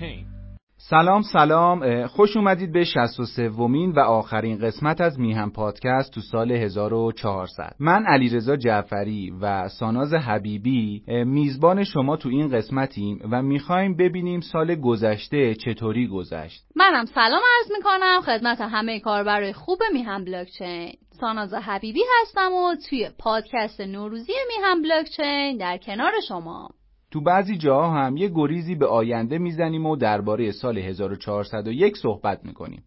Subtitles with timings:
[0.00, 0.38] chain.
[0.80, 2.06] سلام سلام.
[2.06, 8.06] خوش اومدید به 63 ومین و آخرین قسمت از میهم پادکست تو سال 1400 من
[8.06, 15.54] علیرضا جعفری و ساناز حبیبی میزبان شما تو این قسمتیم و می‌خوایم ببینیم سال گذشته
[15.54, 16.64] چطوری گذشت.
[16.76, 18.20] منم سلام عرض می‌کنم.
[18.20, 20.92] خدمت همه کاربر خوب میهم بلاکچین.
[21.20, 26.68] ساناز حبیبی هستم و توی پادکست نوروزی میهم بلاکچین در کنار شما.
[27.10, 32.82] تو بعضی جاها هم یه گریزی به آینده می‌زنیم و درباره سال 1401 صحبت می‌کنیم.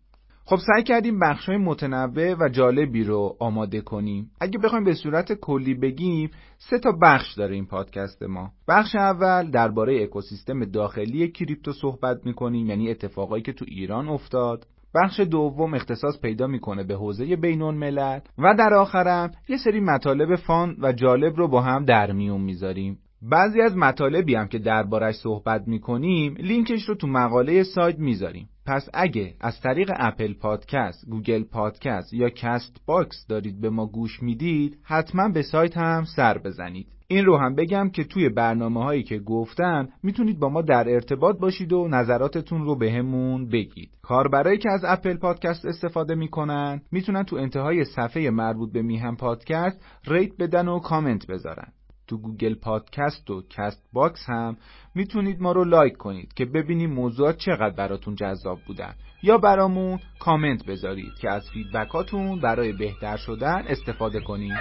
[0.46, 4.32] خب سعی کردیم بخشای متنوع و جالبی رو آماده کنیم.
[4.42, 8.52] اگه بخوایم به صورت کلی بگیم، سه تا بخش داره این پادکست ما.
[8.68, 14.68] بخش اول درباره اکوسیستم داخلی کریپتو صحبت می‌کنیم، یعنی اتفاقایی که تو ایران افتاد.
[14.96, 20.36] بخش دوم اختصاص پیدا می‌کنه به حوزه بینون ملل و در آخرم یه سری مطالب
[20.36, 25.16] فان و جالب رو با هم در میون می‌ذاریم بعضی از مطالبی هم که دربارش
[25.16, 28.50] صحبت می‌کنیم لینکش رو تو مقاله سایت می‌ذاریم.
[28.66, 34.78] پس اگه از طریق اپل پادکست، گوگل پادکست یا Castbox دارید به ما گوش می‌دید
[34.84, 36.88] حتما به سایت هم سر بزنید.
[37.08, 41.40] این رو هم بگم که توی برنامه هایی که گفتم می‌تونید با ما در ارتباط
[41.40, 43.90] باشید و نظراتتون رو بهمون به بگید.
[44.02, 49.86] کاربرایی که از اپل پادکست استفاده می‌کنن می‌تونن تو انتهای صفحه مربوط به میهن پادکست
[50.08, 51.72] rate بدن و کامنت بذارن.
[52.12, 54.58] تو گوگل پادکست و Castbox هم
[54.96, 58.94] می‌تونید ما رو لایک کنید که ببینیم موضوعات چقدر براتون جذاب بودن.
[59.24, 64.54] یا برامون کامنت بذارید که از feedback اتون برای بهتر شدن استفاده کنید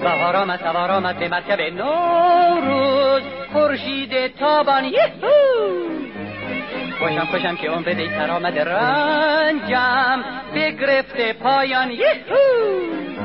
[0.00, 3.22] بهار آمد سوار آمد به مرکب نوروز.
[3.52, 5.30] خورشید تابان یهو!
[6.98, 10.24] خوشم خوشم که اون بده تر آمد رنجم.
[10.54, 13.19] بگرفته پایان یهو!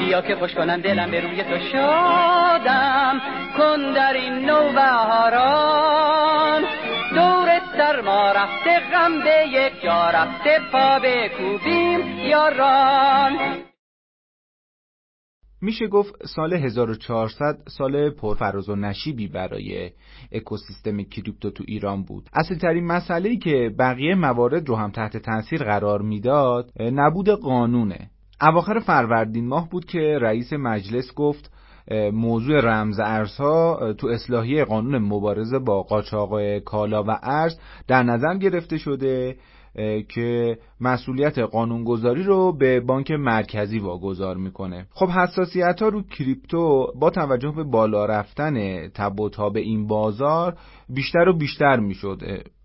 [0.00, 3.20] بیا که خوش کنم دلم به روی تو شادم.
[3.58, 6.62] کن در این نو بهاران.
[7.14, 11.00] دور سرما رفته غم به یک جا رفته پا
[11.38, 13.32] کوبیم یاران.
[15.62, 19.90] میشه گفت سال 1400 سال پرفراز و نشیبی برای
[20.32, 22.28] اکوسیستم کریپتو تو ایران بود.
[22.32, 28.10] اصل ترین مسئله که بقیه موارد رو هم تحت تاثیر قرار می‌داد نبود قانونه.
[28.42, 31.50] اواخر فروردین ماه بود که رئیس مجلس گفت
[32.12, 37.58] موضوع رمز ارزها تو اصلاحیه قانون مبارزه با قاچاق کالا و ارز
[37.88, 39.36] در نظر گرفته شده
[40.08, 44.86] که مسئولیت قانونگذاری رو به بانک مرکزی واگذار می‌کنه.
[44.90, 50.56] خب حساسیت ها رو کریپتو با توجه به بالا رفتن تب و این بازار
[50.88, 52.22] بیشتر و بیشتر می‌شد.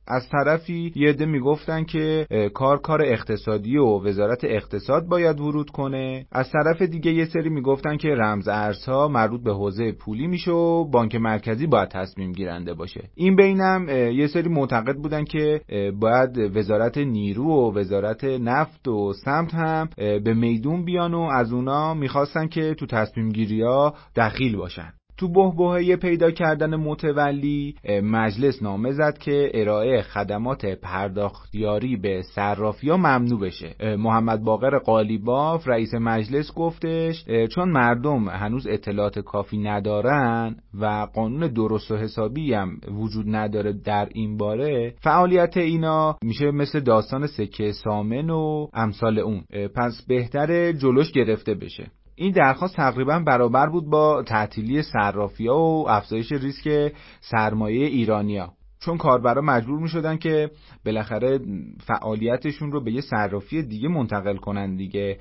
[0.07, 6.25] از طرفی یه عده می‌گفتن که کار کار اقتصادی و وزارت اقتصاد باید ورود کنه.
[6.31, 10.89] از طرف دیگه یه سری می‌گفتن که رمز ارزها مربوط به حوزه پولی میشه و
[10.91, 13.09] بانک مرکزی باید تصمیم گیرنده باشه.
[13.15, 15.61] این بینم یه سری معتقد بودن که
[15.99, 21.93] باید وزارت نیرو و وزارت نفت و سمت هم به میدون بیان و از اونا
[21.93, 24.93] می‌خواستن که تو تصمیم گیری ها دخیل باشن.
[25.17, 33.39] تو بهبهه پیدا کردن متولی مجلس نامه زد که ارائه خدمات پرداختیاری به صرافی ممنوع
[33.39, 33.75] بشه.
[33.97, 41.91] محمد باقر قالیباف رئیس مجلس گفتش چون مردم هنوز اطلاعات کافی ندارن و قانون درست
[41.91, 48.29] و حسابی هم وجود نداره در این باره فعالیت اینا میشه مثل داستان سکه سامن
[48.29, 49.43] و امثال اون.
[49.75, 51.91] پس بهتر جلوش گرفته بشه.
[52.15, 59.41] این درخواست تقریبا برابر بود با تعطیلی صرافی‌ها و افزایش ریسک سرمایه ایرانیا چون کاربرا
[59.41, 60.51] مجبور می شدن که
[60.85, 61.39] بالاخره
[61.87, 65.17] فعالیتشون رو به یه صرافی دیگه منتقل کنن دیگه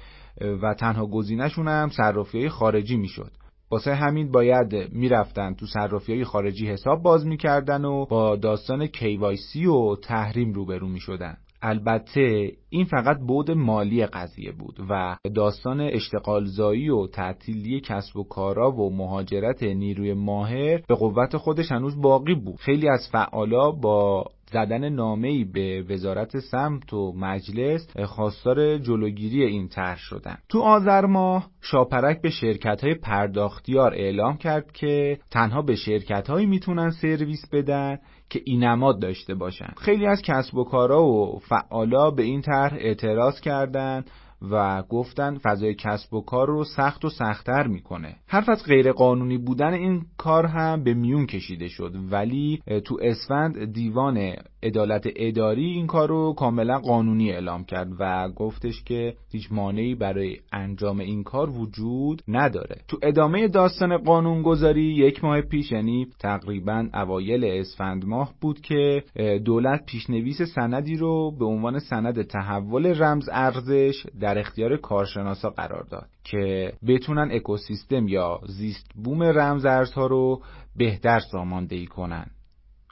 [0.62, 3.30] و تنها گزینهشون هم صرافی های خارجی می شد.
[3.70, 9.66] واسه همین باید می‌رفتن تو صرافی های خارجی حساب باز می‌کردن و با داستان KYC
[9.66, 11.36] و تحریم روبرو می شدن.
[11.66, 18.72] البته این فقط بود مالی قضیه بود و داستان اشتغالزایی و تعطیلی کسب و کارا
[18.72, 22.56] و مهاجرت نیروی ماهر به قوت خودش هنوز باقی بود.
[22.56, 29.98] خیلی از فعالا با زدن نامه‌ای به وزارت سمت و مجلس خواستار جلوگیری این طرح
[29.98, 30.38] شدن.
[30.48, 36.46] تو آذر ماه شاپرک به شرکت های پرداختیار اعلام کرد که تنها به شرکت هایی
[36.46, 37.98] می‌تونن سرویس بدن
[38.34, 39.72] که اینماد داشته باشن.
[39.76, 44.10] خیلی از کسب و کارا و فعالا به این طرح اعتراض کردند
[44.50, 48.16] و گفتن فضای کسب و کار رو سخت و سختتر می‌کنه.
[48.28, 53.72] حرف از غیر قانونی بودن این کار هم به میون کشیده شد ولی تو اسفند
[53.72, 59.94] دیوان عدالت اداری این کار رو کاملا قانونی اعلام کرد و گفتش که هیچ مانعی
[59.94, 62.76] برای انجام این کار وجود نداره.
[62.88, 69.02] تو ادامه داستان قانونگذاری یک ماه پیش یعنی تقریبا اوایل اسفند ماه بود که
[69.44, 76.08] دولت پیشنویس سندی رو به عنوان سند تحول رمز ارزش در اختیار کارشناسا قرار داد
[76.24, 80.42] که بتونن اکوسیستم یا زیست بوم رمز ارزها رو
[80.76, 82.26] بهتر ساماندهی کنن.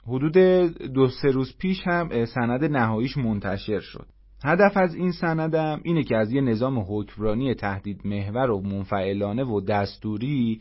[0.07, 0.37] حدود
[0.93, 4.05] دو سه روز پیش هم سند نهاییش منتشر شد.
[4.45, 9.61] هدف از این سندم اینه که از یه نظام حکمرانی تهدید محور و منفعلانه و
[9.61, 10.59] دستوری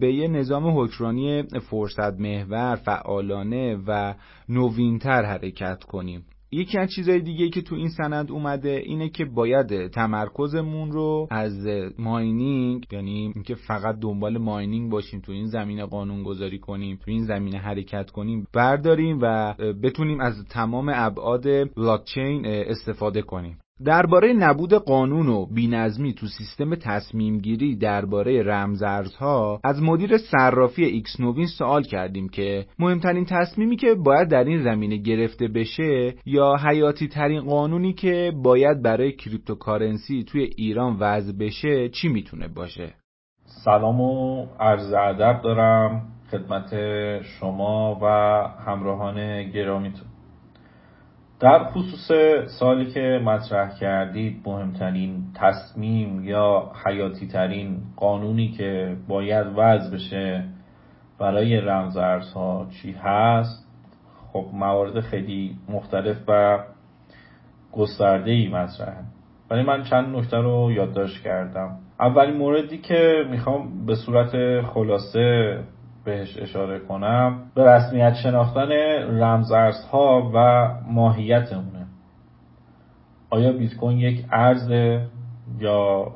[0.00, 4.14] به یه نظام حکمرانی فرصت محور فعالانه و
[4.48, 6.24] نوینتر حرکت کنیم.
[6.54, 11.66] یکی از چیزهای دیگه که تو این سند اومده اینه که باید تمرکزمون رو از
[11.98, 17.24] mining یعنی اینکه فقط دنبال mining باشیم تو این زمینه قانون گذاری کنیم تو این
[17.24, 23.58] زمینه حرکت کنیم برداریم و بتونیم از تمام ابعاد بلاکچین استفاده کنیم.
[23.82, 31.20] درباره نبود قانون و بینظمی تو سیستم تصمیم گیری درباره رمزارزها از مدیر صرافی ایکس
[31.20, 37.08] نوین سوال کردیم که مهمترین تصمیمی که باید در این زمینه گرفته بشه یا حیاتی
[37.08, 42.94] ترین قانونی که باید برای کریپتوکارنسی توی ایران وضع بشه چی می‌تونه باشه؟
[43.64, 46.70] سلام و عرض ادب دارم خدمت
[47.22, 48.06] شما و
[48.66, 50.13] همراهان گرامیتون.
[51.44, 52.10] در خصوص
[52.58, 60.44] سالی که مطرح کردید مهمترین تصمیم یا حیاتی ترین قانونی که باید وضع بشه
[61.18, 63.66] برای رمز ارزها چی هست؟
[64.32, 66.58] خب موارد خیلی مختلف و
[67.72, 69.04] گسترده ای مطرحه.
[69.50, 71.78] ولی من چند نکته رو یادداشت کردم.
[72.00, 75.58] اولین موردی که می‌خوام به صورت خلاصه
[76.04, 78.72] بهش اشاره کنم به رسمیت شناختن
[79.20, 81.86] رمزارزها و ماهیت اونه
[83.30, 84.70] آیا بیت کوین یک ارز
[85.58, 86.06] یا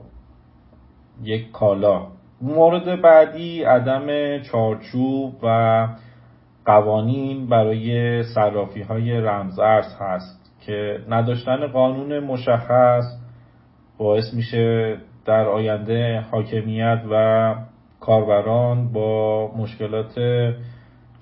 [1.23, 2.07] یک کالا؟
[2.43, 5.89] مورد بعدی عدم چارچوب و
[6.65, 13.05] قوانین برای صرافی های رمزارز هست که نداشتن قانون مشخص
[13.99, 17.55] باعث میشه در آینده حاکمیت و
[18.01, 20.19] کاربران با مشکلات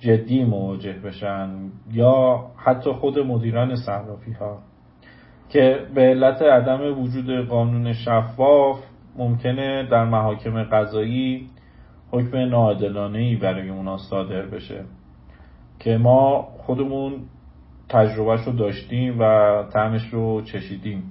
[0.00, 1.50] جدی مواجه بشن
[1.92, 4.58] یا حتی خود مدیران صرافی ها
[5.48, 8.78] که به علت عدم وجود قانون شفاف
[9.16, 11.50] ممکنه در محاکم قضایی
[12.10, 14.84] حکم ناعادلانه ای برای اونا صادر بشه.
[15.78, 17.12] که ما خودمون
[17.88, 19.22] تجربهش رو داشتیم و
[19.72, 21.02] تعمش رو چشیدیم.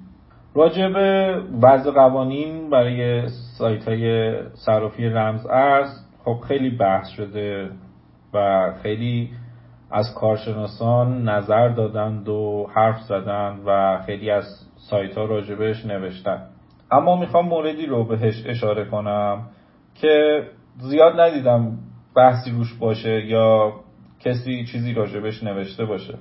[0.56, 5.88] راجع به بعض قوانین برای سایت های صرافی رمز ارز
[6.24, 7.70] خب خیلی بحث شده
[8.34, 9.30] و خیلی
[9.90, 14.44] از کارشناسان نظر دادند و حرف زدند و خیلی از
[14.76, 16.42] سایت ها راجبش نوشتن.
[16.90, 19.46] اما می‌خوام موردی رو بهش اشاره کنم
[19.94, 20.42] که
[20.78, 21.78] زیاد ندیدم
[22.16, 23.72] بحثی روش باشه یا
[24.20, 26.14] کسی چیزی راجبش نوشته باشه.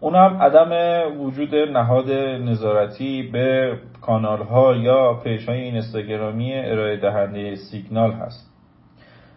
[0.00, 0.72] اونم عدم
[1.20, 2.10] وجود نهاد
[2.42, 8.50] نظارتی به کانال ها یا پیج های اینستاگرامی ارائه دهنده سیگنال هست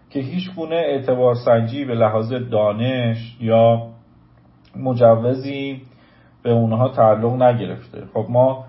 [0.09, 3.87] که هیچ گونه اعتبار سنجی به لحاظ دانش یا
[4.75, 5.81] مجوزی
[6.43, 8.03] به اونها تعلق نگرفته.
[8.13, 8.65] خب ما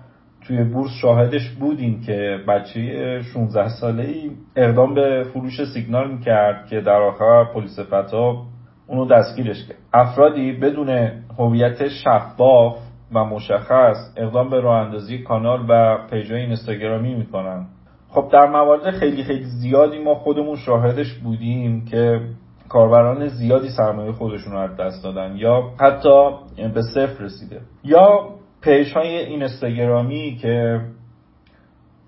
[0.47, 6.81] توی بورس شاهدش بودیم که بچه 16 ساله ای اقدام به فروش سیگنال می‌کرد که
[6.81, 8.43] در آخر پلیس فتا
[8.87, 9.77] اونو دستگیرش کرد.
[9.93, 12.77] افرادی بدون هویت شفاف
[13.13, 17.65] و مشخص اقدام به راه اندازی کانال و پیجای اینستاگرامی می‌کنن.
[18.09, 22.21] خب در موارد خیلی خیلی زیادی ما خودمون شاهدش بودیم که
[22.69, 26.29] کاربران زیادی سرمایه خودشون رو از دست دادن یا حتی
[26.73, 27.61] به صفر رسیده.
[27.83, 28.29] یا
[28.61, 30.81] پیج های اینستاگرامی که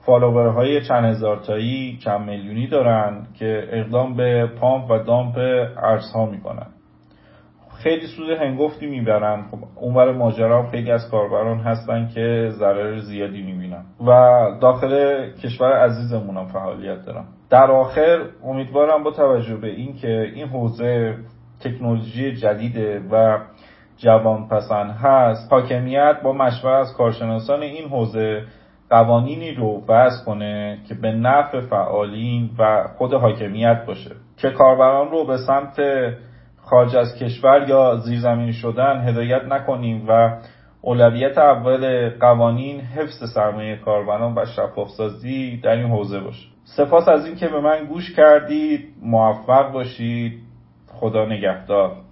[0.06, 5.38] فالوورهای چند هزار تایی چند میلیونی دارن که اقدام به pump و dump
[5.84, 6.68] ارزها می‌کنن.
[7.84, 9.42] خیلی سود هنگفتی می‌برن.
[9.52, 13.84] خب اونور ماجرا خیلی از کاربران هستن که ضرر زیادی می‌بینن.
[14.08, 14.12] و
[14.62, 17.24] داخل کشور عزیزمون هم فعالیت دارن.
[17.50, 21.16] در آخر امیدوارم با توجه به اینکه این حوزه
[21.60, 23.38] تکنولوژی جدیده و
[23.98, 28.44] جوان پسند هست حاکمیت با مشورت از کارشناسان این حوزه
[28.90, 34.12] قوانینی رو وضع کنه که به نفع فعالین و خود حاکمیت باشه.
[34.38, 35.80] که کاربران رو به سمت
[36.70, 40.38] خارج از کشور یا زیرزمینی شدن هدایت نکنیم و
[40.82, 46.48] اولویت اول قوانین حفظ سرمایه کاربران و شفافسازی در این حوزه باشه.
[46.64, 48.86] سپاس از اینکه به من گوش کردید.
[49.02, 50.34] موفق باشید.
[50.88, 52.07] خدا نگهدار.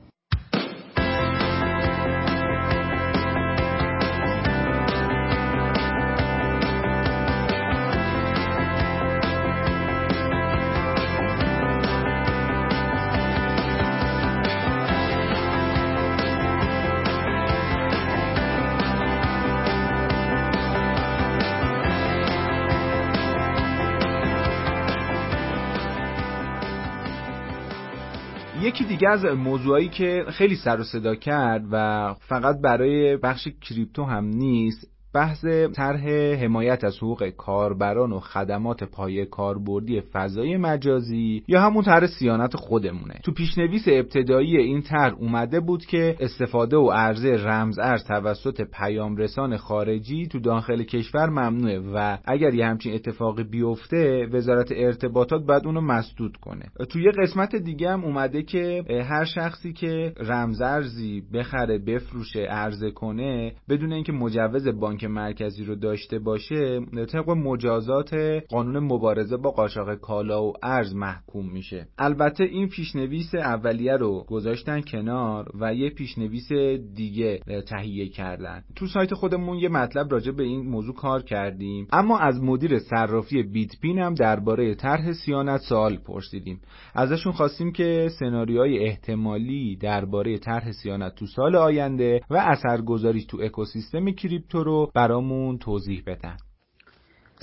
[29.05, 34.25] دیگه از موضوعایی که خیلی سر و صدا کرد و فقط برای بخش کریپتو هم
[34.25, 35.45] نیست بحث
[35.75, 36.07] طرح
[36.43, 43.19] حمایت از حقوق کاربران و خدمات پایه کاربردی فضای مجازی یا همون طرح سیانت خودمونه.
[43.24, 49.17] تو پیشنویس ابتدایی این طرح اومده بود که استفاده و عرضه رمز ارز توسط پیام
[49.17, 55.65] رسان خارجی تو داخل کشور ممنوعه و اگر یه همچین اتفاقی بیفته وزارت ارتباطات باید
[55.65, 56.65] اونو مسدود کنه.
[56.89, 62.91] تو یه قسمت دیگه هم اومده که هر شخصی که رمز ارزی بخره بفروشه عرضه
[62.91, 66.79] کنه بدون اینکه مجوز بانک مرکزی رو داشته باشه
[67.12, 68.13] طبق مجازات
[68.50, 71.88] قانون مبارزه با قاچاق کالا و ارز محکوم میشه.
[71.97, 76.51] البته این پیشنویس اولیه رو گذاشتن کنار و یه پیشنویس
[76.95, 78.63] دیگه تهیه کردن.
[78.75, 81.88] تو سایت خودمون یه مطلب راجع به این موضوع کار کردیم.
[81.91, 86.62] اما از مدیر صرافی بیت پین هم درباره طرح سیانت سوال پرسیدیم.
[86.95, 94.12] ازشون خواستیم که سناریوهای احتمالی درباره طرح سیانت تو سال آینده و اثرگذاریش تو اکوسیستم
[94.12, 96.37] کریپتو رو برامون توضیح بدن.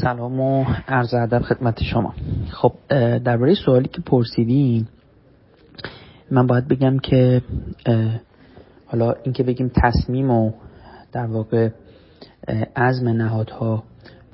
[0.02, 2.14] سلام و عرض ادب خدمت شما.
[2.50, 2.73] خب
[3.18, 4.87] درباره سوالی که پرسیدین
[6.30, 7.42] من باید بگم که
[8.87, 10.52] حالا اینکه بگیم تصمیم و
[11.12, 11.68] در واقع
[12.76, 13.82] عزم نهادها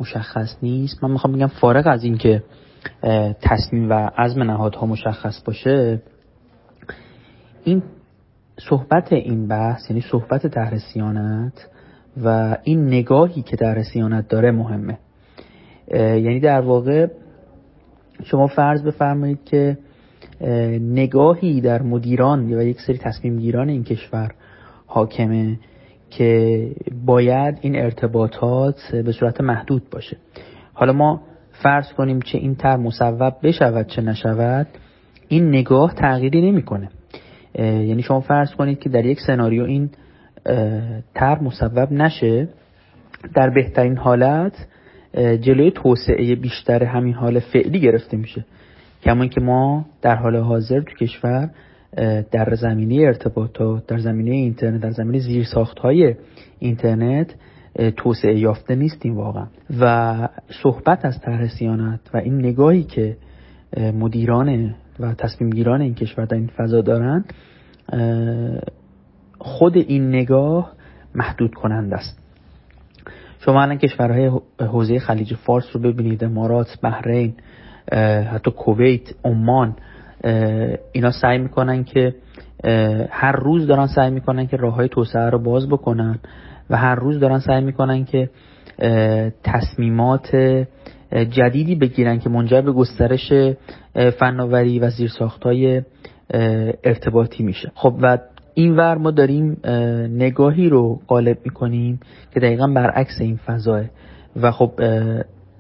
[0.01, 1.05] مشخص نیست.
[1.05, 2.43] من می‌خوام بگم فارغ از اینکه
[3.41, 6.03] تصمیم و عزم نهادها مشخص باشه
[7.65, 7.83] این
[8.69, 11.69] صحبت این بحث یعنی صحبت طرح سیانت
[12.25, 14.99] و این نگاهی که در سیانت داره مهمه.
[15.95, 17.07] یعنی در واقع
[18.25, 19.79] شما فرض بفرمایید که
[20.81, 24.31] نگاهی در مدیران و یک سری تصمیم گیران این کشور
[24.87, 25.59] حاکمه
[26.11, 26.71] که
[27.07, 30.17] باید این ارتباطات به صورت محدود باشه.
[30.73, 31.21] حالا ما
[31.63, 34.67] فرض کنیم چه این تر مصوب بشود چه نشود
[35.29, 36.89] این نگاه تغییری نمی‌کنه.
[37.59, 39.91] یعنی شما فرض کنید که در یک سناریو این
[41.15, 42.49] تر مصوب نشه
[43.35, 44.67] در بهترین حالت
[45.15, 48.45] جلوی توسعه بیشتر همین حال فعلی گرفته میشه.
[49.03, 51.51] کما که ما در حال حاضر تو کشور
[52.31, 56.15] در زمینه ارتباطات در زمینه اینترنت در زمینه زیرساخت های
[56.59, 57.35] اینترنت
[57.97, 59.47] توسعه یافته نیستیم واقعا.
[59.81, 60.29] و
[60.63, 63.17] صحبت از طرح سیانت و این نگاهی که
[63.77, 67.25] مدیران و تصمیم گیران این کشور در این فضا دارن
[69.39, 70.73] خود این نگاه
[71.15, 72.19] محدود کننده است.
[73.41, 74.31] شما الان کشورهای
[74.61, 77.35] حوزه خلیج فارس رو ببینید امارات بحرین
[78.33, 79.77] حتی کویت عمان
[80.93, 82.15] اینا سعی می‌کنن که
[83.11, 86.19] هر روز دارن سعی می‌کنن که راه های توسعه رو باز بکنن
[86.71, 88.31] و هر روز دارن سعی می‌کنن که
[89.45, 90.37] تصمیمات
[91.31, 93.33] جدیدی بگیرن که منجر به گسترش
[94.19, 95.83] فناوری و زیرساخت های
[96.85, 97.73] ارتباطی میشه.
[97.75, 98.19] خب و
[98.59, 99.57] این ور ما داریم
[100.11, 102.01] نگاهی رو غالب می‌کنیم
[102.35, 103.83] که دقیقا برعکس این فضاه
[104.43, 104.73] و خب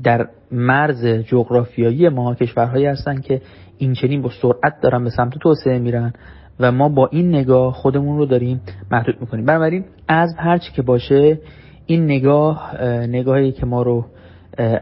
[0.02, 3.40] در مرز جغرافیایی ما کشورهایی هستن که
[3.78, 6.12] این چنین با سرعت دارن به سمت توسعه میرن
[6.60, 9.44] و ما با این نگاه خودمون رو داریم محدود می‌کنیم.
[9.44, 11.38] بنابراین از هرچی که باشه
[11.86, 14.04] این نگاه نگاهی که ما رو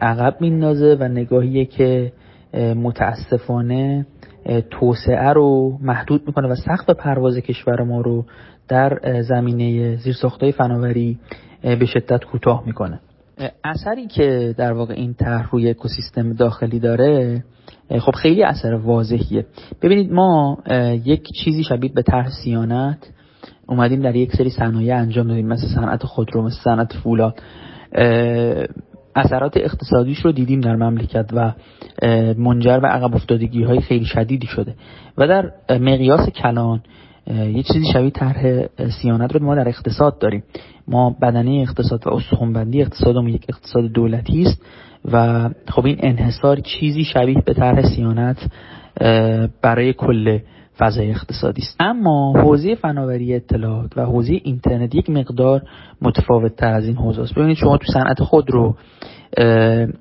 [0.00, 2.12] عقب میندازه و نگاهی که
[2.54, 4.06] متاسفانه
[4.70, 8.24] توسعه رو محدود می‌کنه و سقف پرواز کشور ما رو
[8.68, 11.18] در زمینه زیرساختهای فناوری
[11.62, 13.00] به شدت کوتاه می‌کنه.
[13.64, 17.44] اثری که در واقع این طرح روی اکوسیستم داخلی داره
[17.98, 19.46] خب خیلی اثر واضحیه.
[19.82, 20.58] ببینید ما
[21.04, 22.98] یک چیزی شبیه به طرح سیانت
[23.68, 27.40] اومدیم در یک سری صنایع انجام دادیم مثل صنعت خودرو مثل صنعت فولاد.
[29.16, 31.52] اثرات اقتصادیش رو دیدیم در مملکت و
[32.38, 34.74] منجر به عقب افتادگی های خیلی شدیدی شده.
[35.18, 36.82] و در مقیاس کلان
[37.30, 38.66] یه چیزی شبیه طرح
[39.02, 40.42] سیانت رو ما در اقتصاد داریم.
[40.88, 44.62] ما بدنه اقتصاد و استخونبندی اقتصادمون یک اقتصاد دولتی است
[45.12, 48.50] و خب این انحصار چیزی شبیه به طرح سیانت
[49.62, 50.38] برای کل
[50.78, 51.76] فضای اقتصادی است.
[51.80, 55.62] اما حوزه فناوری اطلاعات و حوزه اینترنت یک مقدار
[56.02, 57.34] متفاوت تر از این حوزه است.
[57.34, 58.76] ببینید شما تو صنعت خود رو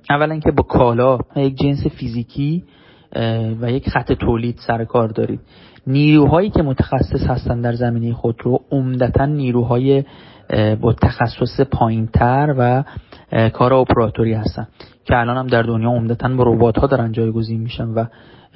[0.10, 2.64] اولا که با کالا یک جنس فیزیکی
[3.62, 5.40] و یک خط تولید سر کار دارید.
[5.88, 10.04] نیروهایی که متخصص هستند در زمینه خود رو عمدتا نیروهای
[10.82, 12.84] با تخصص پایینتر و
[13.50, 14.68] کار اپراتوری هستن
[15.06, 18.06] که الان هم در دنیا عمدتا با ربات ها دارن جایگزین میشن و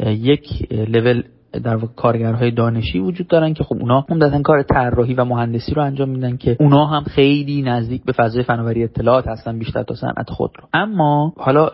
[0.06, 5.26] یک لول در واقع کارگرهای دانشی وجود دارن که خب اونا عمدتا کار طراحی و
[5.26, 9.84] مهندسی رو انجام میدن که اونا هم خیلی نزدیک به فضای فناوری اطلاعات هستن بیشتر
[9.84, 11.70] تا صنعت خودرو اما حالا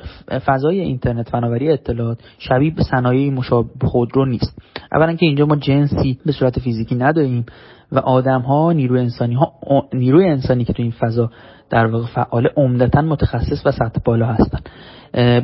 [0.45, 4.57] فضای اینترنت فناوری اطلاعات شبیه به صنایع مشابه خودرو نیست.
[4.91, 7.45] اولا که اینجا ما جنسی به صورت فیزیکی نداریم
[7.91, 9.53] و آدم ها نیروی انسانی ها
[9.93, 11.29] نیروی انسانی که تو این فضا
[11.69, 14.59] در واقع فعال عمدتا متخصص و سطح بالا هستن.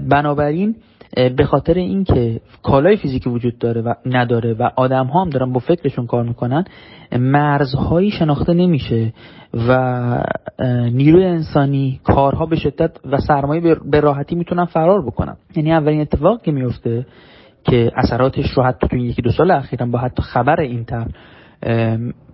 [0.10, 0.76] بنابراین
[1.16, 5.60] به خاطر اینکه کالای فیزیکی وجود داره و نداره و آدم ها هم دارن با
[5.60, 6.64] فکرشون کار می‌کنن
[7.12, 9.14] مرزهایی شناخته نمیشه
[9.68, 10.24] و
[10.92, 15.36] نیروی انسانی کارها به شدت و سرمایه به راحتی می‌تونن فرار بکنن.
[15.56, 17.06] یعنی اولین اتفاق که میفته
[17.64, 21.08] که اثراتش رو حتی تو یکی دو سال اخیرم با حتی خبر اینتر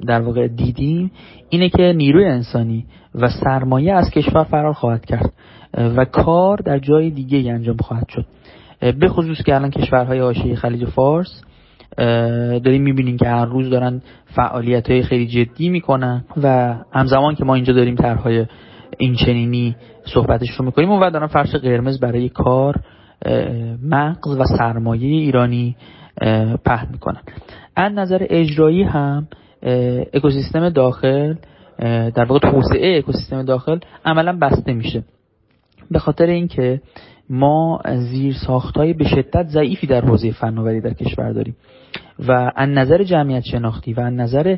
[0.07, 1.11] در واقع دیدیم
[1.49, 5.33] اینه که نیروی انسانی و سرمایه از کشور فرار خواهد کرد
[5.73, 8.25] و کار در جای دیگه انجام خواهد شد.
[8.79, 11.41] به خصوص که الان کشورهای حاشیه خلیج فارس
[12.63, 17.55] داریم می‌بینیم که هر روز دارن فعالیت های خیلی جدی می‌کنن و همزمان که ما
[17.55, 18.45] اینجا داریم طرحهای
[18.97, 22.75] این چنینی صحبتش رو می‌کنیم و دارن فرش قرمز برای کار
[23.83, 25.75] مغز و سرمایه ایرانی
[26.65, 27.21] پهن می‌کنن.
[27.75, 29.27] از نظر اجرایی هم
[30.13, 31.33] اکوسیستم داخل
[32.15, 35.03] در واقع توسعه اکوسیستم داخل عملا بسته میشه.
[35.91, 36.81] به خاطر اینکه
[37.29, 41.55] ما زیر ساختای به شدت ضعیفی در حوزه فناوری در کشور داریم
[42.27, 44.57] و از نظر جمعیت شناختی و از نظر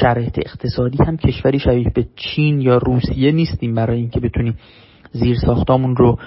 [0.00, 4.56] شرایط اقتصادی هم کشوری شبیه به چین یا روسیه نیستیم برای اینکه بتونیم
[5.12, 6.18] زیر ساختامون رو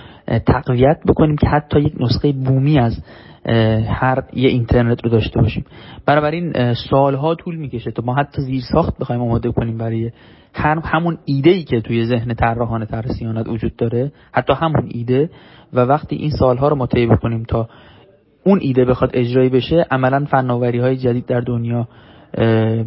[0.48, 3.04] تقویت بکنیم که حتی یک نسخه بومی از
[3.86, 5.66] هر یه اینترنت رو داشته باشیم.
[6.06, 10.12] بنابراین سالها طول می‌کشه تا ما حتی زیر ساخت بخوایم آماده کنیم برای
[10.54, 15.30] هر همون ایده ای که توی ذهن طراحان طرح سیانت وجود داره حتی همون ایده.
[15.74, 17.70] و وقتی این سالها رو ما طی بکنیم تا
[18.44, 21.88] اون ایده بخواد اجرایی بشه عملا فناوری های جدید در دنیا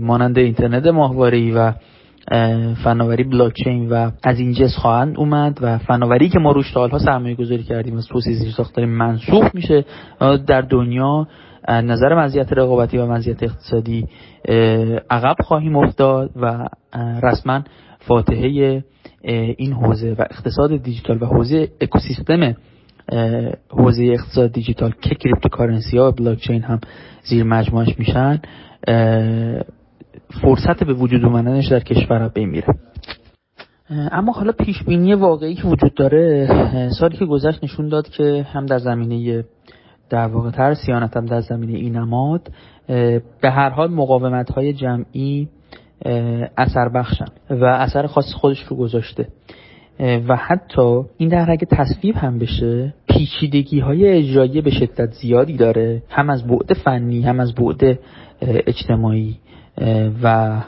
[0.00, 1.72] مانند اینترنت ماهواره‌ای و
[2.84, 7.34] فناوری بلاکچین و از این جنس خواهند اومد و فناوری که ما روش سالها سرمایه
[7.34, 9.84] گذاری کردیم از توسعه زیر ساختاری منسوخ میشه
[10.20, 11.26] در دنیا
[11.68, 14.06] نظر مزیت رقابتی و مزیت اقتصادی
[15.10, 16.68] عقب خواهیم افتاد و
[17.22, 17.62] رسما
[17.98, 18.84] فاتحه
[19.56, 22.54] این حوزه و اقتصاد دیجیتال و حوزه اکوسیستم
[23.70, 26.80] حوزه اقتصاد دیجیتال که کریپتوکارنسی ها و بلاکچین هم
[27.24, 28.40] زیر مجموعش میشن
[30.42, 32.74] فرصت به وجود اومدنش در کشور بمیره
[33.90, 36.48] اما حالا پیش بینی واقعی که وجود داره
[36.98, 39.44] سالی که گذشت نشون داد که هم در زمینه
[40.10, 42.48] در واقع تر سیانت هم در زمینه این نماد
[43.40, 45.48] به هر حال مقاومت های جمعی
[46.56, 49.28] اثر بخشن و اثر خاص خودش رو گذاشته.
[50.00, 56.02] و حتی این در اگه تصویب هم بشه پیچیدگی های اجرایی به شدت زیادی داره
[56.08, 57.98] هم از بعد فنی هم از بعد
[58.42, 59.36] اجتماعی.
[60.22, 60.60] و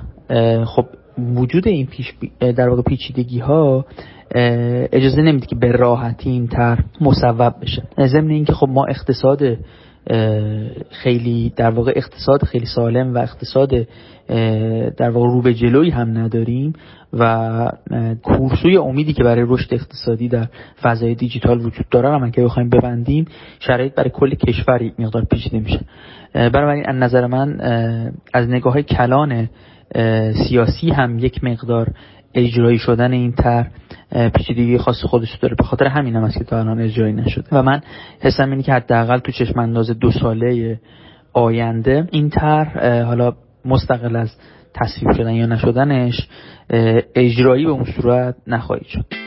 [0.64, 0.86] خب
[1.18, 3.84] وجود این پیش در واقع پیچیدگی ها
[4.92, 7.82] اجازه نمیده که به راحتی این تر مصوب بشه.
[8.06, 9.42] ضمن اینکه خب ما اقتصاد
[10.90, 13.86] خیلی در واقع اقتصاد خیلی سالم و اقتصاد
[14.96, 16.72] در واقع رو به جلوی هم نداریم
[17.12, 17.70] و
[18.22, 20.46] کورسوی امیدی که برای رشد اقتصادی در
[20.82, 23.24] فضای دیجیتال وجود داره هم که بخوایم ببندیم
[23.60, 25.80] شرایط برای کل کشوری مقدار پیچیده میشه.
[26.34, 27.60] بنابراین از نظر من
[28.34, 29.48] از نگاه کلان
[30.48, 31.90] سیاسی هم یک مقدار
[32.34, 33.66] اجرایی شدن این تر
[34.34, 35.54] پیچیدگی خاص خودش داره.
[35.54, 37.44] به خاطر همین هم است که تا الان اجرایی نشده.
[37.52, 37.80] و من
[38.20, 40.80] حسم اینه که حداقل تو چشم انداز دو ساله
[41.32, 42.64] آینده این تر
[43.02, 43.32] حالا
[43.64, 44.36] مستقل از
[44.74, 46.28] تصویب شدن یا نشدنش
[47.14, 49.25] اجرایی به اون صورت نخواهید شد.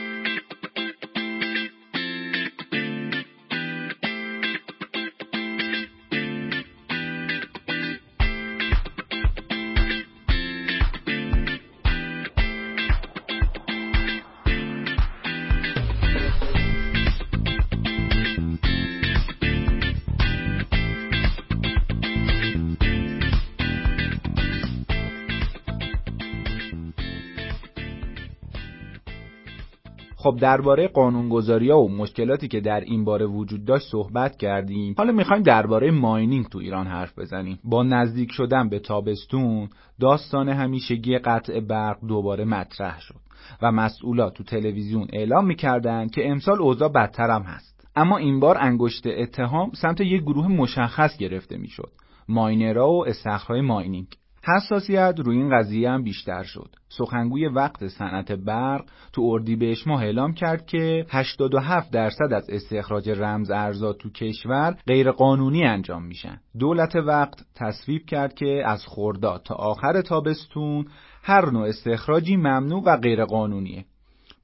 [30.30, 34.94] خب درباره قانونگذاری ها و مشکلاتی که در این باره وجود داشت صحبت کردیم.
[34.98, 37.58] حالا می‌خوایم درباره ماینینگ تو ایران حرف بزنیم.
[37.64, 39.68] با نزدیک شدن به تابستون
[40.00, 43.20] داستان همیشگی قطع برق دوباره مطرح شد
[43.62, 47.88] و مسئولات تو تلویزیون اعلام می‌کردن که امسال اوضاع بدتر هم هست.
[47.96, 51.90] اما این بار انگشت اتهام سمت یک گروه مشخص گرفته می‌شد.
[52.28, 54.06] ماینرها و استخرهای ماینینگ.
[54.42, 56.68] حساسیت روی این قضیه هم بیشتر شد.
[56.88, 63.50] سخنگوی وقت صنعت برق تو اردیبهشت ماه اعلام کرد که 87 درصد از استخراج رمز
[63.50, 66.40] ارزا تو کشور غیر قانونی انجام میشن.
[66.58, 70.86] دولت وقت تصویب کرد که از خرداد تا آخر تابستون
[71.22, 73.84] هر نوع استخراجی ممنوع و غیر قانونیه.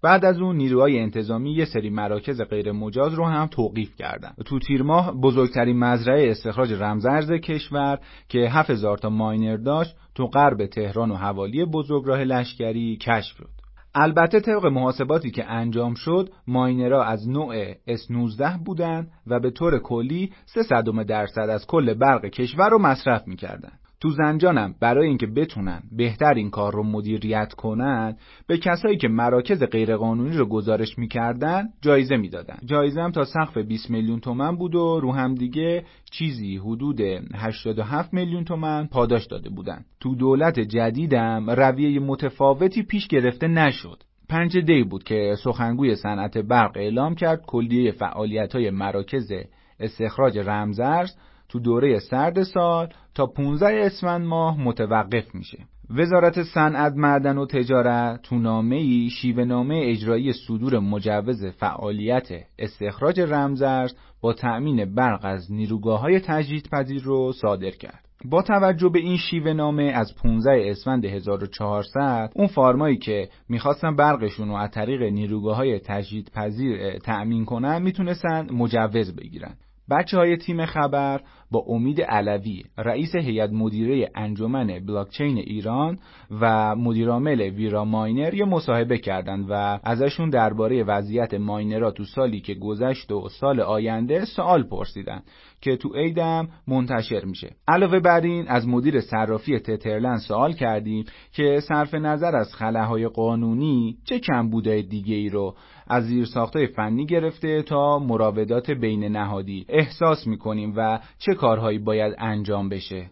[0.06, 4.32] بعد از اون نیروهای انتظامی یه سری مراکز غیر مجاز رو هم توقیف کردن.
[4.44, 10.66] تو تیر ماه بزرگترین مزرعه استخراج رمزرز کشور که 7000 تا ماینر داشت تو غرب
[10.66, 13.48] تهران و حوالی بزرگراه لشکری کشف شد.
[13.94, 20.32] البته طبق محاسباتی که انجام شد ماینرها از نوع S19 بودن و به طور کلی
[20.46, 23.72] 3 درصد از کل برق کشور رو مصرف می‌کردن.
[24.00, 29.62] تو زنجانم برای اینکه بتونن بهتر این کار رو مدیریت کنن به کسایی که مراکز
[29.62, 32.58] غیرقانونی رو گزارش می‌کردن جایزه می‌دادن.
[32.64, 37.00] جایزه هم تا سقف 20 میلیون تومن بود و رو هم دیگه چیزی حدود
[37.34, 39.84] 87 میلیون تومن پاداش داده بودن.
[40.00, 44.02] تو دولت جدیدم رویه متفاوتی پیش گرفته نشد.
[44.28, 49.32] پنج دی بود که سخنگوی صنعت برق اعلام کرد کلیه فعالیت های مراکز
[49.80, 51.16] استخراج رمزرز
[51.48, 55.58] تو دوره سرد سال تا 15 اسفند ماه متوقف میشه.
[55.90, 62.28] وزارت صنعت معدن و تجارت تو نامه‌ای شیوه نامه اجرایی صدور مجوز فعالیت
[62.58, 68.06] استخراج رمزرز با تأمین برق از نیروگاه های تجدیدپذیر رو صادر کرد.
[68.24, 74.48] با توجه به این شیوه نامه از 15 اسفند 1400 اون فارمایی که می‌خواستن برقشون
[74.48, 79.54] رو از طریق نیروگاه های تجدیدپذیر تأمین کنن می‌تونستن مجوز بگیرن
[79.90, 81.20] بچه های تیم خبر
[81.50, 85.98] با امید علوی رئیس هیئت مدیره انجمن بلاکچین ایران
[86.40, 92.54] و مدیرعامل ویرا ماینر یه مصاحبه کردند و ازشون درباره وضعیت ماینرها تو سالی که
[92.54, 95.22] گذشت و سال آینده سوال پرسیدن
[95.60, 97.50] که تو ایدم منتشر میشه.
[97.68, 103.96] علاوه بر این از مدیر صرافی تترلند سوال کردیم که صرف نظر از خلاهای قانونی
[104.04, 105.54] چه کمبودهای دیگه ای رو
[105.86, 112.68] از زیرساختهای فنی گرفته تا مراودات بین نهادی احساس می‌کنیم و چه کارهایی باید انجام
[112.68, 113.10] بشه؟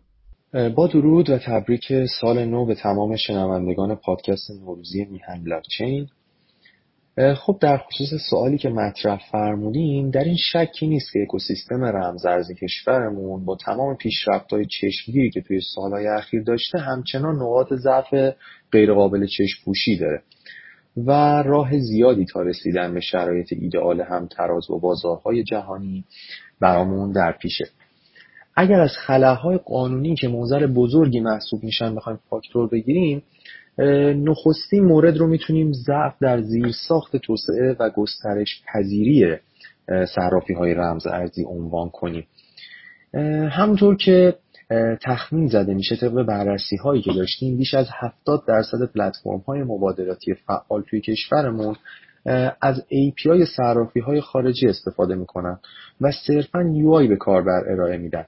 [0.77, 6.07] با درود و تبریک سال نو به تمام شنوندگان پادکست نوروزی میهن بلاکچین.
[7.17, 13.45] خب در خصوص سوالی که مطرح فرمودین در این شکی نیست که اکوسیستم رمزارز کشورمون
[13.45, 18.35] با تمام پیشرفت‌های چشمگیری که توی سالهای اخیر داشته همچنان نقاط ضعف
[18.73, 20.23] غیرقابل چشم پوشی داره
[20.97, 21.11] و
[21.43, 26.05] راه زیادی تا رسیدن به شرایط ایدئال هم تراز و بازارهای جهانی
[26.61, 27.65] برامون در پیشه.
[28.57, 33.23] اگر از خلاهای قانونی که موزر بزرگی محسوب میشن بخوایم فاکتور بگیریم
[34.17, 39.37] نخستین مورد رو می‌تونیم ضعف در زیر ساخت توسعه و گسترش پذیری
[40.15, 42.27] صرافی های رمز ارزی عنوان کنیم.
[43.51, 44.35] همونطور که
[45.03, 50.35] تخمین زده میشه طبق بررسی هایی که داشتیم بیش از 70 درصد پلتفرم های مبادلاتی
[50.35, 51.77] فعال توی کشورمون
[52.61, 55.59] از API صرافی های خارجی استفاده می‌کنن
[56.01, 58.25] و صرفا UI به کاربر ارائه میدن.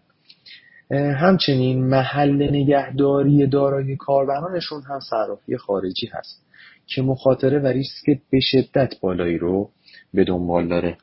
[0.91, 6.47] همچنین محل نگهداری دارایی کاربرانشون هم صرافی خارجی هست
[6.87, 9.71] که مخاطره و ریسک به شدت بالایی رو
[10.15, 10.97] به دنبال داره.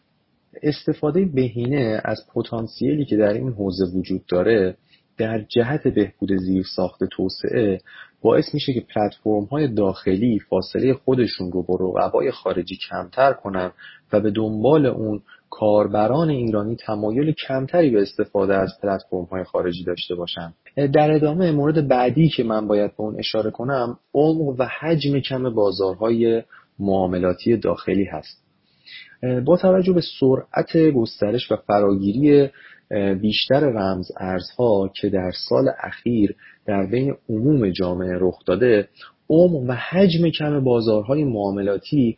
[0.64, 4.78] استفاده بهینه از پتانسیلی که در این حوزه وجود داره
[5.18, 7.80] در جهت بهبود زیر ساخت توسعه
[8.22, 13.72] باعث میشه که پلتفرم های داخلی فاصله خودشون رو با رقبای خارجی کمتر کنن
[14.14, 15.22] و به دنبال اون
[15.56, 20.54] کاربران ایرانی تمایل کمتری به استفاده از پلتفرم های خارجی داشته باشن.
[20.94, 25.54] در ادامه مورد بعدی که من باید به اون اشاره کنم عمق و حجم کم
[25.54, 26.44] بازارهای
[26.80, 28.44] معاملاتی داخلی هست.
[29.46, 32.50] با توجه به سرعت گسترش و فراگیری
[33.22, 36.36] بیشتر رمز ارزها که در سال اخیر
[36.66, 38.88] در بین عموم جامعه رخ داده
[39.34, 42.18] عمق و حجم کم بازارهای معاملاتی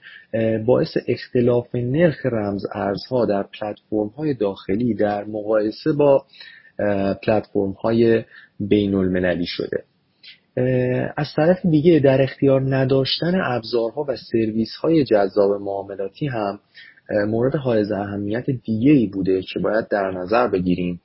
[0.65, 6.25] باعث اختلاف نرخ رمز ارزها در پلتفرم های داخلی در مقایسه با
[7.23, 8.23] پلتفرم های
[8.59, 9.83] بین المللی شده
[11.17, 16.59] از طرف دیگه در اختیار نداشتن ابزارها و سرویس های جذاب معاملاتی هم
[17.27, 21.01] مورد حائز اهمیت دیگه ای بوده که باید در نظر بگیریم.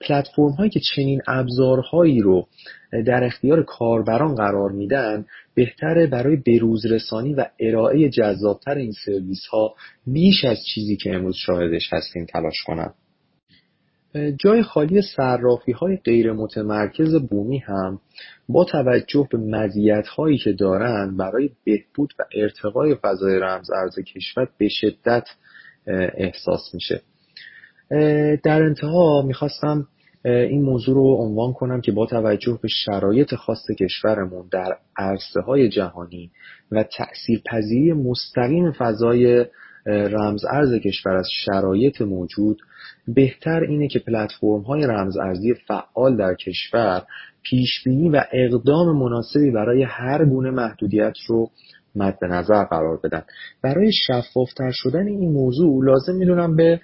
[0.00, 2.46] پلتفرم هایی که چنین ابزارهایی رو
[3.06, 9.74] در اختیار کاربران قرار میدن بهتره برای بروز رسانی و ارائه جذابتر این سرویس ها
[10.06, 12.94] بیش از چیزی که امروز شاهدش هستیم تلاش کنند.
[14.36, 18.00] جای خالی صرافی های غیر متمرکز بومی هم
[18.48, 24.48] با توجه به مزیت هایی که دارند برای بهبود و ارتقای فضای رمز ارز کشور
[24.58, 25.24] به شدت
[26.16, 27.02] احساس میشه
[28.44, 29.86] در انتها می‌خواستم
[30.24, 35.68] این موضوع رو عنوان کنم که با توجه به شرایط خاص کشورمون در عرصه های
[35.68, 36.30] جهانی
[36.72, 39.44] و تأثیر پذیری مستقیم فضای
[39.86, 42.58] رمز ارز کشور از شرایط موجود
[43.08, 47.02] بهتر اینه که پلتفرم های رمز ارزی فعال در کشور
[47.42, 51.50] پیش بینی و اقدام مناسبی برای هر گونه محدودیت رو
[51.94, 53.22] مد نظر قرار بدن.
[53.62, 56.80] برای شفافتر شدن این موضوع لازم می‌دونم به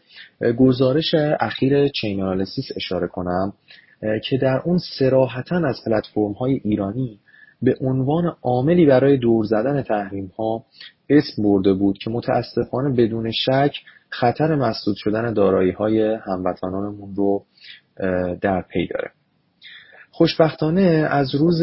[0.58, 2.44] گزارش اخیر چین
[2.76, 3.52] اشاره کنم
[4.00, 7.18] که در اون سراحتا از پلتفرم های ایرانی
[7.62, 10.64] به عنوان عاملی برای دور زدن تحریم ها
[11.10, 13.72] اسم برده بود که متاسفانه بدون شک
[14.10, 17.44] خطر مسدود شدن دارایی های هموطنانمون رو
[18.40, 19.10] در پی داره.
[20.16, 21.62] خوشبختانه از روز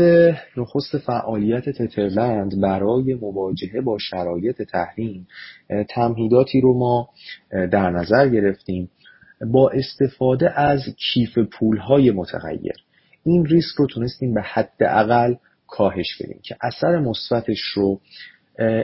[0.57, 5.27] نخست فعالیت تترلند برای مواجهه با شرایط تحریم
[5.89, 7.09] تمهیداتی رو ما
[7.51, 8.89] در نظر گرفتیم
[9.51, 10.79] با استفاده از
[11.13, 12.73] کیف پولهای متغیر.
[13.23, 15.35] این ریسک رو تونستیم به حداقل
[15.67, 18.01] کاهش بدیم که اثر مثبتش رو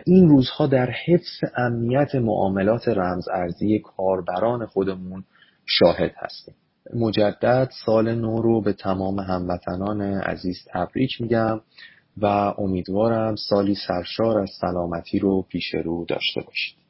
[0.06, 5.24] این روزها در حفظ امنیت معاملات رمز ارزی کاربران خودمون
[5.66, 6.56] شاهد هستیم.
[6.94, 11.62] مجدد سال نو رو به تمام هموطنان عزیز تبریک میگم
[12.18, 12.26] و
[12.58, 16.87] امیدوارم سالی سرشار از سلامتی رو پیش رو داشته باشید.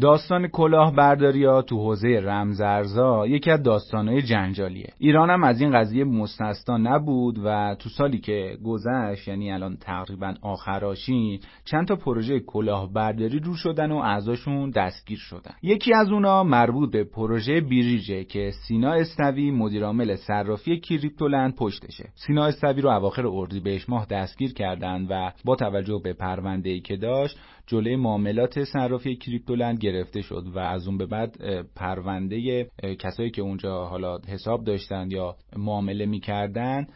[0.00, 4.92] داستان کلاهبرداری ها تو حوزه رمزارزا یکی از داستانهای جنجالیه.
[4.98, 10.34] ایران هم از این قضیه مستثنا نبود و تو سالی که گذشت یعنی الان تقریبا
[10.42, 15.54] آخراشین چند تا پروژه کلاهبرداری رو شدن و اعضاشون دستگیر شدن.
[15.62, 22.08] یکی از اونا مربوط به پروژه بیریجه که سینا استوی مدیرعامل صرافی کریپتولند پشتشه.
[22.14, 27.38] سینا استوی رو اواخر اردیبهشت ماه دستگیر کردند و با توجه به پرونده که داشت
[27.68, 31.36] جلوی معاملات صرافی کریپتولند گرفته شد و از اون به بعد
[31.76, 32.66] پرونده
[32.98, 36.86] کسایی که اونجا حالا حساب داشتن یا معامله می‌کردن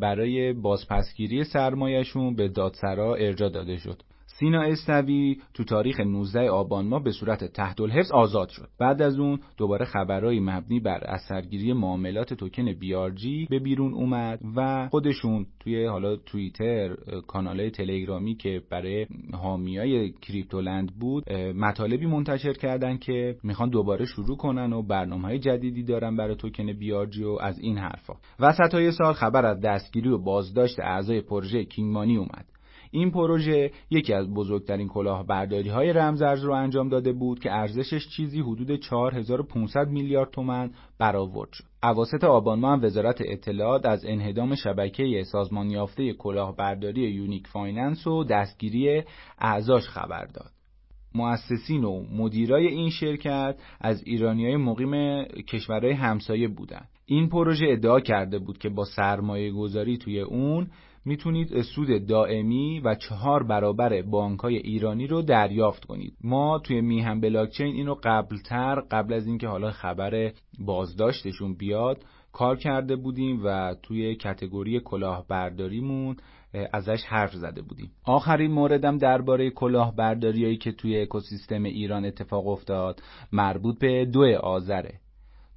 [0.00, 4.02] برای بازپسگیری سرمایهشون به دادسرا ارجا داده شد.
[4.40, 8.68] سینا استوی تو تاریخ 19 آبان ما به صورت تحت الحفظ آزاد شد.
[8.78, 14.88] بعد از اون دوباره خبرهای مبنی بر اثرگیری معاملات توکن بیارجی به بیرون اومد و
[14.88, 23.36] خودشون توی حالا توییتر کانالهای تلگرامی که برای حامیای کریپتولند بود مطالبی منتشر کردن که
[23.42, 27.78] می‌خوان دوباره شروع کنن و برنامه های جدیدی دارن برای توکن BRG و از این
[27.78, 28.14] حرفا.
[28.38, 32.59] وسط های سال خبر از دستگیری و بازداشت اعضای پروژه کینگمانی اومد.
[32.90, 38.40] این پروژه یکی از بزرگترین کلاهبرداری های رمزارز رو انجام داده بود که ارزشش چیزی
[38.40, 41.64] حدود 4500 میلیارد تومن برآورد شد.
[41.82, 49.02] اواسط آبان ماه وزارت اطلاعات از انهدام شبکه سازمان یافته کلاهبرداری یونیک فایننس و دستگیری
[49.38, 50.50] اعضاش خبر داد.
[51.14, 56.88] مؤسسین و مدیرای این شرکت از ایرانی های مقیم کشورهای همسایه بودند.
[57.06, 60.70] این پروژه ادعا کرده بود که با سرمایه گذاری توی اون
[61.04, 66.16] می‌تونید سود دائمی و چهار برابر بانک های ایرانی رو دریافت کنید.
[66.24, 72.96] ما توی میهم بلاکچین اینو قبلتر قبل از اینکه حالا خبر بازداشتشون بیاد کار کرده
[72.96, 76.16] بودیم و توی کتگوری کلاهبرداریمون
[76.72, 77.90] ازش حرف زده بودیم.
[78.04, 85.00] آخرین موردم درباره کلاهبرداریایی که توی اکوسیستم ایران اتفاق افتاد مربوط به دو آذره.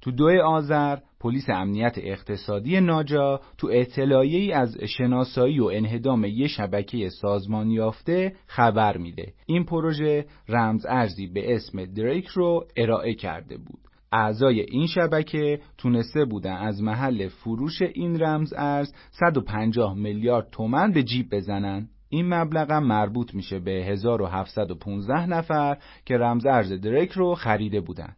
[0.04, 6.46] تو دو آذر پلیس امنیت اقتصادی ناجا تو اطلاعیه ای از شناسایی و انهدام یه
[6.46, 9.32] شبکه سازمان یافته خبر میده.
[9.46, 13.78] این پروژه رمز ارزی به اسم دریک رو ارائه کرده بود.
[14.12, 21.02] اعضای این شبکه تونسته بودن از محل فروش این رمز ارز 150 میلیارد تومن به
[21.02, 21.88] جیب بزنن.
[22.08, 28.16] این مبلغ مربوط میشه به 1715 نفر که رمز ارز دریک رو خریده بودن.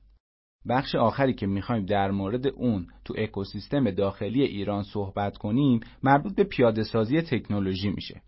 [0.69, 6.45] بخش آخری که می‌خوایم در مورد اون تو اکوسیستم داخلی ایران صحبت کنیم مربوط به
[6.45, 8.21] پیاده سازی تکنولوژی میشه.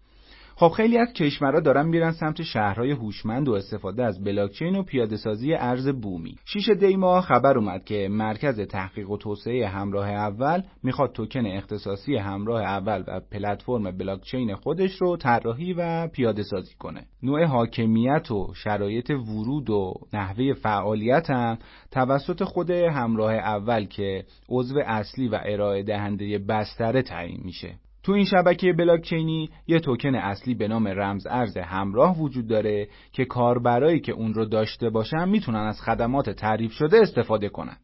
[0.58, 5.16] خب خیلی از کشورها دارن میرن سمت شهرهای هوشمند و استفاده از بلاکچین و پیاده
[5.16, 6.36] سازی ارز بومی.
[6.44, 12.62] شیش دیما خبر اومد که مرکز تحقیق و توسعه همراه اول می‌خواد توکن اختصاصی همراه
[12.62, 17.06] اول و پلتفرم بلاکچین خودش رو طراحی و پیاده سازی کنه.
[17.22, 21.58] نوع حاکمیت و شرایط ورود و نحوه فعالیت هم
[21.90, 27.74] توسط خود همراه اول که عضو اصلی و ارائه دهنده بستره تعیین میشه.
[28.08, 33.24] تو این شبکه بلاکچینی یه توکن اصلی به نام رمز ارز همراه وجود داره که
[33.24, 37.76] کاربرایی که اون رو داشته باشن می‌تونن از خدمات تعریف شده استفاده کنن.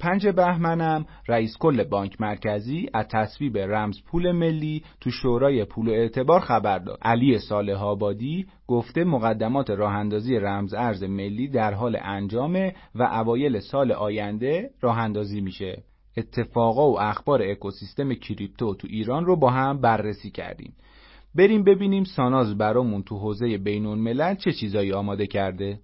[0.00, 5.92] پنج بهمنم رئیس کل بانک مرکزی از تصویب رمز پول ملی تو شورای پول و
[5.92, 6.98] اعتبار خبر داد.
[7.02, 13.60] علی صالح آبادی گفته مقدمات راه اندازی رمز ارز ملی در حال انجامه و اوایل
[13.60, 15.82] سال آینده راه اندازی میشه.
[16.16, 20.72] اتفاقا و اخبار اکوسیستم کریپتو تو ایران رو با هم بررسی کردیم.
[21.34, 25.78] بریم ببینیم ساناز برامون تو حوزه بین الملل چه چیزایی آماده کرده.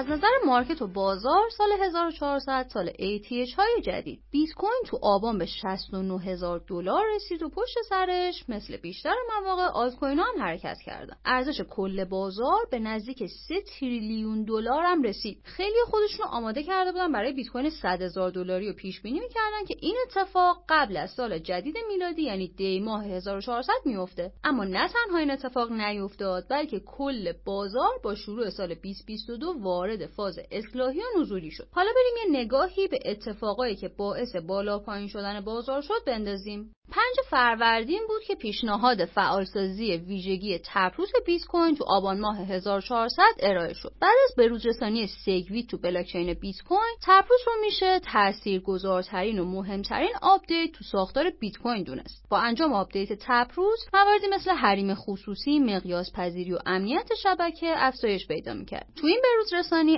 [0.00, 4.20] از نظر مارکت و بازار سال 1400 سال ATH های جدید.
[4.30, 9.62] بیت کوین تو آبان به 69 هزار دلار رسید و پشت سرش مثل بیشتر مواقع
[9.62, 11.16] آلت کوین هم حرکت کردن.
[11.24, 15.40] ارزش کل بازار به نزدیک 3 تریلیون دلار هم رسید.
[15.44, 19.64] خیلی خودشونو آماده کرده بودن برای بیت کوین 100 هزار دلاری و پیش بینی می‌کردن
[19.68, 24.88] که این اتفاق قبل از سال جدید میلادی یعنی دی ماه 1400 میفته اما نه
[24.88, 31.20] تنها این اتفاق نیفتاد بلکه کل بازار با شروع سال 2022 وارد فاز اصلاحی و
[31.20, 36.04] نزولی شد حالا بریم یه نگاهی به اتفاقایی که باعث بالا پایین شدن بازار شد
[36.06, 43.22] بندازیم پنج فروردین بود که پیشنهاد فعالسازی ویژگی تپروس بیت کوین تو آبان ماه 1400
[43.40, 43.92] ارائه شد.
[44.00, 50.12] بعد از بروز رسانی SegWit تو بلاکچین بیت کوین، Taproot رو میشه تاثیرگذارترین و مهمترین
[50.22, 52.26] آپدیت تو ساختار بیت کوین دونست.
[52.30, 58.54] با انجام آپدیت تپروس، مواردی مثل حریم خصوصی، مقیاس پذیری و امنیت شبکه افزایش پیدا
[58.54, 58.86] می‌کرد.
[58.96, 59.50] تو این بروز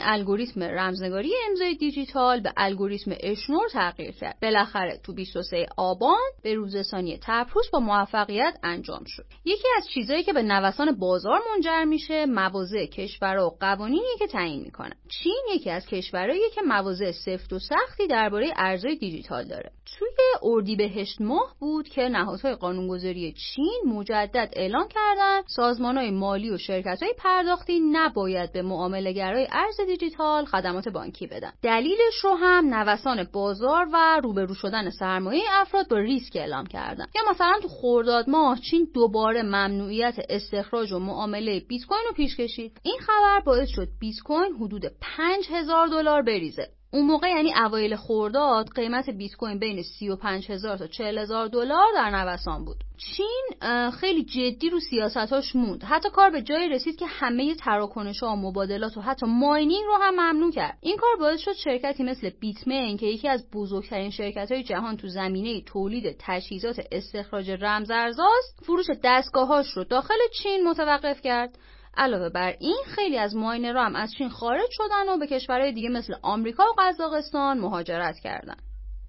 [0.03, 4.39] الگوریتم رمزنگاری امضای دیجیتال به الگوریتم Schnorr تغییر کرد.
[4.43, 9.25] بالاخره تو 23 آبان بروز رسانی تپروس با موفقیت انجام شد.
[9.45, 14.61] یکی از چیزهایی که به نوسان بازار منجر میشه مواضع کشورها و قوانینی که تعیین
[14.61, 14.97] می‌کنن.
[15.23, 19.73] چین یکی از کشورهایی که مواضع سفت و سختی درباره ارزهای دیجیتال داره.
[19.99, 20.09] توی
[20.43, 27.81] اردیبهشت ماه بود که نهادهای قانونگذاری چین مجدد اعلام کردن سازمانهای مالی و شرکتهای پرداختی
[27.93, 31.53] نباید به معاملهگرای ارز دیجیتال خدمات بانکی بدن.
[31.63, 37.07] دلیلش رو هم نوسان بازار و روبرو شدن سرمایه افراد با ریسک اعلام کردن.
[37.15, 42.37] یا مثلا تو خرداد ماه چین دوباره ممنوعیت استخراج و معامله بیت کوین رو پیش
[42.37, 42.81] کشید.
[42.83, 46.69] این خبر باعث شد بیت کوین حدود 5000 دلار بریزه.
[46.95, 51.87] اون موقع یعنی اوایل خورداد قیمت بیت کوین بین 35 هزار تا 40 هزار دلار
[51.95, 52.77] در نوسان بود.
[52.97, 53.51] چین
[53.91, 55.85] خیلی جدی رو سیاستاش موند.
[55.85, 59.95] حتی کار به جایی رسید که همه تراکنش ها و مبادلات و حتی ماینینگ رو
[60.01, 60.79] هم ممنوع کرد.
[60.81, 65.09] این کار باعث شد شرکتی مثل بیتمین که یکی از بزرگترین شرکت های جهان تو
[65.09, 71.59] زمینه تولید تجهیزات استخراج رمزارزاست فروش دستگاهاش رو داخل چین متوقف کرد.
[71.97, 75.89] علاوه بر این خیلی از ماینرها هم از چین خارج شدن و به کشورهای دیگه
[75.89, 78.63] مثل آمریکا و قزاقستان مهاجرت کردند.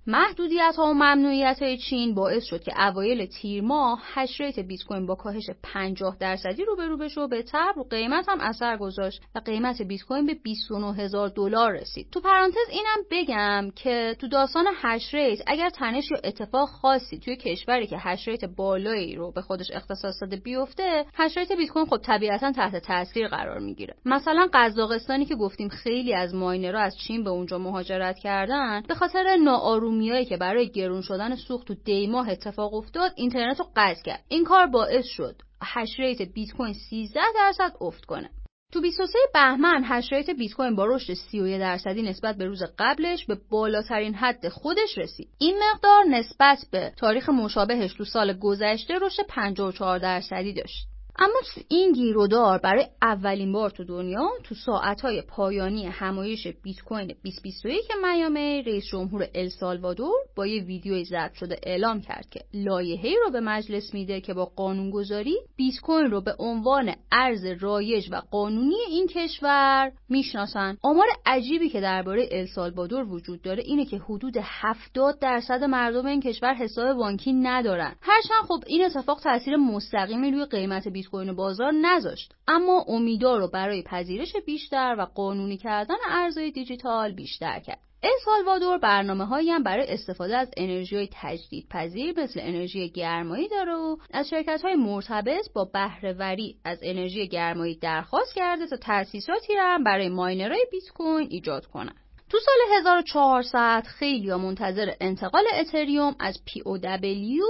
[0.08, 4.84] محدودیت ها و ممنوعیت های چین باعث شد که اوایل تیر ماه hash rate بیت
[4.84, 9.22] کوین با کاهش 50 درصدی روبرو بشه و به تبع رو قیمت هم اثر گذاشت
[9.36, 12.08] و قیمت بیت کوین به 29 هزار دلار رسید.
[12.12, 17.36] تو پرانتز اینم بگم که تو داستان hash rate اگر تنش یا اتفاق خاصی توی
[17.36, 21.86] کشوری که hash rate بالایی رو به خودش اختصاص داده بیفته hash rate بیت کوین
[21.86, 23.96] خب طبیعتا تحت تاثیر قرار می‌گیره.
[24.06, 29.36] مثلا قزاقستانی که گفتیم خیلی از ماینرها از چین به اونجا مهاجرت کردن به خاطر
[29.36, 34.02] ناآرومی ارومیایی که برای گرون شدن سوخت تو دی ماه اتفاق افتاد اینترنت رو قطع
[34.04, 38.30] کرد این کار باعث شد hash rate بیت کوین 13 درصد افت کنه
[38.72, 43.26] تو 23 بهمن hash rate بیت کوین با رشد 31 درصدی نسبت به روز قبلش
[43.26, 45.30] به بالاترین حد خودش رسید.
[45.40, 50.93] این مقدار نسبت به تاریخ مشابهش تو سال گذشته رشد 54 درصدی داشت.
[51.20, 57.82] اما این گیرودار برای اولین بار تو دنیا تو ساعتهای پایانی همایش بیت کوین 2021
[58.04, 63.40] میامی رئیس جمهور السالوادور با یه ویدیوی ضبط شده اعلام کرد که لایحه‌ای رو به
[63.40, 69.08] مجلس میده که با قانونگذاری بیت کوین رو به عنوان ارز رایج و قانونی این
[69.08, 70.78] کشور می‌شناسن.
[70.82, 76.54] آمار عجیبی که درباره السالوادور وجود داره اینه که حدود 70 درصد مردم این کشور
[76.54, 77.96] حساب بانکی ندارن.
[78.02, 83.48] هرچند خب این اتفاق تاثیر مستقیمی روی قیمت بیت کوین بازار نذاشت اما امیدوار رو
[83.48, 89.88] برای پذیرش بیشتر و قانونی کردن ارزهای دیجیتال بیشتر کرد السالوادور برنامه هایی هم برای
[89.88, 95.54] استفاده از انرژی های تجدید پذیر مثل انرژی گرمایی داره و از شرکت های مرتبط
[95.54, 101.66] با بهرهوری از انرژی گرمایی درخواست کرده تا تأسیساتی را برای ماینرهای بیت کوین ایجاد
[101.66, 102.03] کنند.
[102.34, 106.80] تو سال 1400 خیلی منتظر انتقال اتریوم از POW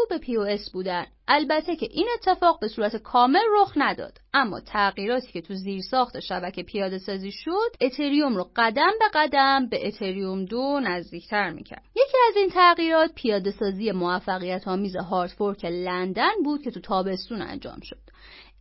[0.09, 1.05] به POS بودن.
[1.27, 4.17] البته که این اتفاق به صورت کامل رخ نداد.
[4.33, 9.67] اما تغییراتی که تو زیر ساخت شبکه پیاده سازی شد اتریوم رو قدم به قدم
[9.69, 11.83] به اتریوم دو نزدیکتر می‌کرد.
[11.95, 17.41] یکی از این تغییرات پیاده سازی موفقیت آمیز hard fork لندن بود که تو تابستون
[17.41, 17.99] انجام شد.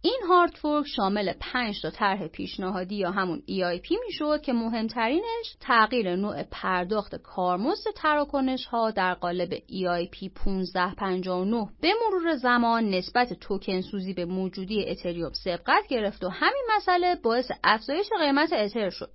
[0.04, 6.16] این hard fork شامل 5 تا طرح پیشنهادی یا همون EIP می‌شد که مهمترینش تغییر
[6.16, 14.14] نوع پرداخت کارمزد تراکنش ها در قالب EIP 1559 به مرور زمان نسبت توکن سوزی
[14.14, 19.10] به موجودی اتریوم سبقت گرفت و همین مسئله باعث افزایش قیمت اتر شد.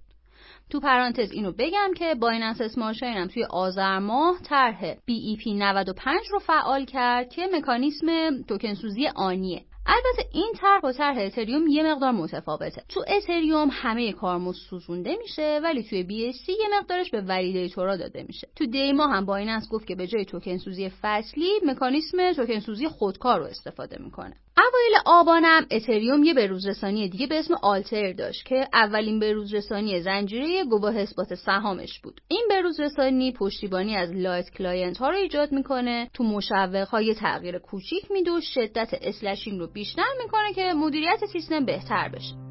[0.70, 6.40] تو پرانتز اینو بگم که بایننس smart هم توی آذر ماه طرح BEP 95 رو
[6.40, 12.12] فعال کرد که مکانیسم توکن سوزی آنیه البته این طرح با طرح اتریوم یه مقدار
[12.12, 12.84] متفاوته.
[12.90, 18.24] تو اتریوم همه کارمزد سوزونده میشه ولی توی BSC یه مقدارش به validator ا داده
[18.24, 18.48] میشه.
[18.56, 22.88] تو دی ماه هم بایننس گفت که به جای توکن سوزی فصلی مکانیسم توکن سوزی
[22.88, 24.36] خودکار رو استفاده می‌کنه.
[24.58, 30.98] اوایل آبانم اتریوم یه بروزرسانی دیگه به اسم Altair داشت که اولین بروزرسانی زنجیره گواه
[30.98, 32.22] اثبات سهامش بود.
[32.28, 38.12] این بروزرسانی پشتیبانی از light client ها رو ایجاد می‌کنه تو مشوق های تغییر کوچیک
[38.12, 42.47] میده و شدت اسلشینگ رو بیشتر می‌کنه که مدیریت سیستم بهتر بشه.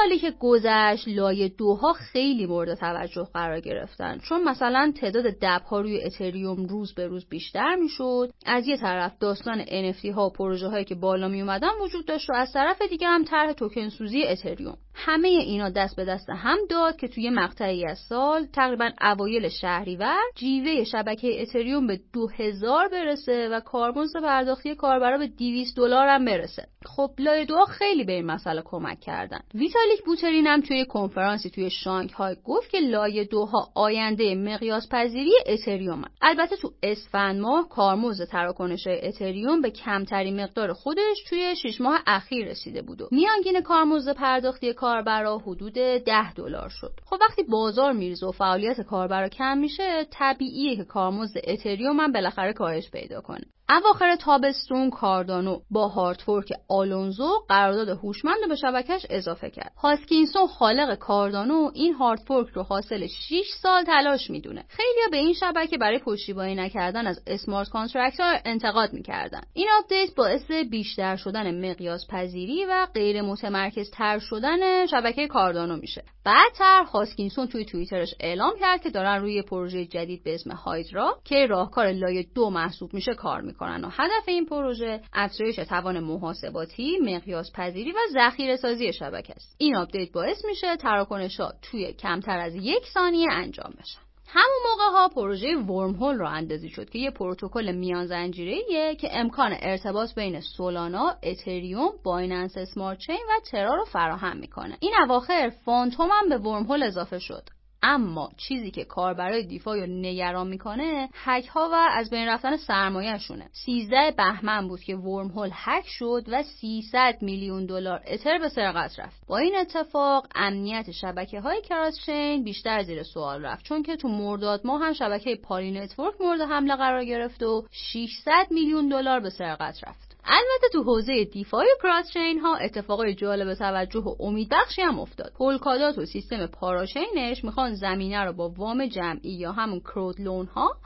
[0.00, 4.18] سالی که گذشت لایه دوها خیلی مورد توجه قرار گرفتن.
[4.18, 9.12] چون مثلا تعداد دب ها روی اتریوم روز به روز بیشتر می‌شد از یه طرف
[9.20, 12.82] داستان NFT ها و پروژه هایی که بالا می اومدن وجود داشت و از طرف
[12.82, 14.76] دیگه هم طرح توکن سوزی اتریوم.
[15.00, 20.20] همه اینا دست به دست هم داد که توی مقطعی از سال تقریبا اوایل شهریور
[20.34, 26.66] جیوه شبکه اتریوم به 2000 برسه و کارمزد پرداختی کاربرا به 200 دلار هم برسه.
[26.84, 29.40] خب لایه دو خیلی به این مسئله کمک کردن.
[29.54, 36.02] ویتالیک بوترین هم توی کنفرانسی توی شانگهای گفت که لایه دوها آینده مقیاس پذیری اتریوم
[36.22, 42.46] البته تو اسفند ماه کارمزد تراکنش اتریوم به کمترین مقدار خودش توی 6 ماه اخیر
[42.46, 46.92] رسیده بود و میانگین کارمزد پرداختی کاربرا حدود 10 دلار شد.
[47.04, 52.52] خب وقتی بازار میریزه و فعالیت کاربرا کم میشه طبیعیه که کارمزد اتریوم هم بالاخره
[52.52, 53.44] کاهش پیدا کنه.
[53.70, 59.72] اواخر تابستون کاردانو با hard fork آلونزو قرارداد هوشمند به شبکش اضافه کرد.
[59.82, 64.64] هاسکینسون خالق کاردانو این hard fork رو حاصل 6 سال تلاش می‌دونه.
[64.68, 69.40] خیلیا به این شبکه برای پشتیبانی نکردن از smart contract ها انتقاد می‌کردن.
[69.52, 76.04] این آپدیت باعث بیشتر شدن مقیاس پذیری و غیر متمرکز تر شدن شبکه کاردانو میشه.
[76.24, 81.46] بعدتر هاسکینسون توی توییترش اعلام کرد که دارن روی پروژه جدید به اسم هایدرا که
[81.46, 83.59] راهکار لایه دو محسوب میشه کار می‌کنن.
[83.60, 89.56] و هدف این پروژه افزایش توان محاسباتی، مقیاس پذیری و ذخیره سازی شبکه است.
[89.58, 94.00] این آپدیت باعث میشه تراکنش ها توی کمتر از یک ثانیه انجام بشن.
[94.32, 99.56] همون موقع ها پروژه Wormhole راه اندازی شد که یه پروتکل میان زنجیره که امکان
[99.60, 104.76] ارتباط بین سولانا، اتریوم، بایننس smart chain و ترا رو فراهم می‌کنه.
[104.80, 107.42] این اواخر فانتوم هم به Wormhole اضافه شد.
[107.82, 113.48] اما چیزی که کاربرای DeFi رو نگران می‌کنه هک ها و از بین رفتن سرمایهشونه.
[113.52, 119.26] 13 بهمن بود که Wormhole هک شد و 300 میلیون دلار Ether به سرقت رفت.
[119.26, 122.10] با این اتفاق امنیت شبکه های cross
[122.44, 123.64] بیشتر زیر سوال رفت.
[123.64, 128.46] چون که تو مرداد ما هم شبکه Poly Network مورد حمله قرار گرفت و 600
[128.50, 130.09] میلیون دلار به سرقت رفت.
[130.32, 135.32] البته تو حوزه DeFi cross-chain ها اتفاقای جالب توجه و امیدبخشی هم افتاد.
[135.38, 140.76] Polkadot و سیستم parachain ش می‌خوان زمینه رو با وام جمعی یا همون crowdloan ها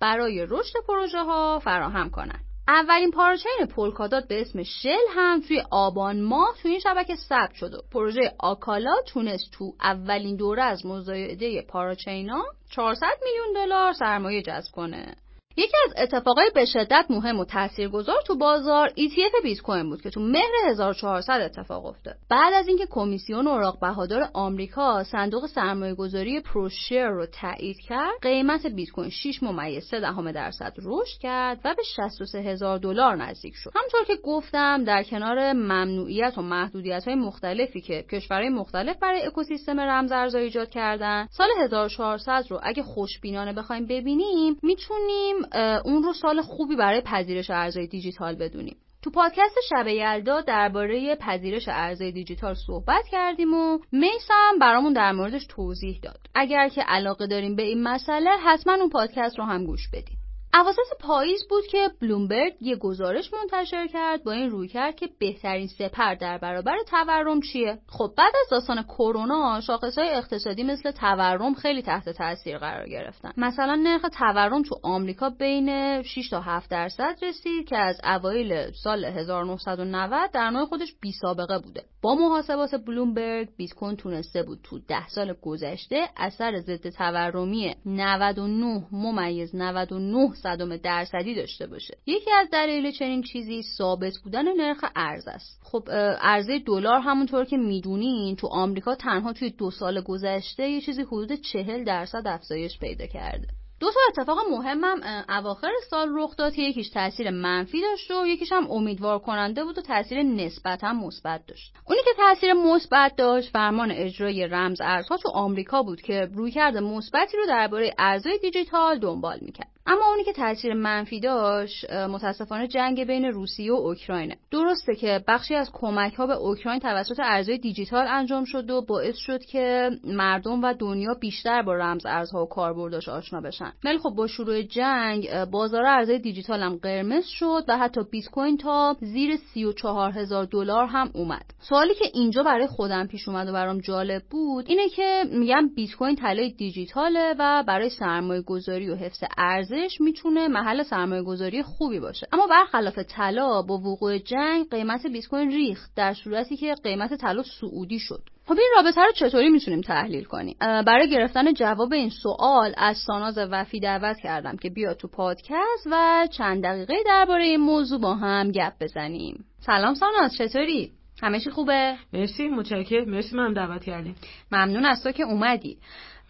[0.00, 2.40] برای رشد پروژه ها فراهم کنن.
[2.68, 7.74] اولین پاراچین پولکادات به اسم شل هم توی آبان ماه توی این شبکه ثبت شد
[7.74, 14.72] و پروژه آکالا تونست تو اولین دوره از مزایده پاراچینا 400 میلیون دلار سرمایه جذب
[14.72, 15.14] کنه.
[15.56, 20.10] یکی از اتفاقای به شدت مهم و تاثیرگذار تو بازار ETF بیت کوین بود که
[20.10, 22.16] تو مهر 1400 اتفاق افتاد.
[22.30, 28.90] بعد از اینکه کمیسیون اوراق بهادار آمریکا صندوق سرمایه‌گذاری پروشر رو تایید کرد، قیمت بیت
[28.90, 33.70] کوین 6 ممیز 3 دهم درصد رشد کرد و به 63 هزار دلار نزدیک شد.
[33.74, 40.40] همونطور که گفتم در کنار ممنوعیت و محدودیت‌های مختلفی که کشورهای مختلف برای اکوسیستم رمزارزها
[40.40, 45.36] ایجاد کردن، سال 1400 رو اگه خوشبینانه بخوایم ببینیم، می‌تونیم
[45.84, 48.76] اون رو سال خوبی برای پذیرش ارزهای دیجیتال بدونیم.
[49.02, 55.46] تو پادکست شب یلدا درباره پذیرش ارزهای دیجیتال صحبت کردیم و میسم برامون در موردش
[55.48, 56.20] توضیح داد.
[56.34, 60.21] اگر که علاقه داریم به این مسئله حتما اون پادکست رو هم گوش بدیم
[60.54, 65.66] اواسط پاییز بود که بلومبرگ یه گزارش منتشر کرد با این روی کرد که بهترین
[65.66, 71.82] سپر در برابر تورم چیه؟ خب بعد از داستان کرونا شاخصهای اقتصادی مثل تورم خیلی
[71.82, 73.32] تحت تاثیر قرار گرفتن.
[73.36, 79.04] مثلا نرخ تورم تو آمریکا بین 6 تا 7 درصد رسید که از اوایل سال
[79.04, 81.82] 1990 در نوع خودش بی سابقه بوده.
[82.02, 88.86] با محاسبات بلومبرگ بیت کوین تونسته بود تو 10 سال گذشته اثر ضد تورمی 99
[88.92, 91.98] ممیز 99 صدم درصدی داشته باشه.
[92.06, 95.60] یکی از دلایل چنین چیزی ثابت بودن نرخ ارز است.
[95.64, 95.88] خب
[96.22, 101.32] ارزه دلار همونطور که می‌دونین تو آمریکا تنها توی دو سال گذشته یه چیزی حدود
[101.32, 103.46] چهل درصد افزایش پیدا کرده.
[103.80, 108.52] دو تا اتفاق مهمم اواخر سال رخ داد که یکیش تاثیر منفی داشت و یکیش
[108.52, 111.72] هم امیدوار کننده بود و تاثیر نسبتا مثبت داشت.
[111.86, 117.36] اونی که تاثیر مثبت داشت فرمان اجرای رمز ارزها تو آمریکا بود که رویکرد مثبتی
[117.36, 119.71] رو درباره ارزهای دیجیتال دنبال می‌کرد.
[119.86, 124.36] اما اونی که تاثیر منفی داشت متاسفانه جنگ بین روسیه و اوکراینه.
[124.50, 129.16] درسته که بخشی از کمک ها به اوکراین توسط ارزهای دیجیتال انجام شد و باعث
[129.16, 133.72] شد که مردم و دنیا بیشتر با رمز ارزها و کاربردش آشنا بشن.
[133.84, 138.56] ولی خب با شروع جنگ بازار ارزهای دیجیتال هم قرمز شد و حتی بیت کوین
[138.56, 141.44] تا زیر 34 هزار دلار هم اومد.
[141.60, 145.94] سوالی که اینجا برای خودم پیش اومد و برام جالب بود اینه که میگم بیت
[145.94, 151.62] کوین طلای دیجیتاله و برای سرمایه گذاری و حفظ ارز ارزش می‌تونه محل سرمایه گذاری
[151.62, 152.26] خوبی باشه.
[152.32, 157.42] اما برخلاف طلا با وقوع جنگ قیمت بیت کوین ریخت در صورتی که قیمت طلا
[157.60, 158.22] سعودی شد.
[158.46, 163.38] خب این رابطه رو چطوری می‌تونیم تحلیل کنیم؟ برای گرفتن جواب این سوال از ساناز
[163.38, 168.50] وفی دعوت کردم که بیا تو پادکست و چند دقیقه درباره این موضوع با هم
[168.50, 169.44] گپ بزنیم.
[169.66, 170.92] سلام ساناز چطوری؟
[171.22, 173.10] همه خوبه؟ مرسی متشکرم.
[173.10, 174.14] مرسی من دعوت کردیم.
[174.52, 175.78] ممنون از تو که اومدی.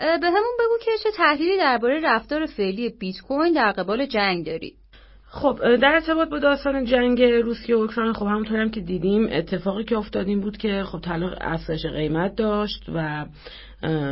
[0.03, 4.75] به همون بگو که چه تحلیلی درباره رفتار فعلی بیت کوین در قبال جنگ داری.
[5.35, 9.85] خب در ارتباط با داستان جنگ روسیه و اوکراین خب همونطور هم که دیدیم اتفاقی
[9.85, 13.27] که افتادیم بود که خب طلا افزایش قیمت داشت و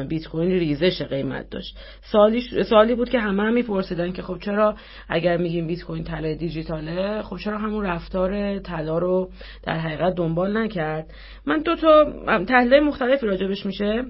[0.09, 1.76] بیت کوین ریزش قیمت داشت.
[2.12, 4.76] سالی, سالی بود که همه هم میپرسیدن که خب چرا
[5.09, 9.30] اگر میگیم بیت کوین طلا دیجیتاله خب چرا همون رفتار طلا رو
[9.62, 11.11] در حقیقت دنبال نکرد؟
[11.47, 12.05] من دو تا
[12.45, 14.05] تحلیل مختلفی راجبش میشه.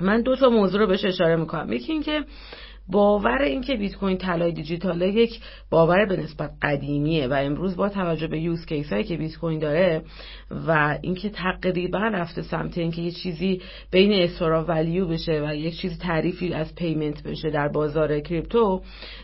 [0.00, 1.72] من دو تا موضوع رو بهش اشاره می‌کنم.
[1.72, 2.24] یکی اینکه
[2.88, 5.40] باور اینکه بیت کوین طلای دیجیتاله یک
[5.70, 9.58] باور به نسبت قدیمیه و امروز با توجه به یوز کیس هایی که بیت کوین
[9.58, 10.02] داره
[10.66, 15.96] و اینکه تقریبا رفته سمت اینکه یه چیزی بین استورا ولیو بشه و یک چیزی
[15.96, 18.82] تعریفی از پیمنت بشه در بازار کریپتو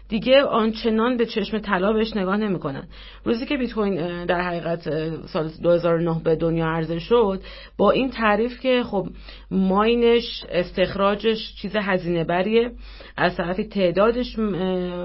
[0.08, 2.88] دیگه آنچنان به چشم طلا بهش نگاه نمی‌کنن.
[3.24, 4.82] روزی که بیت کوین در حقیقت
[5.26, 7.40] سال 2009 به دنیا عرضه شد
[7.76, 9.08] با این تعریف که خب
[9.50, 12.70] ماینش استخراجش چیز هزینه بریه.
[13.16, 14.38] از طرفی تعدادش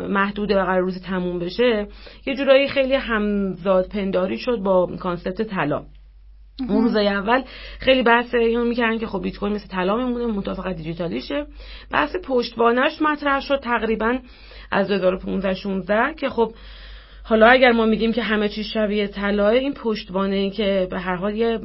[0.10, 1.88] محدوده و قرار روزی تموم بشه.
[2.26, 5.86] یه جورایی خیلی همذات پنداری شد با concept طلا.
[6.70, 7.44] اون روزای اول
[7.80, 11.46] خیلی بحث اینو می‌کردن که خب بیت کوین مثل طلا میمونه منتها دیجیتالیشه.
[11.92, 14.20] بحث پشتوانش مطرح شد تقریبا
[14.72, 16.54] از 2015 16 که خب
[17.26, 21.16] حالا اگر ما میگیم که همه چیز شبیه طلاه این پشتوانه ای که به هر
[21.16, 21.60] حال یه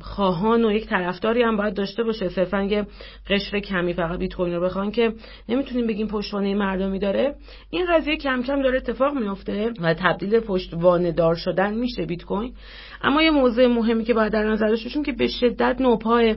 [0.00, 2.28] خواهان و یک طرفداری هم باید داشته باشه.
[2.28, 2.86] صرفا یه
[3.30, 5.12] قشر کمی فقط بیت کوین رو بخوان که
[5.48, 7.34] نمی‌تونیم بگیم پشتوانه مردمی داره.
[7.70, 12.54] این قضیه کم کم داره اتفاق میافته و تبدیل پشتوانه دار شدن میشه بیت کوین
[13.02, 16.36] اما یه موضوع مهمی که باید در نظر داشته که به شدت نوپائه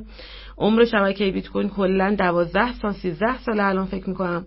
[0.58, 4.46] عمر شبکه بیت کوین کلا 12 سال 13 سال الان فکر می‌کنم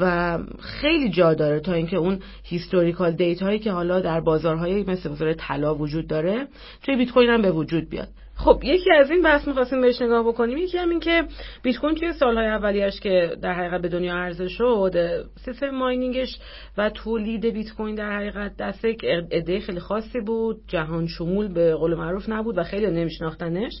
[0.00, 5.08] و خیلی جا داره تا اینکه اون historical data هایی که حالا در بازارهای مثل
[5.08, 6.48] بازار طلا وجود داره
[6.82, 8.08] توی بیت کوین هم به وجود بیاد.
[8.44, 11.24] خب یکی از این بحث می‌خواستیم بهش نگاه بکنیم یکی هم این که
[11.62, 16.38] بیت کوین توی سالهای اولیش که در حقیقت به دنیا عرضه شد سیستم ماینینگش
[16.78, 21.74] و تولید بیت کوین در حقیقت دست یک عده خیلی خاصی بود جهان شمول به
[21.74, 23.72] قول معروف نبود و خیلی نمیشناختنش.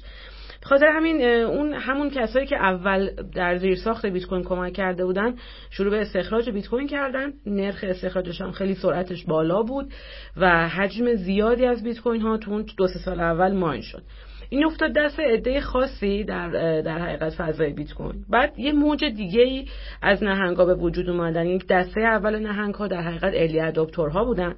[0.62, 5.34] خاطر همین اون همون کسایی که اول در زیر ساخت بیت کوین کمک کرده بودن
[5.70, 7.32] شروع به استخراج بیت کوین کردن.
[7.46, 9.92] نرخ استخراجش هم خیلی سرعتش بالا بود
[10.36, 14.02] و حجم زیادی از بیت کوین ها تو اون دو سه سال اول ماین شد.
[14.48, 16.48] این افتاد دست عده خاصی در
[16.80, 18.24] در حقیقت فضای بیت کوین.
[18.30, 19.64] بعد یه موج دیگه ای
[20.02, 21.46] از نهنگا به وجود اومدن.
[21.46, 24.54] یک دسته اول نهنگ در حقیقت الی اداپتورها بودن.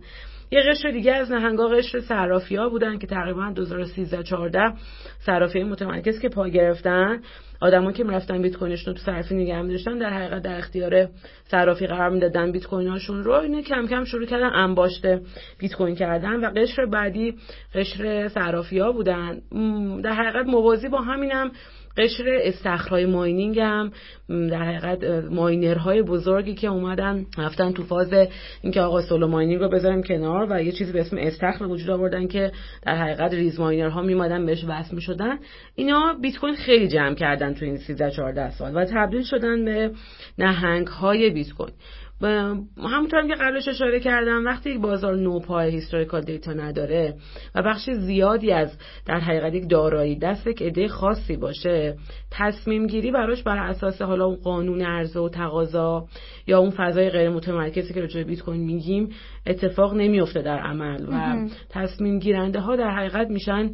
[0.52, 4.72] یه قشر دیگه از نهنگا قشر صرافی ها بودن که تقریبا 2013 14
[5.26, 7.20] صرافی متمرکز که پا گرفتن.
[7.60, 11.08] آدما که می‌رفتن بیت کوینشون تو صرفی نگه می‌داشتن در حقیقت در اختیار
[11.44, 13.32] صرافی قرار می‌دادن بیت کویناشون رو.
[13.32, 15.20] اینه کم کم شروع کردن انباشته
[15.58, 17.34] بیت کوین کردن و قشر بعدی
[17.74, 19.40] قشر صرافی ها بودن.
[20.04, 21.50] در حقیقت موازی با همینم
[21.96, 23.92] قشر استخرهای mining هم
[24.28, 28.12] در حقیقت miner های بزرگی که اومدن رفتن تو فاز
[28.62, 32.26] اینکه آقا solo mining رو بذاریم کنار و یه چیزی به اسم استخر وجود آوردن
[32.26, 35.38] که در حقیقت ریز miner ها میومدن بهش وصل می‌شدن.
[35.74, 39.90] اینا بیت کوین خیلی جمع کردن تو این 13 14 سال و تبدیل شدن به
[40.38, 41.72] نهنگ های بیت کوین.
[42.78, 47.14] همونطور که قبلش اشاره کردم وقتی یک بازار نوپای هیستوریکال دیتا نداره
[47.54, 51.96] و بخش زیادی از در حقیقت یک دارایی دست یک عده خاصی باشه
[52.30, 56.06] تصمیم گیری براش بر اساس حالا اون قانون عرضه و تقاضا
[56.46, 59.08] یا اون فضای غیر متمرکزی که راجع بیت کوین میگیم
[59.46, 63.70] اتفاق نمیفته در عمل و تصمیم گیرنده ها در حقیقت میشن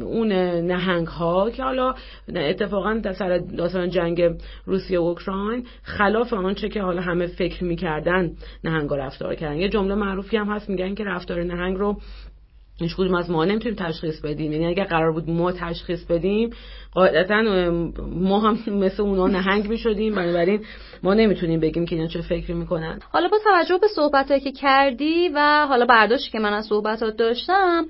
[0.00, 1.94] اون نهنگ ها که حالا
[2.36, 4.22] اتفاقا در سر داستان جنگ
[4.64, 8.30] روسیه و اوکراین خلاف آنچه که حالا همه فکر می‌کردن
[8.64, 9.56] نهنگ ها رفتار کردن.
[9.56, 11.96] یه جمله معروفی هم هست میگن که رفتار نهنگ رو
[12.80, 14.52] هیچ کدوم از ما نمی‌تونیم تشخیص بدیم.
[14.52, 16.50] یعنی اگر قرار بود ما تشخیص بدیم
[16.92, 17.42] قاعدتا
[17.98, 20.14] ما هم مثل اونا نهنگ می‌شدیم.
[20.14, 20.64] بنابراین
[21.02, 22.98] ما نمی‌تونیم بگیم که اینا چه فکری می‌کنن.
[23.10, 27.86] حالا با توجه به صحبت که کردی و حالا برداشتی که من از صحبتات داشتم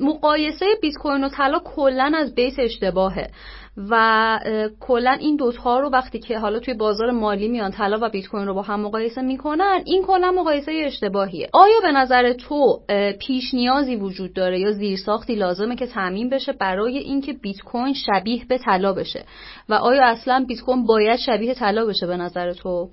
[0.00, 3.30] مقایسه بیت کوین و طلا کلا از بیس اشتباهه.
[3.76, 4.38] و
[4.80, 8.46] کلا این دوتا رو وقتی که حالا توی بازار مالی میان طلا و بیت کوین
[8.46, 11.48] رو با هم مقایسه می‌کنن این کلا مقایسه اشتباهیه.
[11.52, 12.80] آیا به نظر تو
[13.20, 18.44] پیش نیازی وجود داره یا زیرساختی لازمه که تعمین بشه برای اینکه بیت کوین شبیه
[18.48, 19.24] به طلا بشه؟
[19.68, 22.88] و آیا اصلا بیت کوین باید شبیه طلا بشه به نظر تو؟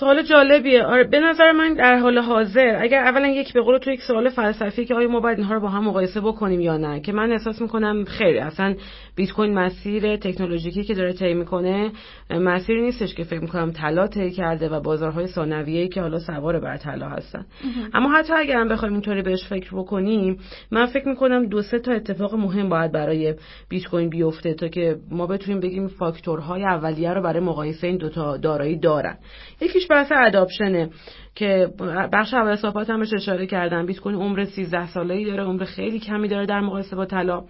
[0.00, 0.84] سوال جالبیه.
[0.84, 4.28] آره به نظر من در حال حاضر اگر اولا یک به قول تو یک سوال
[4.28, 7.32] فلسفی که آیا ما باید اینها رو با هم مقایسه بکنیم یا نه؟ که من
[7.32, 8.38] احساس می‌کنم خیلی.
[8.38, 8.74] اصلا
[9.16, 11.92] بیت کوین مسیر تکنولوژیکی که داره طی می‌کنه
[12.30, 16.76] مسیری نیستش که فکر می‌کنم طلا طی کرده و بازارهای ثانویه‌ای که حالا سوار بر
[16.76, 17.46] طلا هستن.
[17.94, 20.38] اما حتی اگر هم بخوایم اینطوری بهش فکر بکنیم
[20.70, 23.34] من فکر می‌کنم دو سه تا اتفاق مهم باید برای
[23.68, 28.36] بیت کوین بیفته تا که ما بتونیم بگیم فاکتورهای اولیه رو برای مقایسه این دوتا
[28.36, 29.18] دارایی دارن.
[29.60, 30.90] یکیش بحث اداپشنه
[31.34, 31.68] که
[32.12, 33.86] بخش اول صحبت همش اشاره کردم.
[33.86, 37.44] بیت کوین عمر 13 ساله ای داره عمر خیلی کمی داره در مقایسه با طلا.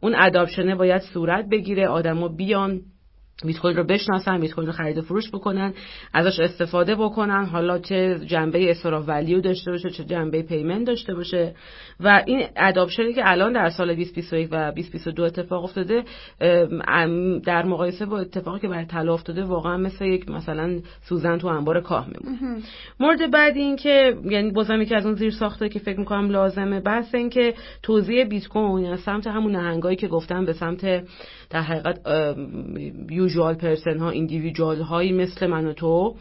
[0.00, 2.80] اون اداپشنه باید صورت بگیره آدما بیان.
[3.42, 5.74] بیت کوین رو بشناسن بیت کوین رو خرید و فروش بکنن
[6.12, 7.44] ازش استفاده بکنن.
[7.44, 11.54] حالا چه جنبه استراف ولیو داشته باشه چه جنبه پیمنت داشته باشه.
[12.00, 16.04] و این اداپشنی که الان در سال 2021 و 2022 اتفاق افتاده
[17.44, 21.80] در مقایسه با اتفاقی که برای طلا افتاده واقعا مثل یک مثلا سوزن تو انبار
[21.80, 22.62] کاه میمونه.
[23.00, 26.80] مورد بعدی این که یعنی بازم یکی از اون زیر ساخته که فکر می‌کنم لازمه
[26.80, 31.04] بحث این که توزیع بیت کوین از سمت همون نهنگایی که گفتم به سمت
[31.50, 32.00] در حقیقت
[33.34, 36.16] یوزوال پرسن ها ایندیویدوال هایی مثل من و تو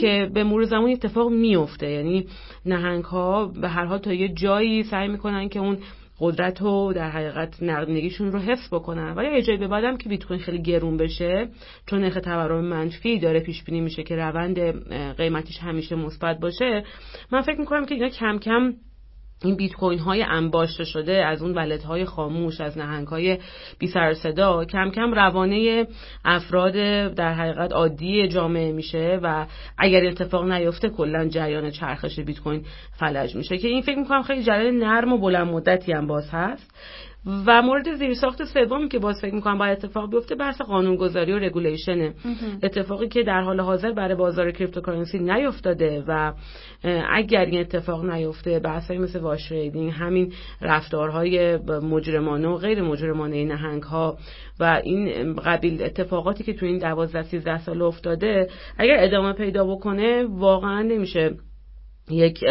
[0.00, 2.26] که به مرور زمان اتفاق میفته یعنی
[2.66, 5.78] نهنگ ها به هر حال تا یه جایی سعی می‌کنن که اون
[6.20, 9.14] قدرت رو در حقیقت نقدینگیشون رو حفظ بکنن.
[9.16, 11.48] و یا جایی به بعدم که بیت کوین خیلی گرون بشه
[11.86, 14.58] چون نرخ تورم منفی داره پیش بینی میشه که روند
[15.16, 16.84] قیمتیش همیشه مثبت باشه
[17.32, 18.72] من فکر می‌کنم که اینا کم کم
[19.44, 23.38] این بیت کوین های انباشته شده از اون ولت های خاموش از نهنگ های
[23.78, 25.86] بی سر صدا کم کم روانه
[26.24, 26.72] افراد
[27.14, 29.46] در حقیقت عادی جامعه میشه و
[29.78, 32.64] اگر اتفاق نیفته کلا جریان چرخش بیت کوین
[32.98, 36.74] فلج میشه که این فکر می‌کنم خیلی جریان نرم و بلند مدتی هم باز هست.
[37.26, 42.14] و مورد زیرساخت سومی که باز فکر می‌کنم باید اتفاق بیفته بحث قانونگذاری و رگولیشنه
[42.62, 46.32] اتفاقی که در حال حاضر برای بازار cryptocurrency نیفتاده و
[47.10, 53.82] اگر این اتفاق نیفته بحثایی مثل wash trading همین رفتارهای مجرمانه و غیر مجرمانه نهنگ
[53.82, 54.18] ها
[54.60, 58.48] و این قبیل اتفاقاتی که تو این 12 13 سال افتاده
[58.78, 61.34] اگر ادامه پیدا بکنه واقعا نمیشه
[62.10, 62.44] یک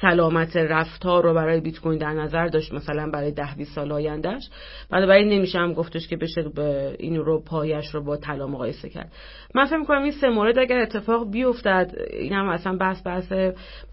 [0.00, 4.48] سلامت رفتار رو برای بیت کوین در نظر داشت مثلا برای ده 20 سال آیندهش
[4.90, 9.12] بنابراین نمیشه هم گفتش که بشه به این رو پایش رو با طلا مقایسه کرد.
[9.54, 13.32] من فکر می‌کنم این سه مورد اگر اتفاق بیفتد این هم اصلا بحث بحث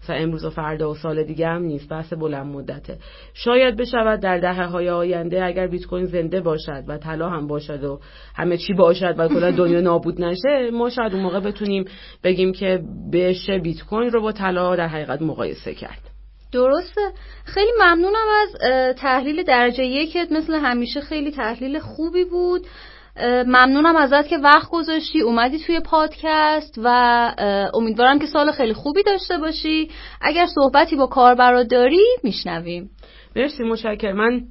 [0.02, 2.98] مثلا امروز و فردا و سال دیگه هم نیست بحث بلند مدته.
[3.34, 7.84] شاید بشود در دهه های آینده اگر بیت کوین زنده باشد و طلا هم باشد
[7.84, 8.00] و
[8.36, 11.84] همه چی باشد و کلا دنیا نابود نشه ما شاید اون موقع بتونیم
[12.24, 12.82] بگیم که
[13.12, 16.10] بشه بیت کوین رو با طلا در حقیقت مقایسه کرد.
[16.52, 17.00] درسته.
[17.44, 18.56] خیلی ممنونم از
[18.98, 22.66] تحلیل درجه یکت مثل همیشه خیلی تحلیل خوبی بود.
[23.46, 25.20] ممنونم ازت که وقت گذاشتی.
[25.20, 26.88] اومدی توی پادکست و
[27.74, 29.90] امیدوارم که سال خیلی خوبی داشته باشی.
[30.20, 32.90] اگر صحبتی با کاربرا داری میشنویم.
[33.36, 34.16] مرسی متشکرم.
[34.16, 34.42] من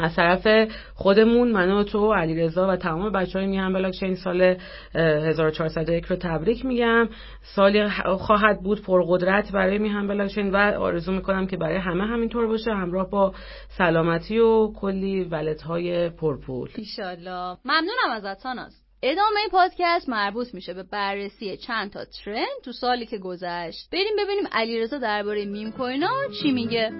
[0.00, 4.56] از طرف خودمون من و تو علیرضا و تمام بچه های میهن بلاکچین سال
[4.94, 7.08] 1401 رو تبریک میگم.
[7.54, 7.88] سالی
[8.18, 12.70] خواهد بود پرقدرت برای میهن بلاکچین و آرزو می‌کنم که برای همه همینطور باشه.
[12.70, 13.34] همراه با
[13.78, 16.68] سلامتی و کلی ولدهای پرپول.
[16.76, 18.72] ایشالله ممنونم ازت ساناز.
[19.02, 23.88] ادامه پادکست مربوط میشه به بررسی چند تا ترند تو سالی که گذشت.
[23.92, 26.10] بریم ببینیم علیرضا درباره میم کوینا
[26.42, 26.90] چی میگه.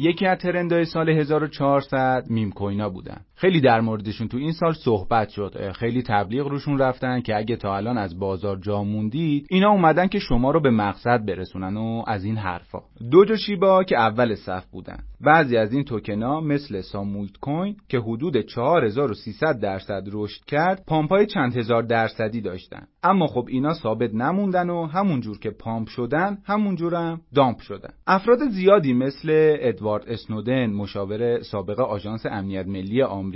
[0.00, 3.20] یکی از trend های سال 1400 meme coin ا بودن.
[3.40, 5.72] خیلی در موردشون تو این سال صحبت شد.
[5.72, 10.18] خیلی تبلیغ روشون رفتن که اگه تا الان از بازار جا موندید اینا اومدن که
[10.18, 12.78] شما رو به مقصد برسونن و از این حرفا.
[13.10, 14.98] Doge و Shiba که اول صف بودن.
[15.20, 21.56] بعضی از این توکنا مثل Samoyedcoin که حدود 4300 درصد رشد کرد pump ای چند
[21.56, 22.86] هزار درصدی داشتن.
[23.02, 27.90] اما خب اینا ثابت نموندن و همونجور که pump شدن همونجورم dump شدن.
[28.06, 33.29] افراد زیادی مثل ادوارد اسنودن مشاور سابق آژانس امنیت ملی آمریکا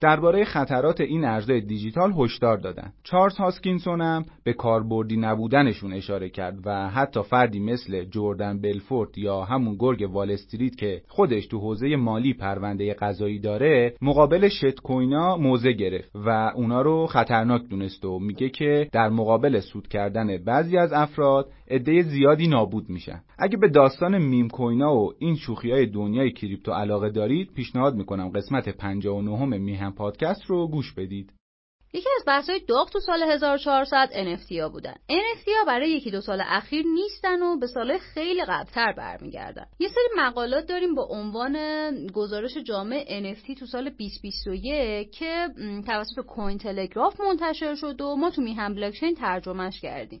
[0.00, 2.92] درباره خطرات این ارزهای دیجیتال هشدار دادن.
[3.02, 9.44] چارلز هاسکینسون هم به کاربردی نبودنشون اشاره کرد و حتی فردی مثل جردن بلفورد یا
[9.44, 15.36] همون گرگ وال استریت که خودش تو حوزه مالی پرونده قضایی داره مقابل shitcoin ا
[15.36, 20.78] موضع گرفت و اونا رو خطرناک دونست و میگه که در مقابل سود کردن بعضی
[20.78, 25.70] از افراد عده زیادی نابود میشن اگه به داستان meme coin ا و این شوخی
[25.70, 31.32] های دنیای crypto علاقه دارید پیشنهاد می‌کنم قسمت 59 میهم پادکست رو گوش بدید
[31.94, 34.94] یکی از بحث‌های داغ تو سال 1400 NFT ها بودن.
[35.10, 39.66] NFT ها برای یکی دو سال اخیر نیستن و به سال خیلی قبلتر برمیگردن.
[39.78, 41.56] یه سری مقالات داریم با عنوان
[42.06, 45.48] گزارش جامع NFT تو سال 2021 که
[45.86, 50.20] توسط کوین تلگراف منتشر شد و ما تو میهم بلاکچین ترجمهش کردیم.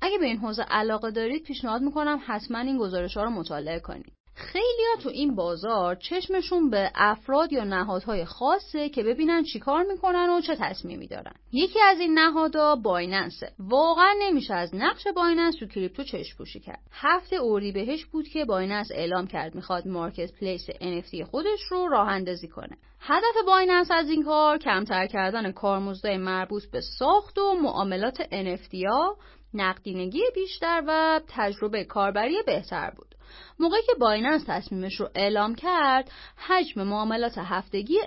[0.00, 4.12] اگه به این حوزه علاقه دارید پیشنهاد می‌کنم حتما این گزارش ها رو مطالعه کنید.
[4.36, 10.30] خیلی ها تو این بازار چشمشون به افراد یا نهادهای خاصه که ببینن چیکار می‌کنن
[10.30, 11.32] و چه تصمیمی دارن.
[11.52, 13.52] یکی از این نهادها بایننسه.
[13.58, 16.80] واقعا نمیشه از نقش بایننس تو کریپتو چشم پوشی کرد.
[16.92, 17.38] هفته
[17.74, 22.76] اردیبهشت بود که Binance اعلام کرد می‌خواد marketplace NFT خودش رو راه اندازی کنه.
[23.00, 29.16] هدف Binance از این کار کمتر کردن کارمزدهای مربوط به ساخت و معاملات NFT ها
[29.56, 33.14] نقدینگی بیشتر و تجربه کاربری بهتر بود.
[33.58, 37.98] موقعی که Binance تصمیمش رو اعلام کرد حجم معاملات هفتگی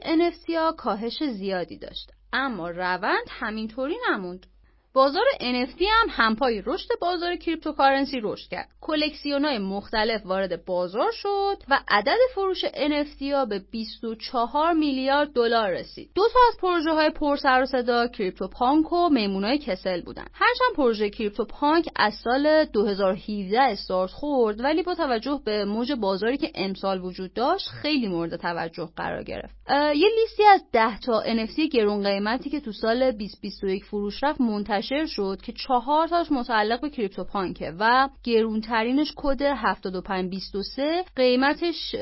[0.58, 2.12] ها کاهش زیادی داشت.
[2.34, 4.46] اما روند همینطوری نموند.
[4.94, 8.70] بازار NFT هم همپای رشد بازار cryptocurrency رشد کرد.
[8.82, 15.70] کلکسیون های مختلف وارد بازار شد و عدد فروش NFT ها به 24 میلیارد دلار
[15.70, 16.12] رسید.
[16.16, 20.26] دو تا از پروژه های پر سر و صدا CryptoPunk و میمونای کسل بودن.
[20.34, 26.52] هرچند پروژه CryptoPunk از سال 2017 استارت خورد ولی با توجه به موج بازاری که
[26.56, 29.56] امسال وجود داشت خیلی مورد توجه قرار گرفت.
[29.72, 34.79] یه لیستی از 10 تا NFT گرون قیمتی که تو سال 2021 فروش رفت منتشر
[34.80, 41.94] منتشر شد که چهار تاش متعلق به CryptoPunk ه و گرونترینش کد 7523 قیمتش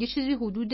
[0.00, 0.72] یه چیزی حدود 11.5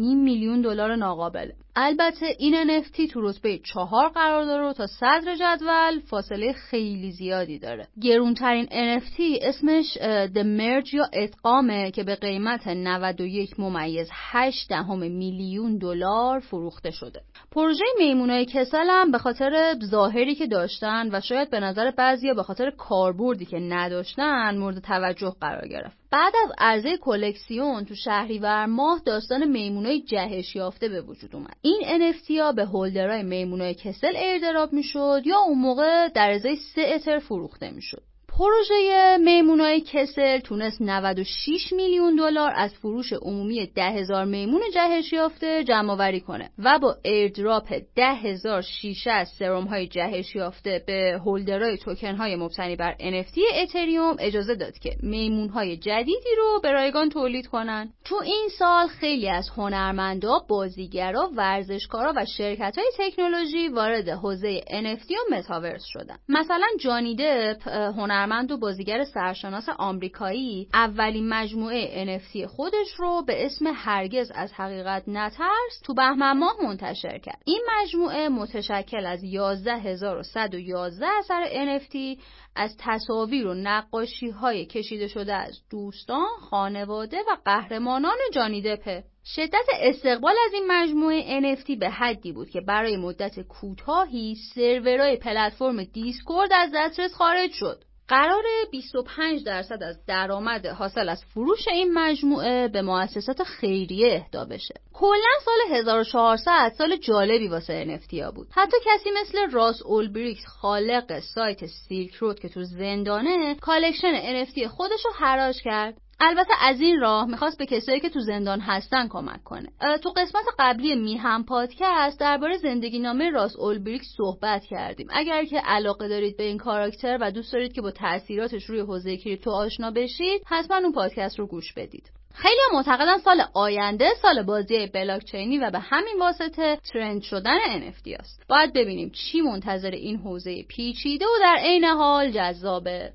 [0.00, 1.54] میلیون دلار ناقابله.
[1.76, 7.58] البته این NFT تو رتبه چهار قرار داره و تا صدر جدول فاصله خیلی زیادی
[7.58, 7.88] داره.
[8.02, 15.78] گرونترین NFT اسمش The Merge یا ادغامه که به قیمت 91 ممیز 8 دهم میلیون
[15.78, 17.20] دلار فروخته شده.
[17.50, 22.42] پروژه میمونای کسل هم به خاطر ظاهری که داشتن و شاید به نظر بعضیا به
[22.42, 26.01] خاطر کاربردی که نداشتن مورد توجه قرار گرفت.
[26.12, 31.56] بعد از عرضه کلکسیون تو شهریور ماه داستان میمونای جهش یافته به وجود اومد.
[31.62, 36.82] این NFT ها به هولدرهای میمونای کسل ایردراپ می‌شد یا اون موقع در ازای سه
[36.94, 38.02] اتر فروخته می‌شد.
[38.42, 45.64] پروژه میمونای کسل تونست 96 میلیون دلار از فروش عمومی 10 هزار میمون جهش یافته
[45.64, 51.20] جمع آوری کنه و با airdrop 10 هزار شیشه از سرم های جهش یافته به
[51.24, 57.08] holder های مبتنی بر NFT اتریوم اجازه داد که میمون های جدیدی رو به رایگان
[57.08, 57.92] تولید کنن.
[58.04, 65.10] تو این سال خیلی از هنرمندا، بازیگرا، ورزشکارا و شرکت های تکنولوژی وارد حوزه NFT
[65.10, 66.16] و متاورس شدن.
[66.28, 73.46] مثلا جانی دپ هنر هنرمند و بازیگر سرشناس آمریکایی اولین مجموعه NFT خودش رو به
[73.46, 81.06] اسم هرگز از حقیقت نترس تو بهمن ماه منتشر کرد این مجموعه متشکل از 11111
[81.18, 82.20] اثر NFT
[82.56, 89.04] از تصاویر و نقاشی های کشیده شده از دوستان، خانواده و قهرمانان جانی دپه.
[89.24, 95.84] شدت استقبال از این مجموعه NFT به حدی بود که برای مدت کوتاهی سرورهای پلتفرم
[95.84, 97.91] دیسکورد از دسترس خارج شد.
[98.12, 104.74] قرار 25 درصد از درآمد حاصل از فروش این مجموعه به مؤسسات خیریه اهدا بشه.
[104.92, 108.48] کلا سال 1400 سال جالبی واسه NFT ها بود.
[108.50, 115.04] حتی کسی مثل راس اولبریکس خالق سایت سیلک رود که تو زندانه collection NFT خودش
[115.04, 116.01] رو حراج کرد.
[116.24, 119.68] البته از این راه می‌خواست به کسایی که تو زندان هستن کمک کنه
[120.02, 126.08] تو قسمت قبلی میهم پادکست درباره زندگی نامه راس اولبریک صحبت کردیم اگر که علاقه
[126.08, 130.42] دارید به این کاراکتر و دوست دارید که با تاثیراتش روی حوزه کریپتو آشنا بشید
[130.46, 135.78] حتما اون پادکست رو گوش بدید خیلی معتقدن سال آینده سال بازی بلاکچینی و به
[135.78, 138.42] همین واسطه ترند شدن NFT است.
[138.48, 143.12] باید ببینیم چی منتظر این حوزه پیچیده و در عین حال جذابه.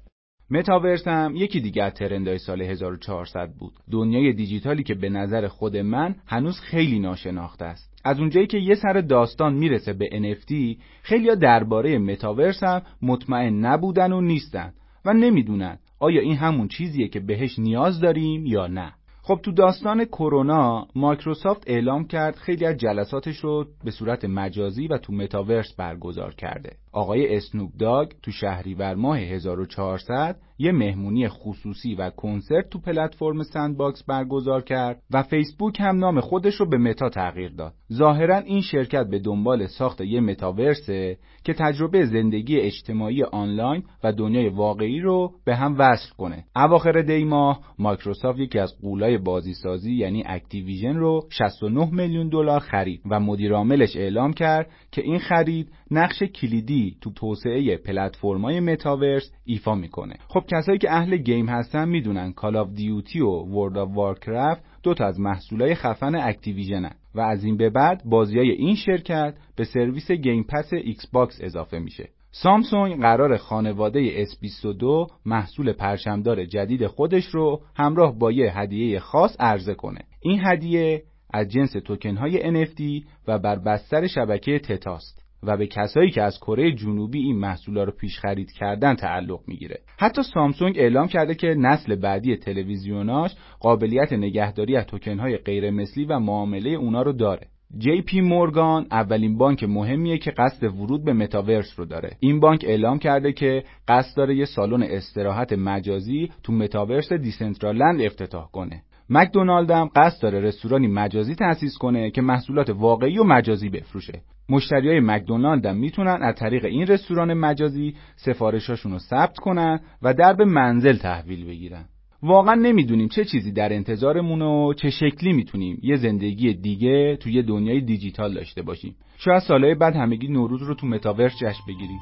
[0.51, 3.73] متاورس هم یکی دیگه از ترندهای سال 1400 بود.
[3.91, 8.01] دنیای دیجیتالی که به نظر خود من هنوز خیلی ناشناخته است.
[8.03, 14.11] از اونجایی که یه سر داستان می‌رسه به NFT خیلیا درباره متاورس هم مطمئن نبودن
[14.11, 14.73] و نیستن
[15.05, 18.93] و نمی‌دونن آیا این همون چیزیه که بهش نیاز داریم یا نه.
[19.21, 24.97] خب تو داستان کرونا مایکروسافت اعلام کرد خیلی از جلساتش رو به صورت مجازی و
[24.97, 26.69] تو متاورس برگزار کرده.
[26.97, 34.03] آقای اسنوپ داگ تو شهریور ماه 1400 یه مهمونی خصوصی و کنسرت تو پلتفرم سندباکس
[34.03, 37.73] برگزار کرد و فیسبوک هم نام خودش رو به متا تغییر داد.
[37.93, 44.49] ظاهرا این شرکت به دنبال ساخت یه متاورسه که تجربه زندگی اجتماعی آنلاین و دنیای
[44.49, 46.45] واقعی رو به هم وصل کنه.
[46.55, 53.01] اواخر دی ماه مایکروسافت یکی از غولای بازیسازی یعنی Activision رو 69 میلیون دلار خرید
[53.09, 59.75] و مدیر عاملش اعلام کرد که این خرید نقش کلیدی تو توسعه پلتفرم‌های متاورس ایفا
[59.75, 60.15] می‌کنه.
[60.27, 64.93] خب کسایی که اهل game هستن می‌دونن Call of Duty و World of Warcraft دو
[64.93, 70.11] تا از محصولای خفن Activision و از این به بعد بازیای این شرکت به سرویس
[70.11, 72.09] Game Pass Xbox اضافه میشه.
[72.31, 79.73] سامسونگ قرار خانواده S22 محصول پرچمدار جدید خودش رو همراه با یه هدیه خاص عرضه
[79.73, 79.99] کنه.
[80.21, 86.11] این هدیه از جنس توکن های NFT و بر بستر شبکه تتاست و به کسایی
[86.11, 89.79] که از کره جنوبی این محصولا رو پیش خرید کردن تعلق می‌گیره.
[89.99, 96.19] حتی سامسونگ اعلام کرده که نسل بعدی تلویزیوناش قابلیت نگهداری از توکنهای غیر مثلی و
[96.19, 97.47] معامله اونا رو داره.
[97.77, 102.17] جی پی مورگان اولین بانک مهمیه که قصد ورود به متاورس رو داره.
[102.19, 108.51] این بانک اعلام کرده که قصد داره یه سالن استراحت مجازی تو متاورس دیسنترالند افتتاح
[108.51, 108.83] کنه.
[109.09, 114.21] مکدونالد هم قصد داره رستورانی مجازی تأسیس کنه که محصولات واقعی و مجازی بفروشه.
[114.49, 120.33] مشتریای مکدونالد هم می‌تونن از طریق این رستوران مجازی سفارشاشون رو ثبت کنن و در
[120.33, 121.85] به منزل تحویل بگیرن.
[122.23, 127.81] واقعا نمی‌دونیم چه چیزی در انتظارمون و چه شکلی می‌تونیم یه زندگی دیگه توی دنیای
[127.81, 128.95] دیجیتال داشته باشیم.
[129.17, 131.99] شاید سالهای بعد همگی نوروز رو تو متاورس جشن بگیریم.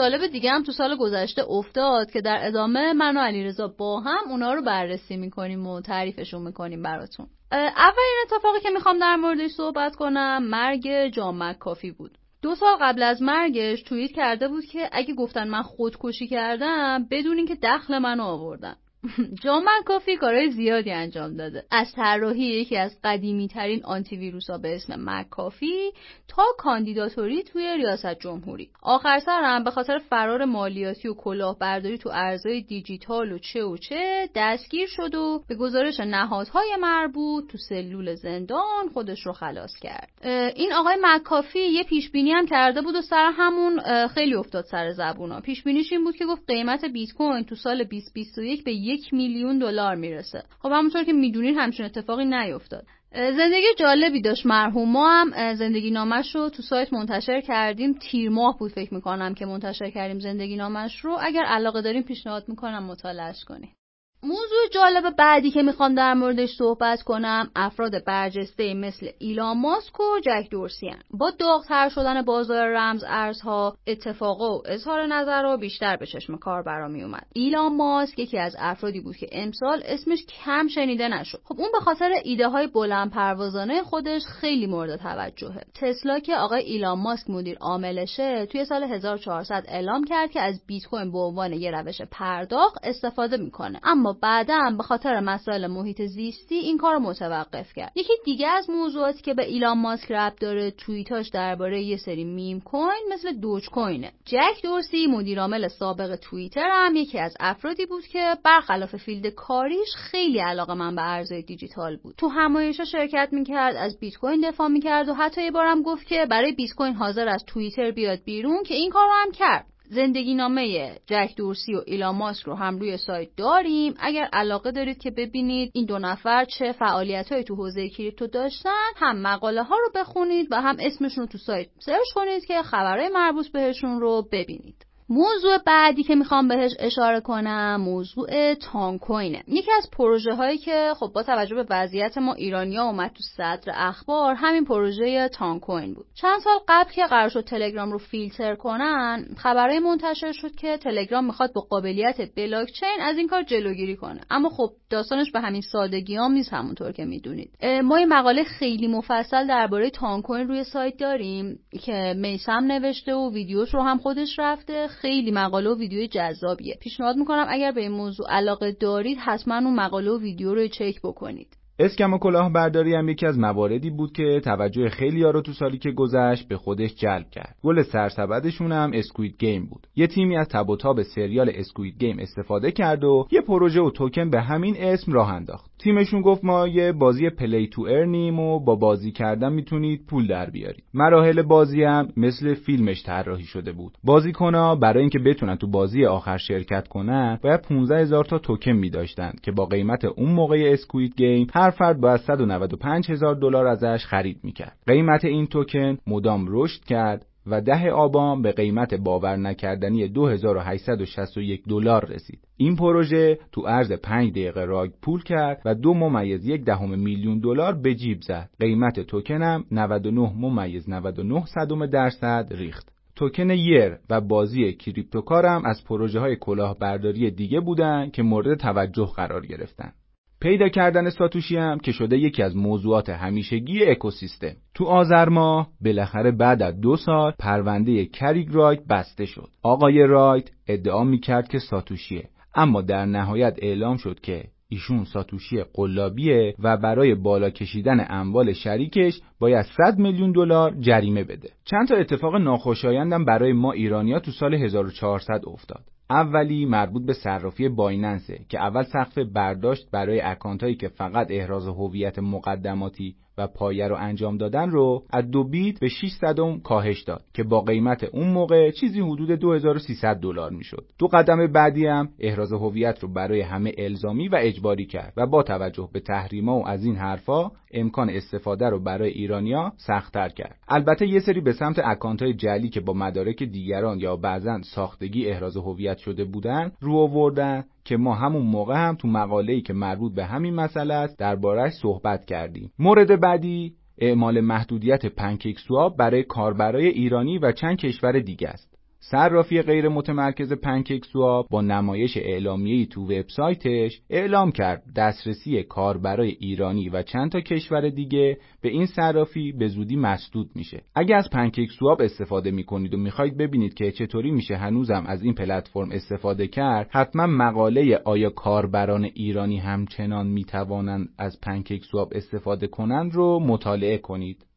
[0.00, 4.30] جالب دیگه هم تو سال گذشته افتاد که در ادامه من و علیرضا با هم
[4.30, 7.26] اونا رو بررسی می‌کنیم و تعریفشون می‌کنیم براتون.
[7.52, 12.18] اولین اتفاقی که می‌خوام در موردش صحبت کنم مرگ جان مکافی بود.
[12.42, 17.46] دو سال قبل از مرگش توییت کرده بود که اگه گفتن من خودکشی کردم بدونین
[17.46, 18.76] که دخل منو آوردن.
[19.42, 21.64] جان مکافی کارهای زیادی انجام داده.
[21.70, 25.92] از طراحی یکی از قدیمی ترین آنتی ویروس ها به اسم مکافی
[26.28, 28.70] تا کاندیداتوری توی ریاست جمهوری.
[28.82, 34.28] آخر سرم به خاطر فرار مالیاتی و کلاهبرداری تو ارزهای دیجیتال و چه و چه
[34.34, 40.08] دستگیر شد و به گزارش نهادهای مربوط تو سلول زندان خودش رو خلاص کرد.
[40.56, 44.90] این آقای مکافی یه پیش بینی هم کرده بود و سر همون خیلی افتاد سر
[44.92, 45.40] زبونا.
[45.40, 49.58] پیش بینیش این بود که گفت قیمت بیت کوین تو سال 2021 به یک میلیون
[49.58, 50.42] دلار می‌رسه.
[50.62, 52.84] خب همونطور که می‌دونید همچین اتفاقی نیفتاد.
[53.14, 54.92] زندگی جالبی داشت مرحوم.
[54.92, 57.92] ما هم زندگی نامش رو تو سایت منتشر کردیم.
[57.92, 61.18] تیر ماه بود فکر می‌کنم که منتشر کردیم زندگی نامش رو.
[61.20, 63.74] اگر علاقه داریم پیشنهاد می‌کنم مطالعهش کنیم
[64.22, 70.20] موضوع جالب بعدی که می‌خوام در موردش صحبت کنم افراد برجسته مثل ایلان ماسک و
[70.24, 76.06] جک دورسیان با داغتر شدن بازار رمز ارزها اتفاقا و اظهار نظر رو بیشتر به
[76.06, 80.68] چشم کار برا می اومد ایلان ماسک یکی از افرادی بود که امسال اسمش کم
[80.68, 81.40] شنیده نشد.
[81.44, 85.62] خب اون به خاطر ایده های بلند پروازانه خودش خیلی مورد توجهه.
[85.74, 90.84] تسلا که آقای ایلان ماسک مدیر عاملشه توی سال 1400 اعلام کرد که از بیت
[90.84, 93.80] کوین به عنوان یه روش پرداخت استفاده می‌کنه.
[93.82, 97.92] اما بعدا به خاطر مسائل محیط زیستی این کار رو متوقف کرد.
[97.94, 102.60] یکی دیگه از موضوعاتی که به ایلان ماسک ربط داره توییتاش درباره یه سری meme
[102.60, 104.12] coin مثل دوج کوینه.
[104.24, 110.38] جک دورسی مدیرعامل سابق توییتر هم یکی از افرادی بود که برخلاف فیلد کاریش خیلی
[110.38, 112.14] علاقه‌مند به ارزهای دیجیتال بود.
[112.18, 116.26] تو همایشا شرکت می‌کرد از بیت کوین دفاع می‌کرد و حتی یه بارم گفت که
[116.30, 119.69] برای بیت کوین حاضر از توییتر بیاد بیرون که این کار رو هم کرد.
[119.92, 123.94] زندگی نامه جک دورسی و ایلان ماسک رو هم روی سایت داریم.
[123.98, 128.90] اگر علاقه دارید که ببینید این دو نفر چه فعالیت های تو حوزه کریپتو داشتن
[128.96, 133.08] هم مقاله ها رو بخونید و هم اسمشون رو تو سایت search کنید که خبرهای
[133.08, 134.89] مربوط بهشون رو ببینید.
[135.10, 139.42] موضوع بعدی که می‌خوام بهش اشاره کنم موضوع تان کوینه.
[139.48, 143.72] یکی از پروژه هایی که خب با توجه به وضعیت ما ایرانیا اومد تو صدر
[143.74, 146.06] اخبار همین پروژه تان کوین بود.
[146.14, 151.24] چند سال قبل که قرار شد تلگرام رو فیلتر کنن خبرهای منتشر شد که تلگرام
[151.24, 154.20] می‌خواد با قابلیت بلاک چین از این کار جلوگیری کنه.
[154.30, 157.50] اما خب داستانش به همین سادگی هم نیست همونطور که می‌دونید.
[157.84, 163.32] ما یه مقاله خیلی مفصل درباره تان کوین روی سایت داریم که میسم نوشته و
[163.32, 164.86] ویدیوش رو هم خودش رفته.
[165.00, 166.76] خیلی مقاله و ویدیو جذابیه.
[166.80, 171.00] پیشنهاد می‌کنم اگر به این موضوع علاقه دارید حتما اون مقاله و ویدیو رو چک
[171.04, 171.56] بکنید.
[171.82, 175.90] scam و کلاهبرداری هم یکی از مواردی بود که توجه خیلی رو تو سالی که
[175.90, 177.56] گذشت به خودش جلب کرد.
[177.62, 179.86] گل سرسبدشون هم Squid Game بود.
[179.96, 183.90] یه تیمی از تب و تاب سریال Squid Game استفاده کرد و یه پروژه و
[183.90, 185.70] توکن به همین اسم راه انداخت.
[185.78, 190.26] تیمشون گفت ما یه بازی play to earn یم و با بازی کردن می‌تونید پول
[190.26, 190.84] در بیارید.
[190.94, 193.92] مراحل بازی هم مثل فیلمش طراحی شده بود.
[194.04, 199.32] بازیکنها برای اینکه بتونن تو بازی آخر شرکت کنن باید 15 هزار تا توکن میداشتن
[199.42, 204.76] که با قیمت اون موقع Squid Game فرد باید 195 هزار دلار ازش خرید می‌کرد.
[204.86, 212.04] قیمت این توکن مدام رشد کرد و ده آبان به قیمت باور نکردنی 2861 دلار
[212.04, 212.38] رسید.
[212.56, 217.38] این پروژه تو عرض 5 دقیقه rug pull کرد و دو ممیز یک دهم میلیون
[217.38, 218.50] دلار به جیب زد.
[218.60, 222.92] قیمت توکنم 99 ممیز 99 صدم درصد ریخت.
[223.16, 229.08] توکن Year و بازی CryptoCar م از پروژه های کلاهبرداری دیگه بودن که مورد توجه
[229.16, 229.92] قرار گرفتن.
[230.40, 236.30] پیدا کردن ساتوشی هم که شده یکی از موضوعات همیشگی اکوسیستم تو آذر ماه بالاخره
[236.30, 242.28] بعد از دو سال پرونده کریگ رایت بسته شد آقای رایت ادعا می‌کرد که ساتوشیه
[242.54, 249.20] اما در نهایت اعلام شد که ایشون ساتوشی قلابیه و برای بالا کشیدن اموال شریکش
[249.40, 251.50] باید 100 میلیون دلار جریمه بده.
[251.64, 255.84] چند تا اتفاق ناخوشایندم برای ما ایرانیا تو سال 1400 افتاد.
[256.10, 261.66] اولی مربوط به صرافی بایننسه که اول سقف برداشت برای account هایی که فقط احراز
[261.66, 267.02] هویت مقدماتی و پایه رو انجام دادن رو از دو بیت به 6 صدم کاهش
[267.02, 270.84] داد که با قیمت اون موقع چیزی حدود 2300 دلار می‌شد.
[270.98, 275.42] دو قدم بعدی هم احراز هویت رو برای همه الزامی و اجباری کرد و با
[275.42, 280.56] توجه به تحریما و از این حرفا امکان استفاده رو برای ایرانیا سختتر کرد.
[280.68, 285.26] البته یه سری به سمت account های جعلی که با مدارک دیگران یا بعضا ساختگی
[285.26, 290.14] احراز هویت شده بودن رو آوردن که ما همون موقع هم تو مقاله‌ای که مربوط
[290.14, 292.72] به همین مسئله است دربارهش صحبت کردیم.
[292.78, 298.69] مورد بعدی اعمال محدودیت پنکیک سواب برای کاربرای ایرانی و چند کشور دیگه است.
[299.02, 306.88] صرافی غیر متمرکز پنکیک سواب با نمایش اعلامیه‌ای تو وبسایتش اعلام کرد دسترسی کاربرای ایرانی
[306.88, 310.82] و چند تا کشور دیگه به این صرافی به زودی مسدود میشه.
[310.94, 315.34] اگه از پنکیک سواب استفاده می‌کنید و می‌خواید ببینید که چطوری میشه هنوزم از این
[315.34, 323.14] پلتفرم استفاده کرد، حتما مقاله آیا کاربران ایرانی همچنان می‌توانند از پنکیک سواب استفاده کنند
[323.14, 324.49] رو مطالعه کنید.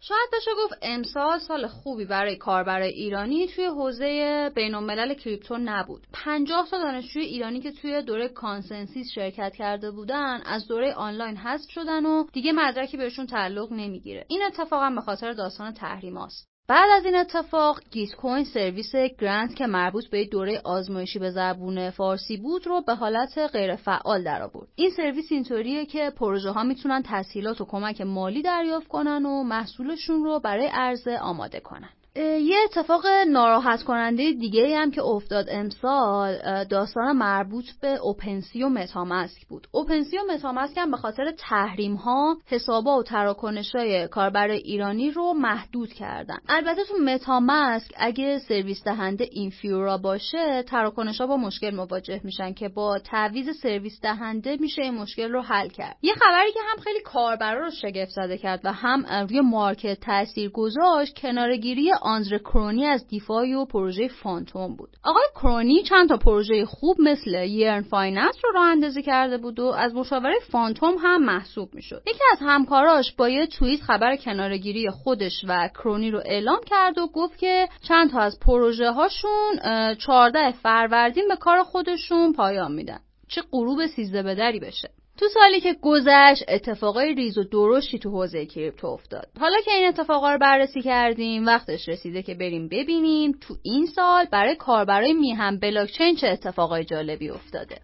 [0.00, 6.06] شاید بشه گفت امسال سال خوبی برای کاربرای ایرانی توی حوزه بین الملل crypto نبود.
[6.12, 11.70] 50 تا دانشجوی ایرانی که توی دوره ConsenSys شرکت کرده بودن از دوره آنلاین حذف
[11.70, 14.24] شدن و دیگه مدرکی بهشون تعلق نمی‌گیره.
[14.28, 16.55] این اتفاقا به خاطر داستان تحریماست.
[16.68, 22.36] بعد از این اتفاق Gitcoin سرویس grant که مربوط به دوره آزمایشی به زبون فارسی
[22.36, 24.68] بود رو به حالت غیر فعال در آورد.
[24.74, 30.24] این سرویس اینطوریه که پروژه ها می‌تونن تسهیلات و کمک مالی دریافت کنن و محصولشون
[30.24, 31.90] رو برای عرضه آماده کنن.
[32.18, 39.46] یه اتفاق ناراحت کننده دیگه هم که افتاد امسال داستان مربوط به OpenSea و MetaMask
[39.46, 39.66] بود.
[39.72, 45.32] OpenSea و MetaMask هم به خاطر تحریم ها حسابا و تراکنش های کاربر ایرانی رو
[45.32, 46.38] محدود کردن.
[46.48, 52.68] البته تو MetaMask اگه سرویس دهنده Infura باشه تراکنش ها با مشکل مواجه میشن که
[52.68, 55.96] با تعویض سرویس دهنده میشه این مشکل رو حل کرد.
[56.02, 60.50] یه خبری که هم خیلی کاربرا رو شگفت زده کرد و هم روی market تاثیر
[60.50, 64.96] گذاشت کناره‌گیری آندره کرونیه از DeFi و پروژه Fantom بود.
[65.04, 69.64] آقای کرونیه چند تا پروژه خوب مثل Yearn Finance رو راه اندازی کرده بود و
[69.64, 72.02] از مشاورای Fantom هم محسوب می‌شد.
[72.06, 77.06] یکی از همکاراش با یه توییت خبر کنارگیری خودش و کرونی رو اعلام کرد و
[77.06, 79.58] گفت که چند تا از پروژه هاشون
[79.98, 82.98] 14 فروردین به کار خودشون پایان میدن.
[83.28, 84.90] چه غروب سیزده بدری بشه.
[85.18, 89.28] تو سالی که گذشت اتفاقای ریز و درشتی تو حوزه کریپتو افتاد.
[89.40, 94.24] حالا که این اتفاقا رو بررسی کردیم وقتش رسیده که بریم ببینیم تو این سال
[94.32, 97.76] برای کاربرای میهم بلاکچین چه اتفاقای جالبی افتاده.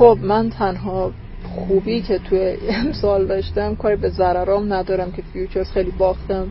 [0.00, 1.12] خب من تنها
[1.54, 6.50] خوبی که توی امسال داشتم کاری به ضررام ندارم که فیوچرز خیلی باختم.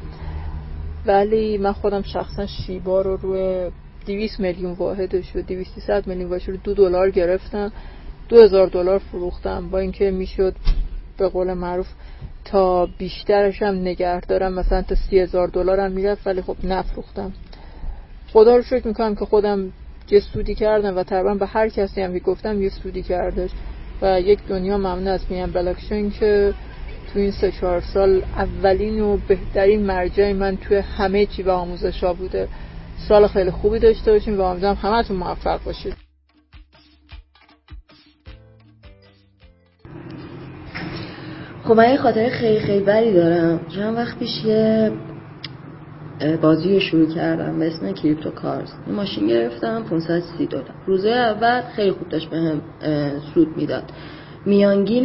[1.06, 3.72] ولی من خودم شخصا شیبا رو روی
[4.06, 7.72] 200 میلیون واحدش و 200 میلیون واحدش رو دو دلار گرفتم.
[8.30, 9.70] دو هزار دلار فروختم.
[9.70, 10.56] با اینکه می‌شد
[11.18, 11.88] به قول معروف
[12.46, 14.54] تا بیشترش هم نگه دارم.
[14.54, 17.32] مثلا تا سی هزار دلار هم می‌رفت ولی خب نفروختم.
[18.34, 19.72] خدا رو شکر می‌کنم که خودم
[20.12, 23.50] یه سودی کردم و تقریبا به هر کسی هم که گفتم یه سودی کردش.
[24.02, 26.54] و یک دنیا ممنون از میان بلاکشین که
[27.14, 32.04] تو این سه چهار سال اولین و بهترین مرجع من توی همه چی و آموزش
[32.04, 32.48] ها بوده.
[33.08, 35.94] سال خیلی خوبی داشته باشیم و امیدوارم همتون موفق باشید.
[41.64, 43.60] خب من یه خاطر خیلی خیلی بری دارم.
[43.76, 44.92] چند وقت پیش یه
[46.42, 48.70] بازی شروع کردم اسم کریپتو کارز.
[48.88, 52.62] ماشین گرفتم 530 دلار روزه اول خیلی خوب داشت بهم
[53.34, 53.84] سود می‌داد.
[54.46, 55.04] میانگین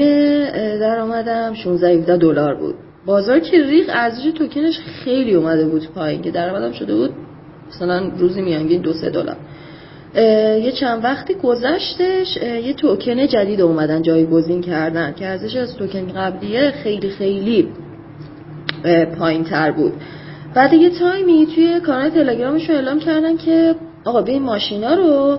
[0.79, 2.75] درآمدم 16 17 دلار بود.
[3.07, 7.11] بازار که ریخ ارزش توکنش خیلی اومده بود پایین که درآمدم شده بود
[7.69, 9.37] مثلا روزی میانگین دو سه دلار.
[10.63, 16.71] یه چند وقتی گذشتش یه توکن جدید اومدن جایگزین کردن که ارزش از توکن قبلیه
[16.71, 17.69] خیلی خیلی
[19.19, 19.93] پایین تر بود.
[20.55, 23.75] بعد یه تایمی توی کانال تلگرامش اعلام کردن که
[24.05, 25.39] آقا به این ماشینا رو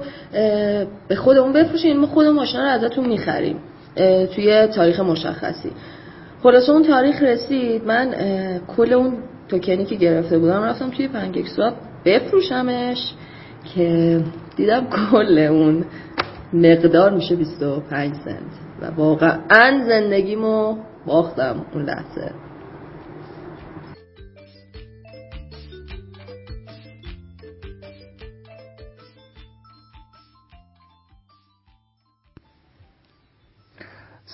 [1.07, 3.59] به خودمون بفروشین ما خود ماشینا رو ازتون می‌خریم
[4.35, 5.71] توی تاریخ مشخصی.
[6.43, 8.15] خلاصه اون تاریخ رسید من
[8.77, 9.13] کل اون
[9.47, 11.45] توکنی که گرفته بودم رفتم توی پنکیک
[12.05, 13.13] بفروشمش
[13.75, 14.19] که
[14.55, 15.85] دیدم کل اون
[16.53, 18.37] مقدار میشه 25 سنت
[18.81, 22.31] و واقعا زندگیمو باختم اون لحظه.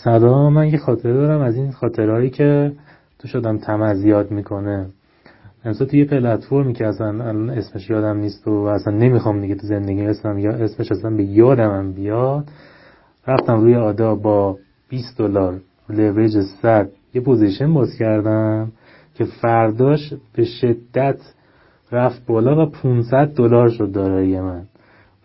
[0.04, 2.72] سلام من یه خاطره دارم از این خاطرهایی که
[3.20, 4.86] تو شدم تمه زیاد می‌کنه.
[5.66, 9.68] امسا تو یه پلتفرمی که اصلا الان اسمش یادم نیست و اصلا نمی‌خوام دیگه تو
[9.68, 12.47] زندگی اسمم یا اسمش اصلا به یادم بیاد.
[13.28, 14.57] رفتم روی ADA با
[14.90, 18.72] 20 دلار لوریج 100 یه position باز کردم
[19.15, 21.19] که فرداش به شدت
[21.91, 24.61] رفت بالا و 500 دلار شد دارایی من.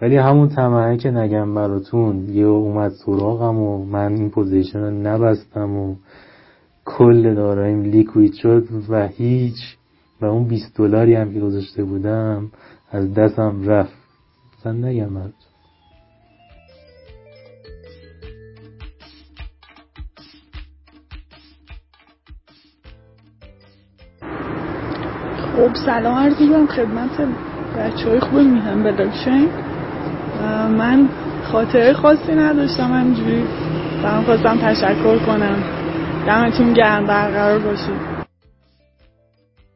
[0.02, 5.76] ولی همون طمعه که نگم براتون یه اومد سراغم و من این position رو نبستم
[5.76, 5.94] و
[6.84, 9.76] کل داراییم liquid شد و هیچ
[10.20, 12.50] و اون 20 دلاری هم که گذاشته بودم
[12.90, 13.92] از دستم رفت.
[14.58, 15.32] مثلا نگم براتون.
[25.56, 27.28] خب سلام عرض می‌کنم خدمت
[27.76, 29.48] بچه های خوب میهم بلاکچین
[30.68, 31.08] من
[31.52, 33.46] خاطره خاصی نداشتم همینجوری
[34.02, 35.64] برام خواستم تشکر کنم.
[36.26, 38.16] دمتون گرم برقرار باشید.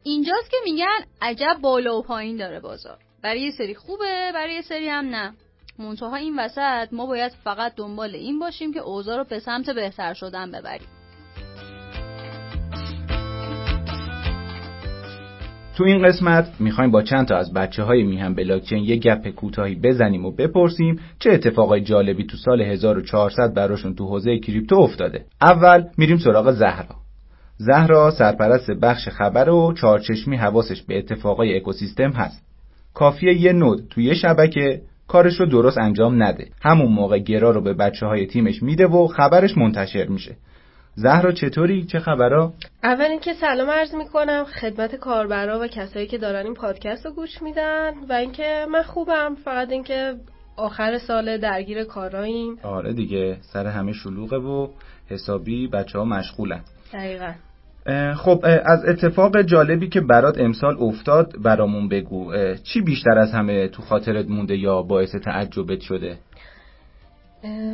[0.03, 2.97] اینجاست که میگن عجب بالا و پایین داره بازار.
[3.23, 5.33] برای یه سری خوبه برای یه سری هم نه.
[5.79, 10.13] منتها این وسط ما باید فقط دنبال این باشیم که اوضاع رو به سمت بهتر
[10.13, 10.87] شدن ببریم.
[15.75, 19.75] تو این قسمت می‌خوایم با چند تا از بچه های میهم بلاکچین یه گپ کوتاهی
[19.75, 25.25] بزنیم و بپرسیم چه اتفاقای جالبی تو سال 1400 براشون تو حوزه کریپتو افتاده.
[25.41, 26.95] اول میریم سراغ زهرا.
[27.57, 32.43] زهرا سرپرست بخش خبر و چارچشمی حواسش به اتفاقای اکوسیستم هست.
[32.93, 36.47] کافیه یه نود توی یه شبکه کارش رو درست انجام نده.
[36.61, 40.35] همون موقع گرا رو به بچه های تیمش میده و خبرش منتشر میشه.
[40.95, 42.53] زهرا چطوری؟ چه خبرها
[42.83, 47.41] اول اینکه سلام عرض می‌کنم خدمت کاربرا و کسایی که دارن این پادکست رو گوش
[47.41, 50.13] میدن و اینکه من خوبم فقط اینکه
[50.57, 52.57] آخر سال درگیر کاراییم.
[52.63, 54.67] آره دیگه سر همه شلوغه و
[55.09, 56.61] حسابی بچه ها مشغولن.
[56.93, 57.33] دقیقا.
[58.15, 62.33] خب از اتفاق جالبی که برات امسال افتاد برامون بگو.
[62.63, 66.17] چی بیشتر از همه تو خاطرت مونده یا باعث تعجبت شده؟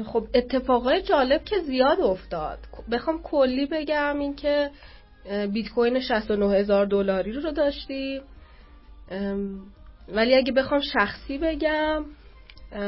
[0.05, 2.59] خب اتفاقای جالب که زیاد افتاد.
[2.91, 4.69] بخوام کلی بگم اینکه
[5.53, 8.21] بیت کوین 69 هزار دلاری رو داشتیم
[10.09, 12.05] ولی اگه بخوام شخصی بگم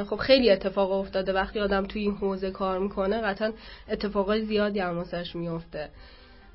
[0.09, 1.33] خب خیلی اتفاق افتاده.
[1.33, 3.51] وقتی آدم توی این حوزه کار می‌کنه قطعا
[3.89, 5.89] اتفاقای زیادی هم میفته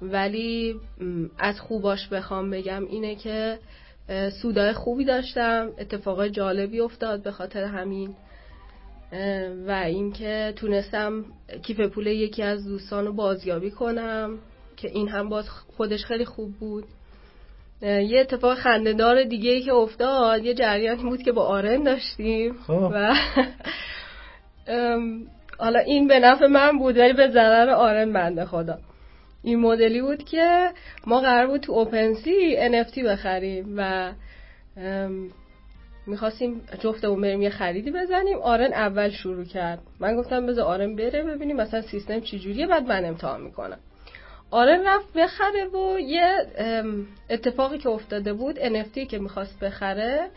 [0.03, 0.75] ولی
[1.39, 3.59] از خوباش بخوام بگم اینه که
[4.43, 5.71] سودای خوبی داشتم.
[5.79, 8.17] اتفاقای جالبی افتاد به خاطر همین.
[9.67, 11.25] و اینکه تونستم
[11.63, 14.39] کیف پول یکی از دوستان رو بازیابی کنم
[14.77, 16.85] که این هم باز خودش خیلی خوب بود.
[17.83, 22.55] یه اتفاق خندهدار دیگه ای که افتاد یه جریانی بود که با آرن داشتیم.
[22.67, 22.91] خب.
[22.95, 23.15] و
[25.59, 28.79] حالا این به نفع من بود ولی به ضرر آرن بنده خدا.
[29.43, 30.71] این مدلی بود که
[31.07, 34.13] ما قرار بود تو اوپنسی NFT بخریم و
[36.07, 38.39] می‌خواستیم جفتمون بریم یه خریدی بزنیم.
[38.39, 39.79] آرن اول شروع کرد.
[40.01, 43.79] من گفتم بذار آرن بره ببینیم مثلا سیستم چجوریه بعد من امتحان می‌کنم.
[44.51, 46.47] آرن رفت بخره و یه
[47.31, 50.29] اتفاقی که افتاده بود NFT که می‌خواست بخره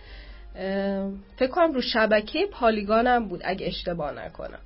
[1.38, 4.60] فکر کنم رو شبکه پالیگانم بود اگه اشتباه نکنم.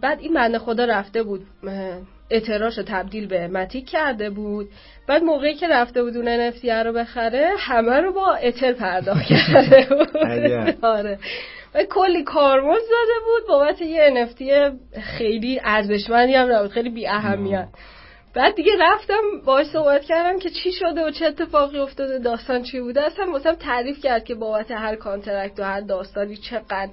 [0.00, 1.46] بعد این بنده خدا رفته بود.
[2.30, 4.68] اتراش رو تبدیل به متیک کرده بود.
[5.06, 9.86] بعد موقعی که رفته بود اون NFT رو بخره همه رو با اتر پرداخت کرده
[9.90, 10.26] بود.
[10.82, 11.18] آره.
[11.74, 14.42] و کلی کارمز داده بود بابت یه NFT
[15.00, 17.68] خیلی ارزشمندی هم نبود خیلی بی اهمیت.
[18.34, 22.80] بعد دیگه رفتم باهاش صحبت کردم که چی شده و چه اتفاقی افتاده داستان چی
[22.80, 26.90] بوده اصلا واسم تعریف کرد که بابت هر contract و هر داستانی چقدر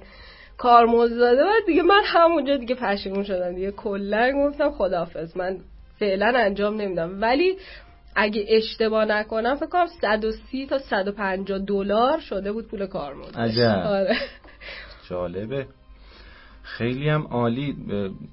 [0.58, 3.70] کارمزد داده و دیگه من همونجا دیگه پشیمون شدم دیگه.
[3.70, 5.36] کلا گفتم خداحافظ.
[5.36, 5.58] من
[5.98, 7.22] فعلا انجام نمیدم.
[7.22, 7.56] ولی
[8.16, 13.36] اگه اشتباه نکنم فکر کنم 130 تا 150 دلار شده بود پول کارمزد.
[13.38, 13.82] عجب.
[13.86, 14.16] آره.
[15.10, 15.66] جالبه.
[16.62, 17.76] خیلی هم عالی.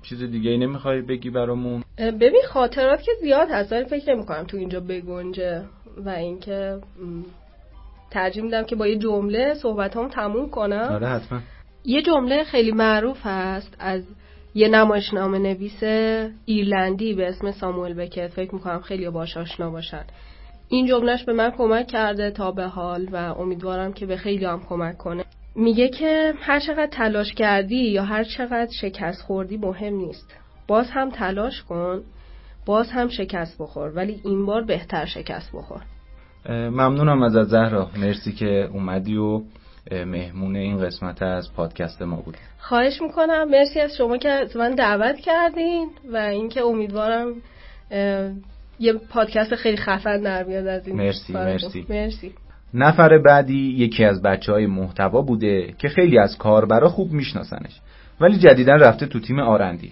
[0.04, 3.72] چیز دیگه ای نمی‌خوای بگی برامون؟ ببین خاطرات که زیاد هست.
[3.72, 5.64] ولی فکر نمی کنم تو اینجا بگنجه
[6.06, 6.78] و اینکه
[8.12, 10.90] ترجیح میدم که با یه جمله صحبت هم تموم کنم.
[10.92, 11.40] آره حتما.
[11.86, 14.04] یه جمله خیلی معروف هست از
[14.56, 15.84] یه نمایشنامه نویس
[16.46, 18.28] ایرلندی به اسم ساموئل بکر.
[18.28, 20.04] فکر می‌کنم خیلی باش آشنا باشن.
[20.70, 24.62] این جملهش به من کمک کرده تا به حال و امیدوارم که به خیلی هم
[24.70, 25.26] کمک کنه.
[25.56, 30.38] میگه که هر چقدر تلاش کردی یا هر چقدر شکست خوردی مهم نیست.
[30.68, 32.02] باز هم تلاش کن
[32.66, 35.82] باز هم شکست بخور ولی این بار بهتر شکست بخور.
[36.50, 37.90] ممنونم از زهرا.
[37.98, 39.42] مرسی که اومدی و
[39.92, 42.38] مهمون این قسمت از پادکست ما بود.
[42.58, 43.50] خواهش می‌کنم.
[43.50, 47.34] مرسی از شما که من دعوت کردین و اینکه امیدوارم
[48.80, 51.86] یه پادکست خیلی خفن در بیاد از این مرسی مرسی.
[51.90, 52.34] مرسی.
[52.74, 57.82] نفر بعدی یکی از بچه های محتوا بوده که خیلی از کاربرا خوب میشناسنش
[58.22, 59.92] ولی جدیدا رفته تو تیم آرندی.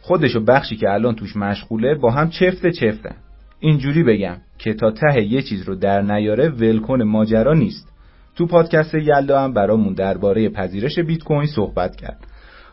[0.00, 3.16] خودش و بخشی که الان توش مشغوله با هم چفت چفتن.
[3.60, 7.95] اینجوری بگم که تا ته یه چیز رو در نیاره ولکن ماجرا نیست.
[8.36, 12.18] تو پادکست یلدا هم برامون درباره پذیرش بیت کوین صحبت کرد.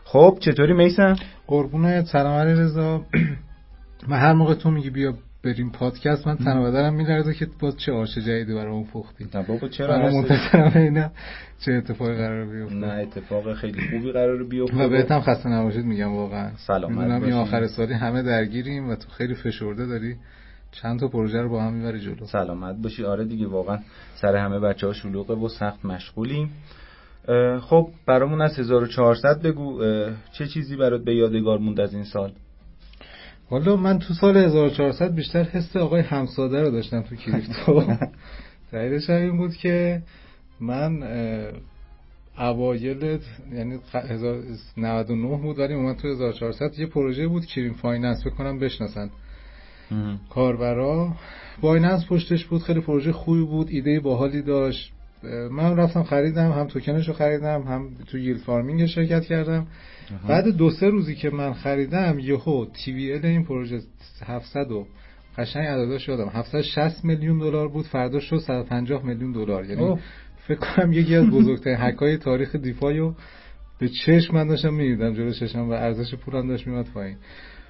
[0.04, 1.16] خب چطوری میسن
[1.46, 3.02] قربونت سلام علی رضا.
[4.08, 5.14] من هر موقع تو میگی بیا
[5.44, 9.26] بریم پادکست من تنها بدنم میلرزه که باز چه آش جدیدی برامون پختی.
[9.34, 11.10] نه بابا چرا من منتظرم ببینم
[11.64, 14.76] چه اتفاقی قرار بیفته؟ نه اتفاق خیلی خوبی قرار بیفته.
[14.76, 16.50] و بهتم خسته نباشید میگم واقعا.
[16.56, 20.16] سلامت می‌دونم این آخر سالی همه درگیریم و تو خیلی فشرده داری.
[20.82, 22.26] چند تا پروژه رو با هم می‌بری جلو.
[22.26, 23.04] سلامت باشی.
[23.04, 23.78] آره دیگه واقعا
[24.14, 26.50] سر همه بچه ها شلوغه و سخت مشغولیم.
[27.60, 29.80] خب برامون از 1400 بگو.
[30.32, 32.32] چه چیزی برات به یادگار موند از این سال؟
[33.50, 37.82] والا من تو سال 1400 بیشتر حس آقای همساده رو داشتم تو crypto.
[38.72, 40.02] دلیلش این بود که
[40.60, 41.02] من
[42.38, 43.18] اوایل
[43.52, 43.78] یعنی
[44.76, 49.10] 99 بود ولی اومد تو 1400 یه پروژه بود Cream Finance فکر کنم بشناسن.
[50.30, 51.12] کاربرا.
[51.60, 54.92] Binance پشتش بود خیلی پروژه خوبی بود ایده باحالی داشت.
[55.50, 59.66] من رفتم خریدم هم توکنش رو خریدم هم تو yield farming شرکت کردم.
[60.28, 63.80] بعد دو سه روزی که من خریدم یهو TVL این پروژه
[64.26, 64.86] 700 و
[65.38, 66.28] قشنگ عدداش یادم.
[66.28, 69.64] 760 میلیون دلار بود فردا شد 150 میلیون دلار.
[69.64, 69.98] یعنی
[70.48, 73.14] فکر کنم یکی از بزرگترین هکای تاریخ DeFi و
[73.78, 77.16] به چشم من داشتم می‌دیدم جلو چشم و ارزش پولم داشت میاد پایین.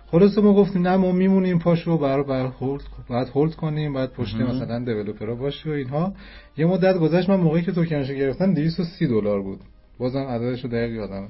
[0.07, 4.37] خلاصه ما گفتیم نه ما میمونیم پاشو برای بر hold بعد هولد کنیم بعد پشت
[4.37, 6.13] مثلا دیولپرها باشی و اینها.
[6.57, 9.61] یه مدت گذشت من موقعی که توکنشو گرفتم 230 دلار بود.
[9.99, 11.29] بازم عددش رو دقیق یادمه.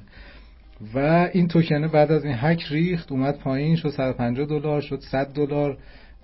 [0.94, 5.26] و این توکنه بعد از این هک ریخت اومد پایین شد 150 دلار شد 100
[5.26, 5.78] دلار.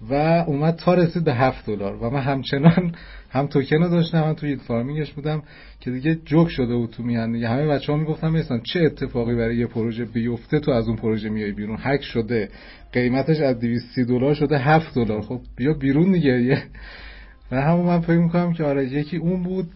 [0.09, 0.15] و
[0.47, 2.95] اومد تا رسید به 7 دلار و من همچنان
[3.31, 5.43] هم توکن رو داشتم هم توی فارمینگش بودم
[5.81, 9.57] که دیگه جوک شده بود تو میان دیگه همه بچه‌ها می‌گفتن مثلا چه اتفاقی برای
[9.57, 12.49] یه پروژه بیفته تو از اون پروژه میای بیرون هک شده
[12.93, 16.63] قیمتش از 230 دلار شده 7 دلار خب بیا بیرون دیگه
[17.53, 19.69] و همون من فکر می‌کنم که آره یکی اون بود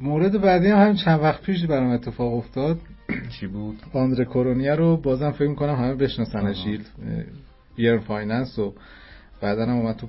[0.00, 2.78] مورد بعدی هم همین چند وقت پیش برام اتفاق افتاد
[3.40, 6.56] چی بود آندره کرونیه رو بازم فکر می‌کنم همه بشناسنش
[7.76, 8.74] Yearn Finance و
[9.44, 10.06] بعدا هم اومد تو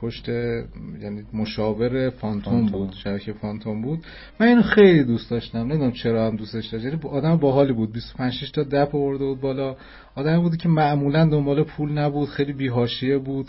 [0.00, 3.98] پشت یعنی مشاور Fantom بود شبکه Fantom بود.
[4.40, 7.92] من اینو خیلی دوست داشتم نمی‌دونم چرا هم دوستش داشتم یعنی آدم باحالی بود.
[7.92, 9.76] 25 6 تا dApp آورده بود بالا.
[10.14, 13.46] آدمی بود که معمولا دنبال پول نبود خیلی بی‌حاشیه بود.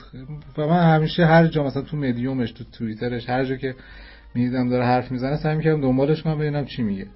[0.57, 3.75] و من همیشه هر جا مثلا تو مدیومش تو توییترش هر جا که
[4.35, 7.07] می‌دیدم داره حرف می‌زنه سعی می‌کردم دنبالش کنم ببینم چی میگه.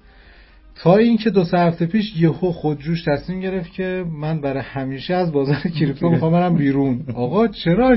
[0.74, 5.32] تا اینکه دو سه هفته پیش یهو خودجوش تصمیم گرفت که من برای همیشه از
[5.32, 7.04] بازار کریپتو می‌خوام برم بیرون.
[7.14, 7.96] آقا چرا؟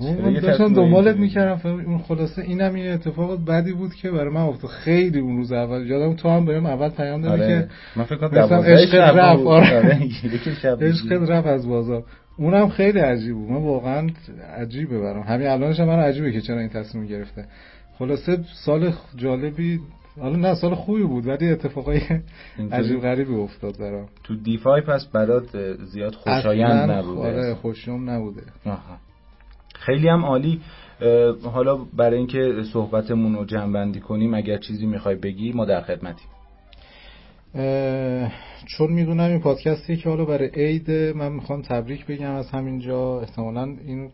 [0.00, 4.70] من داشتم دنبالت می‌کردم اون خلاصه اینم این اتفاق بدی بود که برای من افتاد.
[4.70, 5.86] خیلی اون روز اول.
[5.86, 9.42] یادم تو هم بهم اول پیام دادی که من فکر کنم عشق رفت.
[9.46, 9.98] آره.
[10.88, 12.04] عشق رفت از بازار.
[12.36, 13.50] اونم خیلی عجیب بود.
[13.50, 14.06] من واقعا
[14.58, 15.22] عجیبه برام.
[15.22, 17.44] همین الانش من عجیبه که چرا این تصمیم گرفته.
[17.98, 19.80] خلاصه سال جالبی
[20.20, 22.00] حالا نه سال خوبی بود ولی اتفاقای
[22.72, 24.08] عجیب غریبی افتاد برام.
[24.24, 27.20] تو دیفای پس برات زیاد خوشایند نبوده.
[27.20, 28.42] آره خوشم نبوده.
[28.66, 28.96] آها.
[29.74, 30.60] خیلی هم عالی.
[31.44, 36.28] حالا برای اینکه صحبتمون رو جنبندی کنیم اگر چیزی می‌خوای بگی ما در خدمتیم.
[38.66, 43.20] چون می‌دونم این پادکستی که حالا برای عید من می‌خوام تبریک بگم از همینجا.
[43.20, 44.10] احتمالا این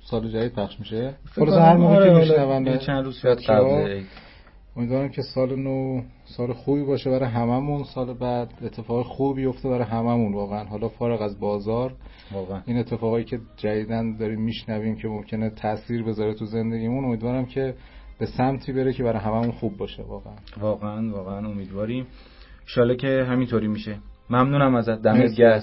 [0.00, 1.14] سال جدید پخش میشه.
[1.24, 4.02] خلاص هر موقع که آره، میشنونده چند روز قبل
[4.76, 7.84] امیدوارم که سال نو سال خوبی باشه برای هممون.
[7.84, 10.64] سال بعد اتفاق خوبی بیفته برای هممون واقعا.
[10.64, 11.92] حالا فارغ از بازار.
[12.32, 12.62] واقعا.
[12.66, 17.04] این اتفاقایی که جدیدن داریم میشنویم که ممکنه تاثیر بذاره تو زندگیمون.
[17.04, 17.74] امیدوارم که
[18.18, 20.02] به سمتی بره که برای هممون خوب باشه.
[20.02, 20.34] واقعا.
[20.60, 22.06] واقعا واقعا امیدواریم.
[22.76, 23.98] ان که همینطوری میشه.
[24.30, 25.60] ممنونم ازت دمت گرم.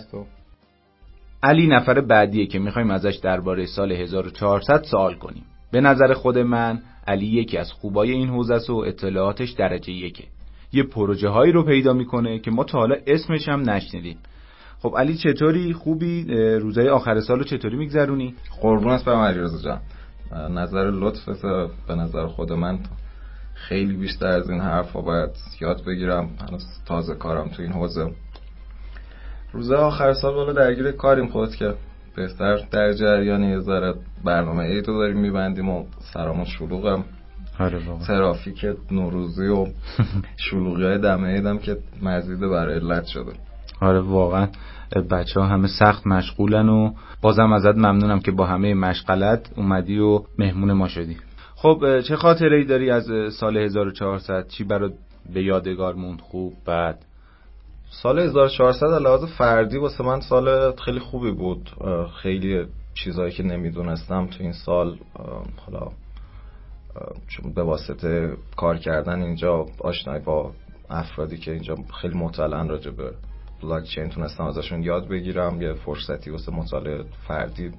[1.43, 5.43] علی نفر بعدیه که می‌خوایم ازش درباره سال 1400 سوال کنیم.
[5.71, 10.23] به نظر خود من علی یکی از خوبای این حوزه و اطلاعاتش درجه یکه.
[10.73, 14.17] یه پروژه هایی رو پیدا می‌کنه که ما تا حالا اسمش هم نشنیدیم.
[14.79, 16.23] خب علی چطوری؟ خوبی؟
[16.59, 19.81] روزای آخر سال رو چطوری میگذرونی؟ قربون است برم علیرضا جان.
[20.51, 21.45] نظر لطف
[21.87, 22.79] به نظر خود من
[23.53, 25.29] خیلی بیشتر از این حرفا باید
[25.61, 26.29] یاد بگیرم.
[26.47, 28.11] هنوز تازه کارم تو این حوزه.
[29.53, 31.73] روزه آخر سال بالا درگیر کاریم خود که.
[32.15, 33.93] بهتر در جریان یه ذره
[34.25, 37.05] برنامه عید رو داریم میبندیم و سرامون شلوغم.
[37.59, 39.67] آره ترافیک نوروزی و
[40.49, 43.31] شلوغی های دم عیدم که مزید بر علت شده.
[43.81, 44.47] آره واقعا.
[45.11, 50.21] بچه ها همه سخت مشغولن و بازم ازت ممنونم که با همه مشغلت اومدی و
[50.37, 51.17] مهمون ما شدی.
[51.55, 53.09] خب چه خاطره ای داری از
[53.39, 54.93] سال 1400 چی برات
[55.33, 57.05] به یادگار موند؟ خوب بعد
[57.91, 61.69] سال 1400 لحاظ فردی واسه من سال خیلی خوبی بود.
[62.21, 64.97] خیلی چیزهایی که نمی‌دونستم تو این سال
[65.65, 65.91] حالا
[67.27, 70.51] چون به واسطه کار کردن اینجا آشنایی با
[70.89, 73.11] افرادی که اینجا خیلی مطالعن راجع به
[73.63, 75.61] بلاک چین تونستم ازشون یاد بگیرم.
[75.61, 77.71] یه فرصتی واسه مطالعه فردی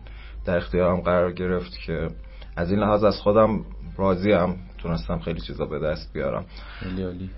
[0.44, 2.08] در اختیارم قرار گرفت که
[2.56, 3.64] از این لحاظ از خودم
[3.96, 4.56] راضیم.
[4.78, 6.44] تونستم خیلی چیزا به دست بیارم.
[6.78, 7.30] خیلی عالی.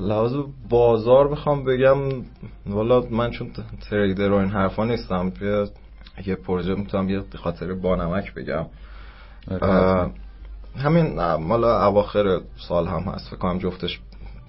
[0.00, 0.32] لحاظ
[0.68, 1.98] بازار بخوام بگم
[2.66, 3.50] والا من چون
[3.90, 5.32] تریدر و این حرفا نیستم
[6.26, 8.66] یه پروژه می‌تونم یه خاطر بانمک بگم.
[9.60, 10.10] آره،
[10.76, 14.00] همین مالا اواخر سال هم هست فکر کنم جفتش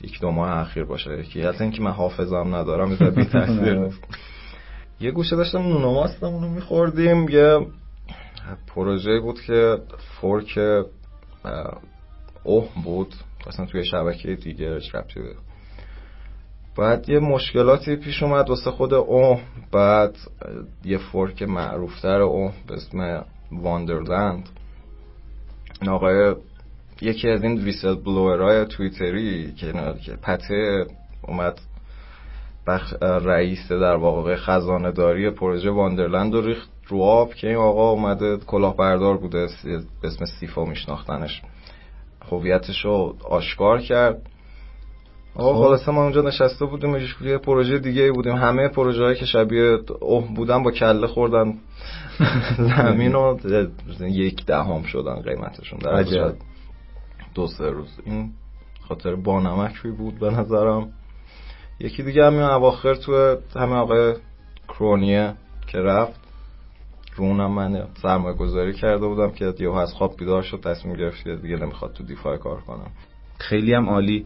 [0.03, 1.19] یک دو ماه اخیر باشه.
[1.19, 3.79] یکی از اینکه من حافظم ندارم یه بی تاثیر
[5.01, 7.67] یه گوشه داشتم نونماستم اونو میخوردیم یه
[8.67, 9.77] پروژه بود که
[10.21, 10.59] فورک
[12.43, 13.15] اوه بود.
[13.47, 15.19] اصلا توی شبکه دیگه ربطی
[16.77, 19.41] بعد یه مشکلاتی پیش اومد واسه خود اوه.
[19.72, 20.15] بعد
[20.85, 24.49] یه فورک معروفتر اوه به اسم واندرلند
[25.88, 26.35] آقای
[27.01, 29.73] یکی از این ویسل بلوورای تویتری که
[30.22, 30.85] پته
[31.22, 31.61] اومد
[32.68, 37.91] بخ رئیس در واقع خزانه داری پروژه واندرلند رو ریخت رو آب که این آقا
[37.91, 39.47] اومده کلاهبردار بوده
[40.01, 41.41] به اسم سیفا میشناختنش.
[42.31, 44.22] هویتش رو آشکار کرد.
[45.35, 45.60] آقا خب.
[45.60, 48.35] خلاصه ما اونجا نشسته بودیم یه پروژه دیگه بودیم.
[48.35, 51.53] همه پروژه هایی که شبیه اوه بودن با کله خوردن
[52.77, 53.39] زمین رو
[54.02, 55.80] یک دهم شدن قیمتشون.
[55.80, 56.34] در
[57.35, 57.99] دو سه روز.
[58.06, 58.31] این
[58.88, 60.89] خاطر بانمک بود به نظرم.
[61.80, 64.14] یکی دیگه همین اواخر تو همین آقای
[64.68, 65.34] کرونیه
[65.68, 66.30] که رفت.
[67.15, 71.23] رو اونم من سرمایه گذاری کرده بودم که یه از خواب بیدار شد تصمیم گرفت
[71.23, 72.91] که دیگه نمی‌خواد تو دیفای کار کنم.
[73.38, 74.25] خیلی هم عالی.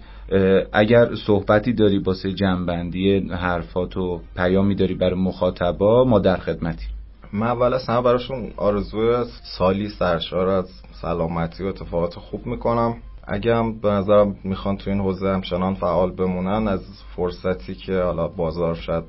[0.73, 6.85] اگر صحبتی داری باسه جنبندی حرفات و پیامی داری برای مخاطبا ما در خدمتی
[7.33, 9.23] من اول از همه براشون آرزوی
[9.57, 10.69] سالی سرشار از
[11.01, 12.95] سلامتی و اتفاقات خوب می‌کنم.
[13.27, 16.81] اگه هم به نظرم می‌خوان تو این حوزه همچنان فعال بمونن از
[17.15, 19.05] فرصتی که حالا بازار شد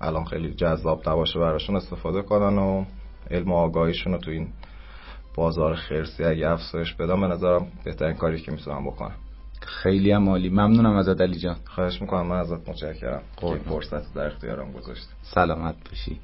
[0.00, 2.84] الان خیلی جذاب نباشه براشون استفاده کنن و
[3.32, 4.48] علم و آگاهیشون رو تو این
[5.34, 9.14] بازار خرسی اگه افزایش بدم به نظرم بهترین کاری که می‌تونم بکنم.
[9.60, 10.48] خیلی هم عالی.
[10.48, 12.26] ممنونم ازت علی جان خواهش می‌کنم.
[12.26, 13.22] من ازت متشکرم.
[13.36, 15.06] که فرصت در اختیارم گذاشتی.
[15.22, 16.20] سلامت باشی.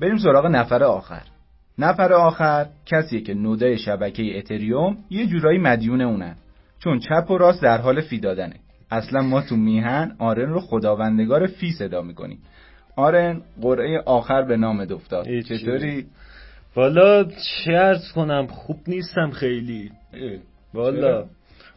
[0.00, 1.22] بریم سراغ نفر آخر.
[1.78, 6.36] نفر آخر کسیه که نوده شبکه اتریوم یه جورایی مدیون اونه
[6.78, 8.54] چون چپ و راست در حال فی دادنه.
[8.90, 12.38] اصلا ما تو میهن آرن رو خداوندگار فی صدا می‌کنیم.
[12.96, 16.06] آرن قرعه آخر به نام دفتاد چطوری؟
[16.76, 19.90] والا چه ارز کنم؟ خوب نیستم خیلی.
[20.74, 21.24] والا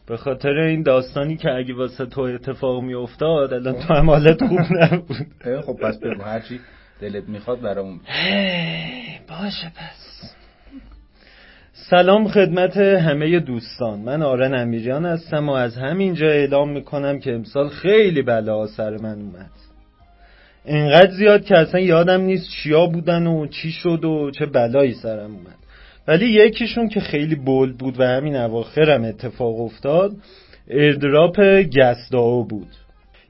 [0.07, 4.43] به خاطر این داستانی که اگه واسه تو اتفاق می افتاد الان تو هم حالت
[4.49, 5.61] خوب نبود.
[5.65, 6.59] خب پس بگو هرچی
[7.01, 7.99] دلت می‌خواد برامون
[9.29, 10.33] باشه پس.
[11.73, 13.99] سلام خدمت همه دوستان.
[13.99, 19.21] من آرن امیریان هستم و از همینجا اعلام می‌کنم که امسال خیلی بلا سر من
[19.21, 19.51] اومد.
[20.67, 25.31] انقدر زیاد که اصلا یادم نیست چیا بودن و چی شد و چه بلایی سرم
[25.35, 25.57] اومد.
[26.07, 30.11] ولی یکیشون که خیلی بولد بود و همین اواخرم اتفاق افتاد
[30.69, 31.39] اردراپ
[31.77, 32.67] گستاو بود.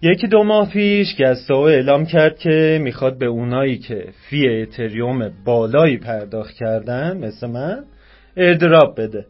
[0.01, 5.31] یکی دو ماه پیش Gas DAO اعلام کرد که می‌خواد به اونایی که fee اتریوم
[5.45, 7.83] بالایی پرداخت کردن مثل من
[8.37, 9.25] airdrop بده.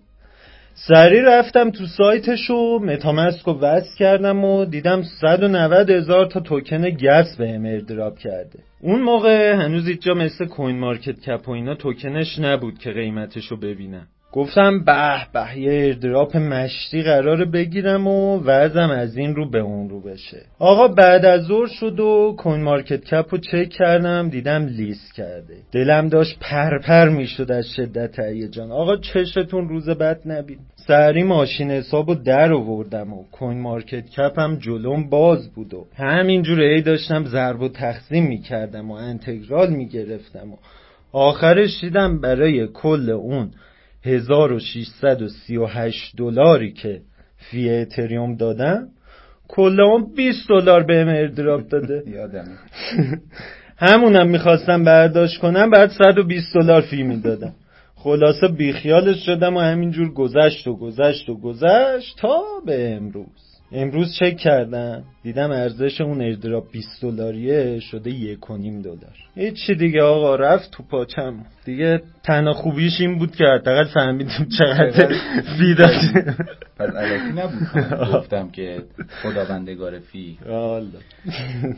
[0.79, 6.89] سریع رفتم تو سایتش و MetaMask رو وصل کردم و دیدم 190 هزار تا token
[6.89, 8.59] gas بهم airdrop کرده.
[8.81, 14.07] اون موقع هنوز اینجا مثل CoinMarketCap و اینا توکنش نبود که قیمتش رو ببینم.
[14.31, 19.89] گفتم به به یه airdrop مشتی قرار بگیرم و وضعم از این رو به اون
[19.89, 20.41] رو بشه.
[20.59, 25.55] آقا بعد از ظهر شد و CoinMarketCap رو چک کردم دیدم لیست کرده.
[25.71, 28.71] دلم داشت پرپر می‌شد از شدت هیجان.
[28.71, 35.09] آقا چشتون روز بد نبینه سری ماشین حساب و در آوردم و CoinMarketCap هم جلوم
[35.09, 40.57] باز بود و همینجور ای داشتم ضرب و تقسیم می‌کردم و انتگرال می‌گرفتم و
[41.11, 43.51] آخرش دیدم برای کل اون
[44.07, 47.01] 1638 دلاری که
[47.37, 48.87] fee اتریوم دادم
[49.47, 52.03] کل اون 20 دلار بهم airdrop داده.
[52.15, 52.47] یادم
[53.77, 57.53] همونم می‌خواستم برداشت کنم بعد 120 دلار fee می‌دادم.
[57.95, 63.46] خلاصه بیخیالش شدم و همینجور گذشت و گذشت و گذشت تا به امروز.
[63.71, 69.15] امروز چک کردم دیدم ارزش اون ایردراپ 20 دلاریه شده یک و نیم دلار.
[69.35, 71.45] هیچی دیگه آقا رفت تو پاچم.
[71.65, 75.07] دیگه تنها خوبیش این بود که حداقل فهمیدم چقدر
[75.57, 76.35] فی داده
[76.79, 78.13] پس علکی نبود.
[78.13, 78.83] گفتم که
[79.23, 80.37] خداوندگار فی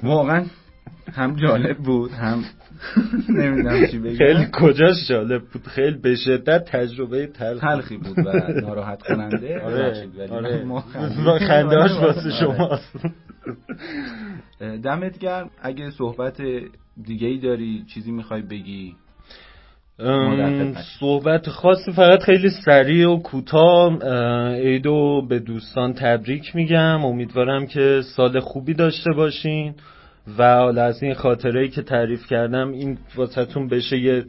[0.04, 0.46] واقعا
[1.14, 2.44] هم جالب بود هم
[3.30, 4.18] نمی‌دونم چی بگم.
[4.18, 9.62] خیلی کجاش جالب بود؟ خیلی به شدت تجربه تلخ تلخی بود و ناراحت کننده.
[9.66, 10.66] آره آره.
[11.40, 12.32] خندهاش واسه آره.
[12.40, 12.96] شماست.
[14.84, 15.50] دمت گرم.
[15.62, 16.42] اگه صحبت
[17.04, 18.96] دیگه ای داری چیزی می‌خوای بگی.
[21.00, 24.04] صحبت خاصی فقط خیلی سریع و کوتاه.
[24.04, 27.06] اه، عیدو به دوستان تبریک میگم.
[27.06, 29.74] امیدوارم که سال خوبی داشته باشین.
[30.38, 34.26] و حالا از این خاطره که تعریف کردم این واسهتون بشه یه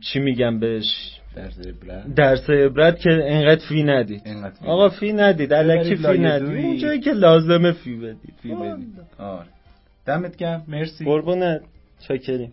[0.00, 2.14] چی میگم بهش؟ درس عبرت.
[2.14, 4.22] درس عبرت که انقدر فی ندید.
[4.24, 6.64] انقدر آقا فی ندید الکی فی ندید.
[6.64, 8.34] اون جایی که لازمه فی بدید.
[8.42, 8.86] فی بدی
[9.18, 9.46] آره.
[10.06, 10.64] دمت گرم.
[10.68, 11.04] مرسی.
[11.04, 11.60] قربونت
[12.08, 12.52] چاکریم.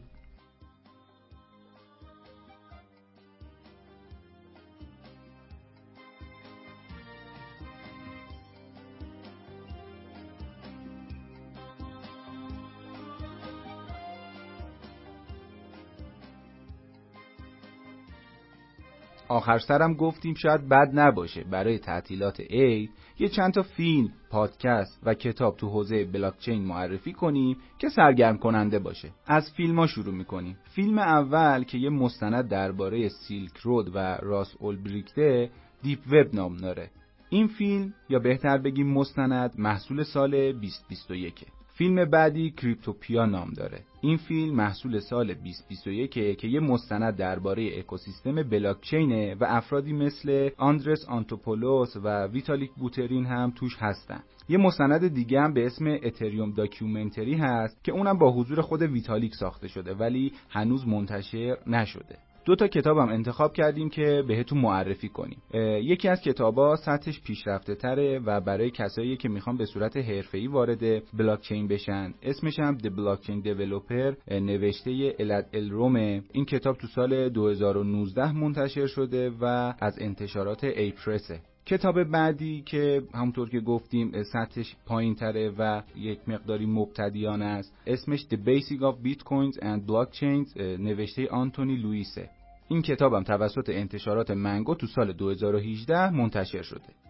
[19.31, 22.89] آخر سرم گفتیم شاید بد نباشه برای تعطیلات عید
[23.19, 28.79] یه چند تا فیلم، پادکست و کتاب تو حوزه بلاکچین معرفی کنیم که سرگرم کننده
[28.79, 29.09] باشه.
[29.27, 30.57] از فیلم ها شروع می‌کنیم.
[30.63, 35.49] فیلم اول که یه مستند درباره Silk Road و راس اولبریکته
[35.83, 36.89] Deep Web نام داره.
[37.29, 43.79] این فیلم یا بهتر بگیم مستند محصول سال 2021 فیلم بعدی Cryptopia نام داره.
[44.01, 51.05] این فیلم محصول سال 2021 که یه مستند درباره اکوسیستم بلاکچینه و افرادی مثل آندرس
[51.09, 54.23] آنتوپولوس و ویتالیک بوترین هم توش هستن.
[54.49, 59.35] یه مستند دیگه هم به اسم Ethereum Documentary هست که اونم با حضور خود ویتالیک
[59.35, 62.30] ساخته شده ولی هنوز منتشر نشده.
[62.45, 65.41] دو تا کتابم انتخاب کردیم که بهتون معرفی کنیم.
[65.83, 71.03] یکی از کتابا سطحش پیشرفته تره و برای کسایی که می‌خوان به صورت حرفه‌ای وارد
[71.17, 78.31] بلاکچین بشن اسمش هم The Blockchain Developer نوشته الاد الرومه این کتاب تو سال 2019
[78.31, 85.15] منتشر شده و از انتشارات Apress ه کتاب بعدی که همونطور که گفتیم سطحش پایین
[85.15, 87.77] تره و یک مقداری مبتدیانه است.
[87.87, 92.29] اسمش The Basic of Bitcoins and Blockchains نوشته آنتونی لوئیسه.
[92.67, 97.01] این کتابم توسط انتشارات منگو تو سال 2018 منتشر شده.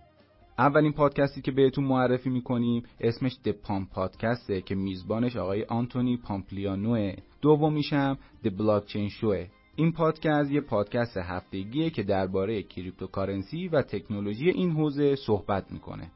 [0.60, 7.16] اولین پادکستی که بهتون معرفی می‌کنیم اسمش د پام پادکسته که میزبانش آقای آنتونی پامپلیانوه
[7.42, 9.46] دومیشم د بلاکچین شوه
[9.76, 16.12] این پادکست یه پادکست هفتگیه که درباره cryptocurrency و تکنولوژی این حوزه صحبت می‌کنه.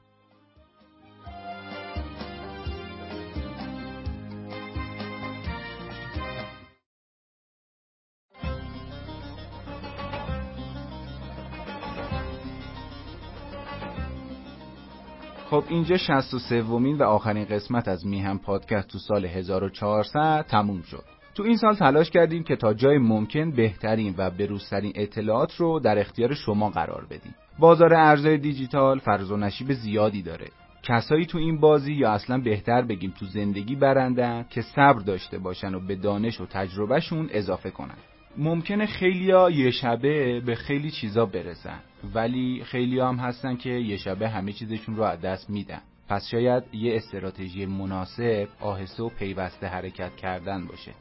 [15.49, 21.14] خب اینجا 63 ومین و آخرین قسمت از میهم پادکست تو سال 1400 تموم شد.
[21.36, 25.99] تو این سال تلاش کردیم که تا جای ممکن بهترین و بروزترین اطلاعات رو در
[25.99, 27.36] اختیار شما قرار بدیم.
[27.60, 30.48] بازار ارزهای دیجیتال فراز و نشیب زیادی داره.
[30.84, 35.74] کسایی تو این بازی یا اصلا بهتر بگیم تو زندگی برندن که صبر داشته باشن
[35.74, 37.98] و به دانش و تجربهشون اضافه کنن.
[38.38, 41.80] ممکنه خیلیا یه شبه به خیلی چیزا برسن
[42.14, 45.82] ولی خیلیا هم هستن که یه شبه همه چیزشون رو از دست میدن.
[46.10, 50.91] پس شاید یه استراتژی مناسب آهسته و پیوسته حرکت کردن باشه.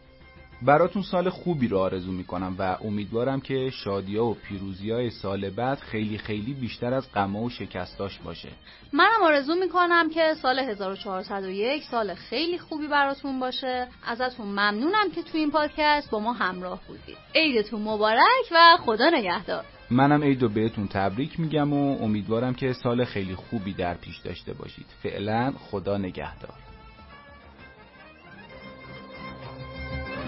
[0.66, 5.78] براتون سال خوبی رو آرزو می‌کنم و امیدوارم که شادیا و پیروزی های سال بعد
[5.78, 8.48] خیلی خیلی بیشتر از غم و شکستاش باشه.
[8.92, 13.88] منم آرزو می‌کنم که سال 1401 سال خیلی خوبی براتون باشه.
[14.06, 17.16] ازتون ممنونم که تو این پادکست با ما همراه بودید.
[17.34, 19.64] عیدتون مبارک و خدا نگهدار.
[19.90, 24.86] منم عیدو بهتون تبریک میگم و امیدوارم که سال خیلی خوبی در پیش داشته باشید.
[25.02, 26.73] فعلا خدا نگهدار.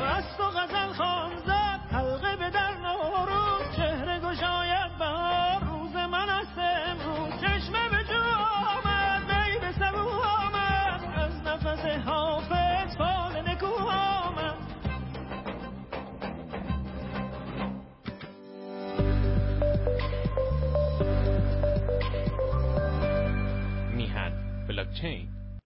[0.07, 2.51] مست و غزل خان زد حلقه به